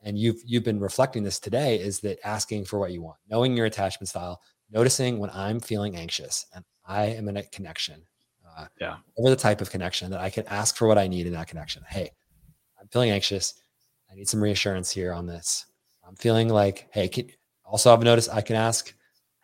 and 0.02 0.16
you've 0.16 0.40
you've 0.46 0.64
been 0.64 0.78
reflecting 0.80 1.24
this 1.24 1.40
today, 1.40 1.74
is 1.80 2.00
that 2.00 2.18
asking 2.24 2.66
for 2.66 2.78
what 2.78 2.92
you 2.92 3.02
want, 3.02 3.18
knowing 3.28 3.56
your 3.56 3.66
attachment 3.66 4.08
style, 4.08 4.40
noticing 4.70 5.18
when 5.18 5.30
I'm 5.30 5.58
feeling 5.60 5.96
anxious 5.96 6.46
and 6.54 6.64
I 6.90 7.06
am 7.06 7.28
in 7.28 7.36
a 7.36 7.44
connection. 7.44 8.02
Uh, 8.58 8.66
yeah. 8.80 8.96
Over 9.16 9.30
the 9.30 9.36
type 9.36 9.60
of 9.60 9.70
connection 9.70 10.10
that 10.10 10.20
I 10.20 10.28
can 10.28 10.44
ask 10.48 10.76
for 10.76 10.88
what 10.88 10.98
I 10.98 11.06
need 11.06 11.26
in 11.26 11.32
that 11.34 11.46
connection. 11.46 11.84
Hey, 11.88 12.10
I'm 12.80 12.88
feeling 12.88 13.10
anxious. 13.10 13.54
I 14.10 14.16
need 14.16 14.28
some 14.28 14.42
reassurance 14.42 14.90
here 14.90 15.12
on 15.12 15.24
this. 15.24 15.66
I'm 16.06 16.16
feeling 16.16 16.48
like, 16.48 16.88
hey, 16.90 17.06
can, 17.06 17.28
also 17.64 17.92
I've 17.92 18.02
noticed 18.02 18.28
I 18.34 18.40
can 18.40 18.56
ask, 18.56 18.92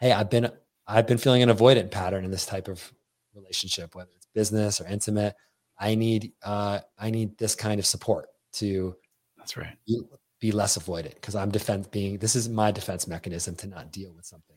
hey, 0.00 0.10
I've 0.10 0.28
been 0.28 0.50
I've 0.88 1.06
been 1.06 1.18
feeling 1.18 1.42
an 1.42 1.48
avoidant 1.48 1.92
pattern 1.92 2.24
in 2.24 2.30
this 2.32 2.46
type 2.46 2.66
of 2.66 2.92
relationship, 3.32 3.94
whether 3.94 4.10
it's 4.16 4.26
business 4.34 4.80
or 4.80 4.86
intimate. 4.88 5.36
I 5.78 5.94
need 5.94 6.32
uh, 6.42 6.80
I 6.98 7.10
need 7.10 7.38
this 7.38 7.54
kind 7.54 7.78
of 7.78 7.86
support 7.86 8.28
to 8.54 8.96
that's 9.38 9.56
right 9.56 9.76
be, 9.86 10.02
be 10.40 10.50
less 10.50 10.76
avoidant 10.76 11.14
because 11.14 11.36
I'm 11.36 11.50
defense 11.50 11.86
being 11.86 12.18
this 12.18 12.34
is 12.34 12.48
my 12.48 12.72
defense 12.72 13.06
mechanism 13.06 13.54
to 13.56 13.68
not 13.68 13.92
deal 13.92 14.12
with 14.14 14.26
something 14.26 14.56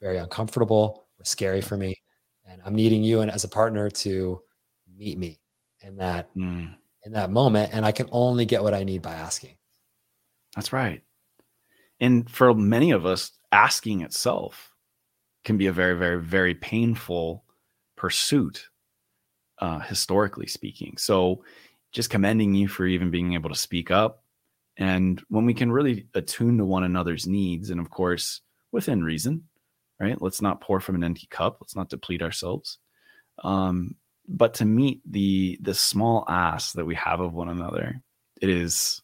very 0.00 0.18
uncomfortable 0.18 1.06
or 1.18 1.24
scary 1.24 1.60
for 1.60 1.76
me, 1.76 1.94
and 2.50 2.60
I'm 2.64 2.74
needing 2.74 3.02
you 3.02 3.20
and 3.20 3.30
as 3.30 3.44
a 3.44 3.48
partner 3.48 3.88
to 3.90 4.42
meet 4.96 5.18
me 5.18 5.40
in 5.82 5.96
that 5.96 6.34
mm. 6.36 6.74
in 7.04 7.12
that 7.12 7.30
moment, 7.30 7.70
and 7.72 7.84
I 7.86 7.92
can 7.92 8.08
only 8.12 8.44
get 8.44 8.62
what 8.62 8.74
I 8.74 8.84
need 8.84 9.02
by 9.02 9.14
asking. 9.14 9.56
That's 10.54 10.72
right, 10.72 11.02
and 12.00 12.28
for 12.28 12.52
many 12.54 12.90
of 12.90 13.06
us, 13.06 13.32
asking 13.52 14.02
itself 14.02 14.74
can 15.44 15.56
be 15.56 15.68
a 15.68 15.72
very 15.72 15.96
very 15.96 16.20
very 16.20 16.54
painful 16.54 17.44
pursuit 17.96 18.68
uh, 19.60 19.78
historically 19.80 20.46
speaking. 20.46 20.96
So 20.96 21.44
just 21.92 22.10
commending 22.10 22.54
you 22.54 22.68
for 22.68 22.86
even 22.86 23.10
being 23.10 23.34
able 23.34 23.50
to 23.50 23.56
speak 23.56 23.90
up. 23.90 24.24
And 24.76 25.22
when 25.28 25.44
we 25.44 25.54
can 25.54 25.70
really 25.70 26.06
attune 26.14 26.56
to 26.58 26.64
one 26.64 26.84
another's 26.84 27.26
needs, 27.26 27.70
and 27.70 27.80
of 27.80 27.90
course, 27.90 28.40
within 28.72 29.02
reason, 29.04 29.44
right? 30.00 30.20
Let's 30.20 30.42
not 30.42 30.60
pour 30.60 30.80
from 30.80 30.96
an 30.96 31.04
empty 31.04 31.26
cup. 31.30 31.58
Let's 31.60 31.76
not 31.76 31.90
deplete 31.90 32.22
ourselves. 32.22 32.78
Um, 33.44 33.96
but 34.28 34.54
to 34.54 34.64
meet 34.64 35.00
the 35.10 35.58
the 35.60 35.74
small 35.74 36.24
ask 36.28 36.74
that 36.74 36.84
we 36.84 36.94
have 36.94 37.20
of 37.20 37.34
one 37.34 37.48
another, 37.48 38.02
it 38.40 38.48
is 38.48 39.02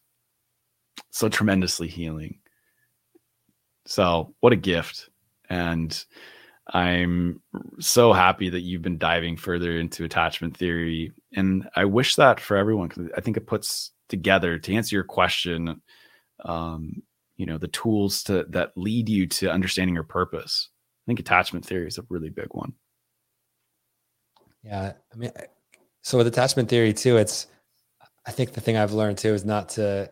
so 1.11 1.29
tremendously 1.29 1.89
healing. 1.89 2.39
So 3.87 4.35
what 4.41 4.53
a 4.53 4.57
gift. 4.57 5.09
And 5.49 6.05
I'm 6.73 7.41
so 7.79 8.13
happy 8.13 8.51
that 8.51 8.63
you've 8.63 8.83
been 8.83 8.99
diving 8.99 9.37
further 9.37 9.79
into 9.79 10.05
attachment 10.05 10.57
theory. 10.57 11.13
And 11.35 11.69
I 11.77 11.85
wish 11.85 12.17
that 12.17 12.41
for 12.41 12.57
everyone, 12.57 12.89
because 12.89 13.09
I 13.17 13.21
think 13.21 13.37
it 13.37 13.47
puts 13.47 13.93
together 14.09 14.59
to 14.59 14.75
answer 14.75 14.97
your 14.97 15.05
question, 15.05 15.81
um, 16.45 17.03
you 17.37 17.47
know, 17.47 17.59
the 17.59 17.69
tools 17.69 18.23
to 18.25 18.47
that 18.51 18.73
lead 18.77 19.09
you 19.09 19.27
to 19.29 19.51
understanding 19.51 19.95
your 19.95 20.05
purpose. 20.05 20.71
I 21.07 21.09
think 21.09 21.21
attachment 21.21 21.65
theory 21.65 21.87
is 21.87 21.99
a 21.99 22.05
really 22.09 22.31
big 22.31 22.49
one. 22.51 22.73
Yeah. 24.65 24.93
I 25.13 25.17
mean, 25.17 25.31
so 26.03 26.19
with 26.19 26.27
attachment 26.27 26.69
theory 26.69 26.93
too, 26.93 27.17
it's, 27.17 27.47
I 28.27 28.33
think 28.33 28.53
the 28.53 28.61
thing 28.61 28.77
I've 28.77 28.93
learned 28.93 29.19
too 29.19 29.33
is 29.33 29.45
not 29.45 29.69
to, 29.71 30.11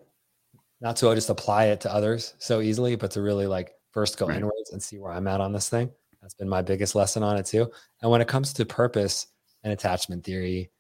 not 0.80 0.96
to 0.96 1.12
just 1.14 1.30
apply 1.30 1.66
it 1.66 1.80
to 1.80 1.92
others 1.92 2.34
so 2.38 2.60
easily, 2.60 2.94
but 2.94 3.10
to 3.12 3.22
really 3.22 3.46
like 3.46 3.72
first 3.90 4.18
go 4.18 4.26
right. 4.26 4.36
inwards 4.36 4.70
and 4.72 4.82
see 4.82 4.98
where 4.98 5.12
I'm 5.12 5.26
at 5.26 5.40
on 5.40 5.52
this 5.52 5.68
thing. 5.68 5.90
That's 6.22 6.34
been 6.34 6.48
my 6.48 6.62
biggest 6.62 6.94
lesson 6.94 7.22
on 7.22 7.36
it 7.36 7.46
too. 7.46 7.70
And 8.00 8.10
when 8.10 8.20
it 8.20 8.28
comes 8.28 8.52
to 8.52 8.64
purpose 8.64 9.26
and 9.64 9.72
attachment 9.72 10.24
theory, 10.24 10.70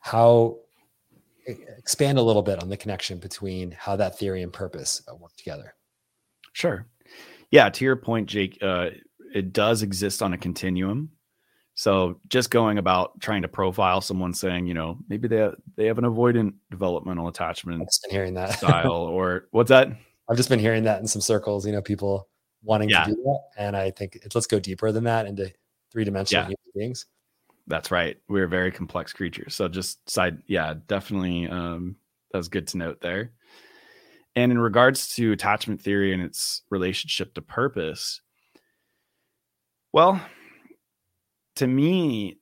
how 0.00 0.58
expand 1.46 2.18
a 2.18 2.22
little 2.22 2.42
bit 2.42 2.62
on 2.62 2.68
the 2.68 2.76
connection 2.76 3.18
between 3.18 3.70
how 3.70 3.96
that 3.96 4.18
theory 4.18 4.42
and 4.42 4.52
purpose 4.52 5.02
uh, 5.10 5.14
work 5.14 5.34
together. 5.36 5.74
Sure. 6.52 6.86
Yeah, 7.50 7.68
to 7.70 7.84
your 7.84 7.96
point, 7.96 8.28
Jake, 8.28 8.58
uh, 8.62 8.90
it 9.34 9.52
does 9.52 9.82
exist 9.82 10.22
on 10.22 10.32
a 10.32 10.38
continuum. 10.38 11.10
So 11.74 12.20
just 12.28 12.50
going 12.50 12.78
about 12.78 13.20
trying 13.20 13.42
to 13.42 13.48
profile 13.48 14.00
someone 14.00 14.32
saying, 14.32 14.68
you 14.68 14.74
know, 14.74 14.96
maybe 15.08 15.26
they 15.26 15.38
have, 15.38 15.56
they 15.74 15.86
have 15.86 15.98
an 15.98 16.04
avoidant 16.04 16.54
developmental 16.70 17.26
attachment. 17.26 17.82
I've 17.82 17.88
been 18.08 18.16
hearing 18.16 18.34
that 18.34 18.58
style, 18.58 18.92
or 18.92 19.48
what's 19.50 19.70
that? 19.70 19.88
I've 20.30 20.36
just 20.36 20.48
been 20.48 20.60
hearing 20.60 20.84
that 20.84 21.00
in 21.00 21.08
some 21.08 21.20
circles. 21.20 21.66
You 21.66 21.72
know, 21.72 21.82
people 21.82 22.28
wanting 22.62 22.90
yeah. 22.90 23.04
to 23.04 23.10
do 23.10 23.16
that. 23.24 23.40
And 23.58 23.76
I 23.76 23.90
think 23.90 24.20
let's 24.34 24.46
go 24.46 24.60
deeper 24.60 24.92
than 24.92 25.04
that 25.04 25.26
into 25.26 25.52
three 25.90 26.04
dimensional 26.04 26.42
yeah. 26.42 26.46
human 26.46 26.72
beings. 26.74 27.06
That's 27.66 27.90
right. 27.90 28.16
We're 28.28 28.46
very 28.46 28.70
complex 28.70 29.12
creatures. 29.12 29.54
So 29.54 29.68
just 29.68 30.08
side, 30.08 30.42
yeah, 30.46 30.74
definitely. 30.86 31.48
Um, 31.48 31.96
that's 32.32 32.48
good 32.48 32.68
to 32.68 32.78
note 32.78 33.00
there. 33.00 33.32
And 34.36 34.52
in 34.52 34.58
regards 34.58 35.14
to 35.16 35.32
attachment 35.32 35.80
theory 35.80 36.12
and 36.12 36.22
its 36.22 36.62
relationship 36.70 37.34
to 37.34 37.42
purpose, 37.42 38.20
well, 39.94 40.20
to 41.54 41.68
me, 41.68 42.40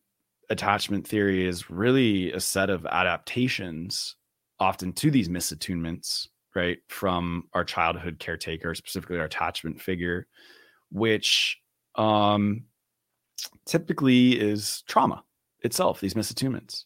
attachment 0.48 1.07
theory 1.07 1.46
is 1.46 1.68
really 1.68 2.32
a 2.32 2.40
set 2.40 2.70
of 2.70 2.86
adaptations 2.86 4.16
often 4.59 4.94
to 4.94 5.11
these 5.11 5.28
misattunements 5.28 6.28
right, 6.55 6.78
from 6.88 7.44
our 7.53 7.62
childhood 7.62 8.18
caretaker, 8.18 8.74
specifically 8.74 9.18
our 9.18 9.26
attachment 9.26 9.82
figure, 9.82 10.26
which 10.90 11.59
um, 11.96 12.64
typically 13.66 14.40
is 14.40 14.82
trauma 14.88 15.22
itself, 15.61 16.00
these 16.00 16.14
misattunements. 16.14 16.84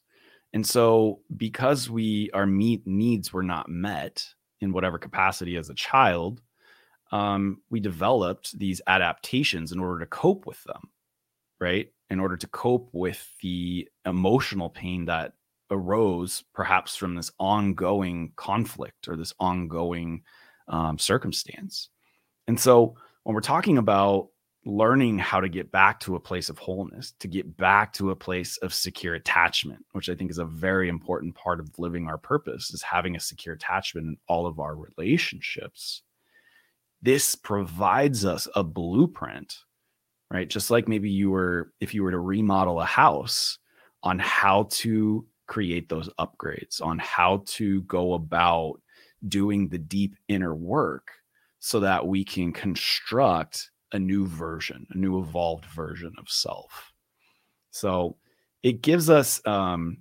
And 0.52 0.66
so, 0.66 1.20
because 1.36 1.88
we 1.88 2.28
our 2.34 2.46
meet 2.46 2.84
needs 2.88 3.32
were 3.32 3.44
not 3.44 3.68
met 3.68 4.24
in 4.60 4.72
whatever 4.72 4.98
capacity 4.98 5.56
as 5.58 5.70
a 5.70 5.74
child, 5.74 6.42
um, 7.12 7.60
we 7.70 7.80
developed 7.80 8.58
these 8.58 8.80
adaptations 8.86 9.72
in 9.72 9.80
order 9.80 10.00
to 10.00 10.06
cope 10.06 10.46
with 10.46 10.62
them, 10.64 10.90
right? 11.60 11.92
In 12.10 12.20
order 12.20 12.36
to 12.36 12.46
cope 12.48 12.88
with 12.92 13.26
the 13.42 13.88
emotional 14.04 14.70
pain 14.70 15.04
that 15.06 15.34
arose 15.70 16.44
perhaps 16.54 16.96
from 16.96 17.14
this 17.14 17.32
ongoing 17.38 18.32
conflict 18.36 19.08
or 19.08 19.16
this 19.16 19.34
ongoing 19.40 20.22
um, 20.68 20.98
circumstance. 20.98 21.88
And 22.46 22.58
so 22.58 22.94
when 23.24 23.34
we're 23.34 23.40
talking 23.40 23.78
about 23.78 24.28
learning 24.64 25.16
how 25.16 25.38
to 25.38 25.48
get 25.48 25.70
back 25.70 26.00
to 26.00 26.16
a 26.16 26.20
place 26.20 26.48
of 26.48 26.58
wholeness, 26.58 27.14
to 27.20 27.28
get 27.28 27.56
back 27.56 27.92
to 27.92 28.10
a 28.10 28.16
place 28.16 28.56
of 28.58 28.74
secure 28.74 29.14
attachment, 29.14 29.84
which 29.92 30.08
I 30.08 30.14
think 30.14 30.30
is 30.30 30.38
a 30.38 30.44
very 30.44 30.88
important 30.88 31.36
part 31.36 31.60
of 31.60 31.70
living 31.78 32.08
our 32.08 32.18
purpose, 32.18 32.70
is 32.70 32.82
having 32.82 33.14
a 33.14 33.20
secure 33.20 33.54
attachment 33.54 34.06
in 34.08 34.16
all 34.28 34.46
of 34.46 34.58
our 34.58 34.74
relationships. 34.74 36.02
This 37.06 37.36
provides 37.36 38.24
us 38.24 38.48
a 38.56 38.64
blueprint, 38.64 39.58
right? 40.28 40.48
Just 40.48 40.72
like 40.72 40.88
maybe 40.88 41.08
you 41.08 41.30
were, 41.30 41.72
if 41.78 41.94
you 41.94 42.02
were 42.02 42.10
to 42.10 42.18
remodel 42.18 42.80
a 42.80 42.84
house 42.84 43.58
on 44.02 44.18
how 44.18 44.66
to 44.70 45.24
create 45.46 45.88
those 45.88 46.10
upgrades 46.18 46.82
on 46.82 46.98
how 46.98 47.44
to 47.46 47.82
go 47.82 48.14
about 48.14 48.80
doing 49.28 49.68
the 49.68 49.78
deep 49.78 50.16
inner 50.26 50.56
work 50.56 51.12
so 51.60 51.78
that 51.78 52.04
we 52.04 52.24
can 52.24 52.52
construct 52.52 53.70
a 53.92 53.98
new 54.00 54.26
version, 54.26 54.84
a 54.90 54.98
new 54.98 55.20
evolved 55.20 55.66
version 55.66 56.12
of 56.18 56.28
self. 56.28 56.92
So 57.70 58.16
it 58.64 58.82
gives 58.82 59.10
us 59.10 59.40
um, 59.46 59.98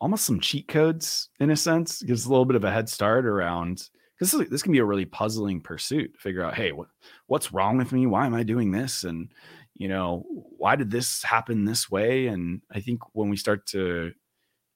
almost 0.00 0.26
some 0.26 0.38
cheat 0.38 0.68
codes 0.68 1.28
in 1.40 1.50
a 1.50 1.56
sense, 1.56 2.02
it 2.02 2.06
gives 2.06 2.26
a 2.26 2.28
little 2.28 2.44
bit 2.44 2.54
of 2.54 2.62
a 2.62 2.70
head 2.70 2.88
start 2.88 3.26
around 3.26 3.90
because 4.18 4.32
this, 4.32 4.48
this 4.48 4.62
can 4.62 4.72
be 4.72 4.78
a 4.78 4.84
really 4.84 5.04
puzzling 5.04 5.60
pursuit 5.60 6.14
to 6.14 6.20
figure 6.20 6.42
out, 6.42 6.54
hey, 6.54 6.72
what 6.72 6.88
what's 7.26 7.52
wrong 7.52 7.78
with 7.78 7.92
me? 7.92 8.06
Why 8.06 8.26
am 8.26 8.34
I 8.34 8.42
doing 8.42 8.72
this? 8.72 9.04
And 9.04 9.30
you 9.74 9.88
know, 9.88 10.24
why 10.28 10.74
did 10.74 10.90
this 10.90 11.22
happen 11.22 11.64
this 11.64 11.90
way? 11.90 12.26
And 12.26 12.62
I 12.72 12.80
think 12.80 13.00
when 13.12 13.28
we 13.30 13.36
start 13.36 13.66
to 13.66 14.12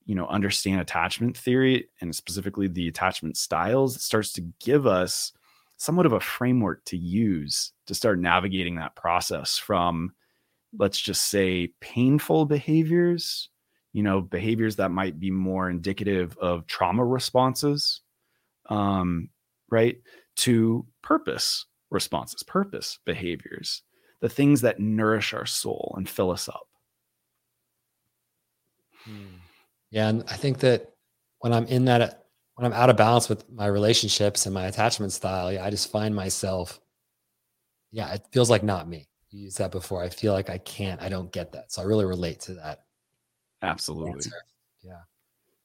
you 0.05 0.15
know 0.15 0.27
understand 0.27 0.81
attachment 0.81 1.37
theory 1.37 1.89
and 2.01 2.15
specifically 2.15 2.69
the 2.69 2.89
attachment 2.89 3.37
styles 3.37 3.97
it 3.97 4.01
starts 4.01 4.33
to 4.33 4.41
give 4.61 4.87
us 4.87 5.33
somewhat 5.77 6.07
of 6.07 6.13
a 6.13 6.21
framework 6.21 6.85
to 6.85 6.97
use 6.97 7.73
to 7.87 7.95
start 7.95 8.19
navigating 8.19 8.77
that 8.77 8.97
process 8.97 9.57
from 9.59 10.13
let's 10.79 11.01
just 11.01 11.29
say 11.29 11.69
painful 11.81 12.47
behaviors 12.47 13.49
you 13.93 14.03
know 14.03 14.21
behaviors 14.21 14.77
that 14.77 14.91
might 14.91 15.19
be 15.19 15.31
more 15.31 15.71
indicative 15.71 16.37
of 16.39 16.67
trauma 16.67 17.05
responses 17.05 18.02
um, 18.73 19.29
right 19.71 19.99
to 20.37 20.87
purpose 21.03 21.67
responses 21.91 22.43
purpose 22.43 22.99
behaviors 23.05 23.83
the 24.21 24.29
things 24.29 24.61
that 24.61 24.81
nourish 24.81 25.35
our 25.35 25.47
soul 25.47 25.95
and 25.97 26.09
fill 26.09 26.31
us 26.31 26.49
up 26.49 26.69
hmm. 29.05 29.37
Yeah. 29.93 30.09
And 30.09 30.25
I 30.29 30.35
think 30.35 30.59
that 30.61 30.91
when 31.39 31.53
I'm 31.53 31.67
in 31.67 31.85
that, 31.85 32.25
when 32.55 32.67
I'm 32.67 32.73
out 32.73 32.91
of 32.91 32.97
balance 32.97 33.29
with 33.29 33.49
my 33.51 33.67
relationships 33.67 34.47
and 34.47 34.55
my 34.55 34.67
attachment 34.67 35.13
style, 35.13 35.53
yeah, 35.53 35.65
I 35.65 35.71
just 35.71 35.93
find 35.93 36.15
myself, 36.15 36.81
yeah, 37.93 38.13
it 38.15 38.27
feels 38.33 38.51
like 38.51 38.63
not 38.63 38.89
me. 38.89 39.09
You 39.31 39.45
used 39.45 39.59
that 39.59 39.71
before. 39.71 40.03
I 40.03 40.09
feel 40.09 40.33
like 40.33 40.51
I 40.51 40.59
can't, 40.59 41.01
I 41.01 41.09
don't 41.09 41.31
get 41.31 41.53
that. 41.53 41.73
So 41.73 41.83
I 41.83 41.85
really 41.85 42.05
relate 42.05 42.41
to 42.41 42.55
that. 42.55 42.85
Absolutely. 43.61 44.13
answer. 44.13 44.31
Yeah. 44.83 45.01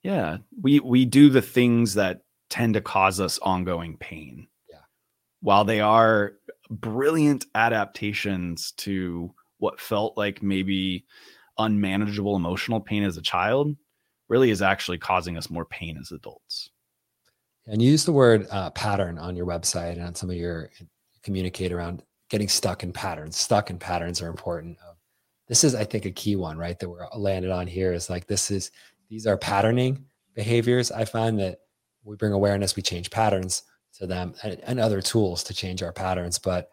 Yeah. 0.03 0.37
We 0.61 0.79
we 0.81 1.05
do 1.05 1.29
the 1.29 1.41
things 1.41 1.95
that 1.95 2.21
tend 2.49 2.73
to 2.73 2.81
cause 2.81 3.19
us 3.19 3.39
ongoing 3.39 3.97
pain. 3.97 4.47
Yeah. 4.69 4.79
While 5.41 5.65
they 5.65 5.81
are 5.81 6.33
brilliant 6.69 7.45
adaptations 7.55 8.71
to 8.77 9.33
what 9.59 9.79
felt 9.79 10.17
like 10.17 10.43
maybe 10.43 11.05
unmanageable 11.57 12.35
emotional 12.35 12.79
pain 12.79 13.03
as 13.03 13.17
a 13.17 13.21
child, 13.21 13.75
really 14.29 14.51
is 14.51 14.61
actually 14.61 14.97
causing 14.97 15.37
us 15.37 15.49
more 15.49 15.65
pain 15.65 15.97
as 15.99 16.11
adults. 16.11 16.69
And 17.65 17.81
you 17.81 17.91
use 17.91 18.05
the 18.05 18.13
word 18.13 18.47
uh, 18.49 18.69
pattern 18.71 19.17
on 19.17 19.35
your 19.35 19.45
website 19.45 19.93
and 19.93 20.03
on 20.03 20.15
some 20.15 20.29
of 20.29 20.35
your 20.35 20.69
communicate 21.23 21.73
around 21.73 22.03
getting 22.29 22.47
stuck 22.47 22.83
in 22.83 22.93
patterns. 22.93 23.37
Stuck 23.37 23.69
in 23.69 23.77
patterns 23.77 24.21
are 24.21 24.29
important. 24.29 24.77
This 25.47 25.63
is, 25.63 25.75
I 25.75 25.83
think, 25.83 26.05
a 26.05 26.11
key 26.11 26.35
one, 26.35 26.57
right? 26.57 26.77
That 26.79 26.89
we're 26.89 27.07
landed 27.15 27.51
on 27.51 27.67
here 27.67 27.93
is 27.93 28.09
like 28.09 28.27
this 28.27 28.51
is 28.51 28.71
these 29.09 29.25
are 29.27 29.37
patterning 29.37 30.05
behaviors. 30.33 30.91
I 30.91 31.05
find 31.05 31.39
that 31.39 31.59
we 32.07 32.15
bring 32.15 32.33
awareness, 32.33 32.75
we 32.75 32.81
change 32.81 33.09
patterns 33.09 33.63
to 33.95 34.07
them, 34.07 34.33
and, 34.43 34.59
and 34.61 34.79
other 34.79 35.01
tools 35.01 35.43
to 35.43 35.53
change 35.53 35.83
our 35.83 35.91
patterns. 35.91 36.39
But 36.39 36.71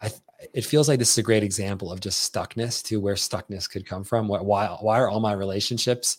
I, 0.00 0.10
it 0.52 0.64
feels 0.64 0.88
like 0.88 0.98
this 0.98 1.12
is 1.12 1.18
a 1.18 1.22
great 1.22 1.42
example 1.42 1.92
of 1.92 2.00
just 2.00 2.32
stuckness 2.32 2.82
to 2.84 3.00
where 3.00 3.14
stuckness 3.14 3.70
could 3.70 3.86
come 3.86 4.04
from. 4.04 4.28
Why, 4.28 4.68
why 4.68 4.98
are 4.98 5.08
all 5.08 5.20
my 5.20 5.32
relationships 5.32 6.18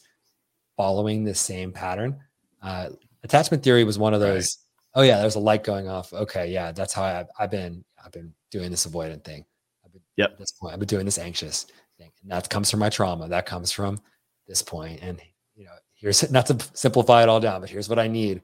following 0.78 1.24
the 1.24 1.36
same 1.36 1.72
pattern? 1.72 2.20
Uh, 2.62 2.90
attachment 3.24 3.64
theory 3.64 3.84
was 3.84 3.98
one 3.98 4.14
of 4.14 4.20
those. 4.20 4.58
Right. 4.96 5.02
Oh 5.02 5.04
yeah, 5.04 5.20
there's 5.20 5.36
a 5.36 5.40
light 5.40 5.64
going 5.64 5.90
off. 5.90 6.14
Okay, 6.14 6.52
yeah, 6.52 6.72
that's 6.72 6.94
how 6.94 7.04
I've, 7.04 7.28
I've 7.38 7.52
been. 7.52 7.84
I've 8.04 8.12
been 8.12 8.32
doing 8.52 8.70
this 8.70 8.86
avoidant 8.86 9.24
thing. 9.24 9.44
I've 9.84 9.92
been, 9.92 10.02
yep. 10.16 10.34
At 10.34 10.38
this 10.38 10.52
point, 10.52 10.74
I've 10.74 10.80
been 10.80 10.88
doing 10.88 11.06
this 11.06 11.18
anxious 11.18 11.66
thing, 11.98 12.12
and 12.22 12.32
that 12.32 12.50
comes 12.50 12.70
from 12.70 12.80
my 12.80 12.90
trauma. 12.90 13.28
That 13.28 13.48
comes 13.48 13.72
from 13.72 14.00
this 14.48 14.62
point, 14.62 15.02
and 15.02 15.20
you 15.56 15.66
know, 15.66 15.72
here's 16.06 16.32
not 16.32 16.46
to 16.46 16.58
simplify 16.74 17.24
it 17.24 17.30
all 17.30 17.40
down, 17.40 17.62
but 17.62 17.70
here's 17.70 17.90
what 17.90 18.00
I 18.00 18.08
need. 18.08 18.42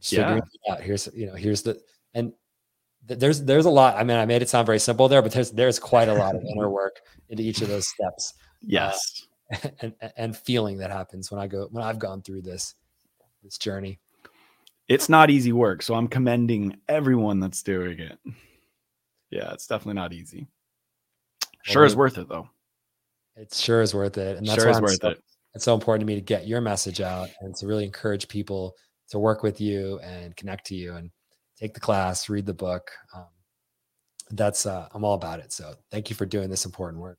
Yeah. 0.00 0.40
out. 0.68 0.80
Here's 0.82 1.08
you 1.14 1.26
know, 1.26 1.34
here's 1.34 1.62
the 1.62 1.80
and 2.12 2.32
th- 3.08 3.20
there's 3.20 3.42
there's 3.42 3.64
a 3.64 3.70
lot. 3.70 3.96
I 3.96 4.04
mean, 4.04 4.18
I 4.18 4.26
made 4.26 4.42
it 4.42 4.50
sound 4.50 4.66
very 4.66 4.80
simple 4.80 5.08
there, 5.08 5.22
but 5.22 5.32
there's 5.32 5.50
there's 5.52 5.78
quite 5.78 6.08
a 6.08 6.14
lot 6.14 6.34
of 6.34 6.42
inner 6.42 6.68
work 6.82 7.00
into 7.30 7.42
each 7.42 7.62
of 7.62 7.68
those 7.68 7.88
steps. 7.88 8.34
Yes. 8.60 8.98
Uh, 9.52 9.68
and, 9.82 9.94
and 10.16 10.36
feeling 10.36 10.78
that 10.78 10.90
happens 10.90 11.30
when 11.30 11.38
I 11.38 11.46
go 11.46 11.68
when 11.70 11.84
I've 11.84 11.98
gone 11.98 12.22
through 12.22 12.40
this 12.40 12.74
this 13.42 13.58
journey. 13.58 14.00
It's 14.88 15.10
not 15.10 15.28
easy 15.28 15.52
work, 15.52 15.82
so 15.82 15.94
I'm 15.94 16.08
commending 16.08 16.78
everyone 16.88 17.40
that's 17.40 17.62
doing 17.62 17.98
it. 18.00 18.18
Yeah, 19.30 19.52
it's 19.52 19.66
definitely 19.66 20.00
not 20.00 20.14
easy. 20.14 20.48
Sure 21.62 21.82
well, 21.82 21.86
is 21.86 21.94
worth 21.94 22.16
it 22.16 22.28
though. 22.30 22.48
It 23.36 23.52
sure 23.52 23.82
is 23.82 23.94
worth 23.94 24.16
it, 24.16 24.38
and 24.38 24.46
that's 24.46 24.60
sure 24.60 24.70
is 24.70 24.78
I'm 24.78 24.82
worth 24.82 24.98
so, 25.02 25.10
it. 25.10 25.22
It's 25.54 25.64
so 25.64 25.74
important 25.74 26.00
to 26.00 26.06
me 26.06 26.16
to 26.16 26.20
get 26.20 26.48
your 26.48 26.60
message 26.60 27.00
out 27.00 27.28
and 27.40 27.54
to 27.56 27.66
really 27.66 27.84
encourage 27.84 28.26
people 28.28 28.74
to 29.10 29.18
work 29.18 29.42
with 29.42 29.60
you 29.60 30.00
and 30.00 30.34
connect 30.36 30.66
to 30.66 30.74
you 30.74 30.94
and 30.94 31.10
take 31.56 31.74
the 31.74 31.80
class, 31.80 32.28
read 32.28 32.46
the 32.46 32.54
book. 32.54 32.90
Um, 33.14 33.26
that's 34.30 34.66
uh, 34.66 34.88
I'm 34.92 35.04
all 35.04 35.14
about 35.14 35.40
it. 35.40 35.52
So 35.52 35.74
thank 35.90 36.10
you 36.10 36.16
for 36.16 36.26
doing 36.26 36.50
this 36.50 36.64
important 36.64 37.00
work. 37.00 37.18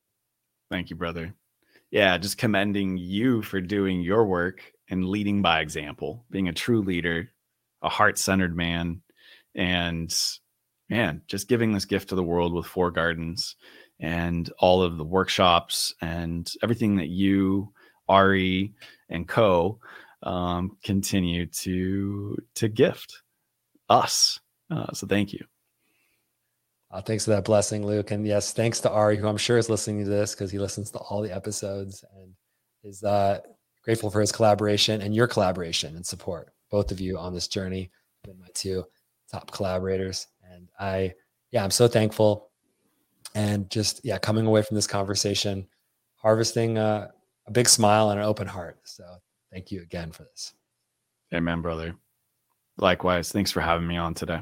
Thank 0.69 0.89
you, 0.89 0.95
brother. 0.95 1.33
Yeah, 1.91 2.17
just 2.17 2.37
commending 2.37 2.97
you 2.97 3.41
for 3.41 3.61
doing 3.61 4.01
your 4.01 4.25
work 4.25 4.59
and 4.89 5.07
leading 5.07 5.41
by 5.41 5.61
example, 5.61 6.25
being 6.29 6.49
a 6.49 6.53
true 6.53 6.81
leader, 6.81 7.29
a 7.81 7.89
heart-centered 7.89 8.55
man, 8.57 9.01
and 9.53 10.13
man, 10.89 11.21
just 11.27 11.47
giving 11.47 11.71
this 11.71 11.85
gift 11.85 12.09
to 12.09 12.15
the 12.15 12.23
world 12.23 12.53
with 12.53 12.65
Four 12.65 12.91
Gardens 12.91 13.55
and 13.99 14.51
all 14.59 14.81
of 14.81 14.97
the 14.97 15.05
workshops 15.05 15.93
and 16.01 16.51
everything 16.61 16.97
that 16.97 17.07
you, 17.07 17.71
Ari, 18.07 18.73
and 19.09 19.27
Co. 19.27 19.79
Um, 20.23 20.77
continue 20.83 21.45
to 21.45 22.37
to 22.55 22.67
gift 22.67 23.21
us. 23.89 24.39
Uh, 24.71 24.91
so 24.93 25.05
thank 25.05 25.33
you. 25.33 25.45
Uh, 26.91 27.01
thanks 27.01 27.25
for 27.25 27.31
that 27.31 27.43
blessing, 27.43 27.85
Luke. 27.85 28.11
And 28.11 28.25
yes, 28.25 28.53
thanks 28.53 28.79
to 28.81 28.89
Ari, 28.89 29.17
who 29.17 29.27
I'm 29.27 29.37
sure 29.37 29.57
is 29.57 29.69
listening 29.69 30.03
to 30.03 30.09
this 30.09 30.33
because 30.33 30.49
he 30.49 30.59
listens 30.59 30.91
to 30.91 30.99
all 30.99 31.21
the 31.21 31.35
episodes 31.35 32.05
and 32.15 32.33
is 32.83 33.03
uh, 33.03 33.39
grateful 33.83 34.09
for 34.09 34.21
his 34.21 34.31
collaboration 34.31 35.01
and 35.01 35.13
your 35.13 35.27
collaboration 35.27 35.95
and 35.95 36.05
support, 36.05 36.53
both 36.71 36.91
of 36.91 36.99
you 36.99 37.17
on 37.17 37.33
this 37.33 37.47
journey. 37.47 37.91
Been 38.23 38.39
my 38.39 38.47
two 38.53 38.85
top 39.31 39.51
collaborators, 39.51 40.27
and 40.51 40.69
I, 40.79 41.13
yeah, 41.51 41.63
I'm 41.63 41.71
so 41.71 41.87
thankful. 41.87 42.49
And 43.35 43.69
just 43.69 44.01
yeah, 44.05 44.17
coming 44.17 44.45
away 44.45 44.61
from 44.61 44.75
this 44.75 44.87
conversation, 44.87 45.67
harvesting 46.15 46.77
uh, 46.77 47.09
a 47.47 47.51
big 47.51 47.67
smile 47.67 48.09
and 48.09 48.19
an 48.19 48.25
open 48.25 48.47
heart. 48.47 48.79
So 48.83 49.03
thank 49.51 49.71
you 49.71 49.81
again 49.81 50.11
for 50.11 50.23
this. 50.23 50.53
Amen, 51.33 51.61
brother. 51.61 51.95
Likewise. 52.77 53.31
Thanks 53.31 53.51
for 53.51 53.61
having 53.61 53.87
me 53.87 53.97
on 53.97 54.13
today. 54.13 54.41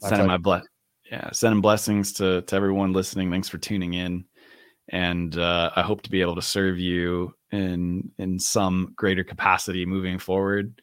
My 0.00 0.08
sending 0.08 0.26
my 0.28 0.36
bless 0.36 0.64
yeah, 1.10 1.30
sending 1.32 1.60
blessings 1.60 2.12
to 2.14 2.42
to 2.42 2.56
everyone 2.56 2.92
listening. 2.92 3.30
Thanks 3.30 3.48
for 3.48 3.58
tuning 3.58 3.94
in. 3.94 4.24
And 4.90 5.36
uh, 5.36 5.70
I 5.76 5.82
hope 5.82 6.02
to 6.02 6.10
be 6.10 6.20
able 6.20 6.36
to 6.36 6.42
serve 6.42 6.78
you 6.78 7.34
in 7.50 8.10
in 8.18 8.38
some 8.38 8.92
greater 8.96 9.24
capacity 9.24 9.84
moving 9.86 10.18
forward. 10.18 10.80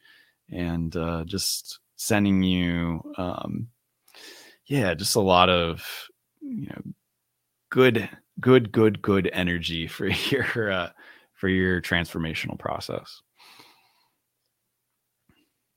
And 0.50 0.94
uh, 0.96 1.24
just 1.24 1.80
sending 1.96 2.42
you 2.42 3.02
um, 3.16 3.68
yeah, 4.66 4.94
just 4.94 5.16
a 5.16 5.20
lot 5.20 5.48
of 5.48 6.08
you 6.40 6.66
know 6.68 6.82
good 7.70 8.08
good 8.40 8.72
good 8.72 9.02
good 9.02 9.30
energy 9.32 9.86
for 9.86 10.06
your 10.06 10.70
uh, 10.70 10.90
for 11.34 11.48
your 11.48 11.80
transformational 11.80 12.58
process. 12.58 13.22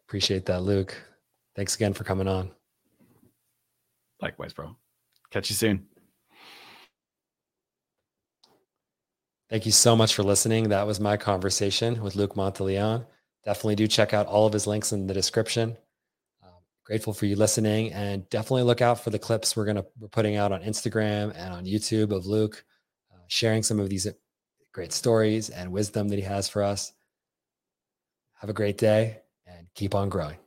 Appreciate 0.08 0.46
that, 0.48 0.64
Luke. 0.64 0.96
Thanks 1.56 1.76
again 1.76 1.94
for 1.94 2.04
coming 2.04 2.28
on. 2.28 2.52
Likewise, 4.22 4.54
bro. 4.54 4.76
Catch 5.30 5.50
you 5.50 5.56
soon. 5.56 5.86
Thank 9.50 9.66
you 9.66 9.72
so 9.72 9.96
much 9.96 10.14
for 10.14 10.24
listening. 10.24 10.70
That 10.70 10.86
was 10.86 11.00
my 11.00 11.18
conversation 11.18 12.02
with 12.02 12.16
Luke 12.16 12.36
Monteleone. 12.36 13.06
Definitely 13.46 13.76
do 13.76 13.88
check 13.88 14.14
out 14.14 14.28
all 14.28 14.46
of 14.46 14.54
his 14.54 14.68
links 14.68 14.92
in 14.92 15.08
the 15.08 15.14
description. 15.14 15.76
Grateful 16.90 17.14
for 17.14 17.28
you 17.28 17.36
listening, 17.36 17.94
and 17.94 18.28
definitely 18.32 18.64
look 18.64 18.82
out 18.82 19.04
for 19.04 19.12
the 19.12 19.20
clips 19.20 19.56
we're 19.56 19.66
gonna 19.66 19.86
we're 20.00 20.08
putting 20.08 20.38
out 20.38 20.52
on 20.52 20.64
Instagram 20.64 21.32
and 21.36 21.54
on 21.54 21.66
YouTube 21.66 22.12
of 22.12 22.26
Luke 22.26 22.66
uh, 23.14 23.20
sharing 23.28 23.62
some 23.62 23.80
of 23.80 23.92
these 23.92 24.08
great 24.74 24.92
stories 24.92 25.52
and 25.52 25.72
wisdom 25.72 26.10
that 26.10 26.16
he 26.16 26.24
has 26.24 26.50
for 26.50 26.64
us. 26.64 26.92
Have 28.42 28.50
a 28.50 28.54
great 28.54 28.80
day 28.80 29.20
and 29.46 29.68
keep 29.76 29.94
on 29.94 30.10
growing. 30.10 30.38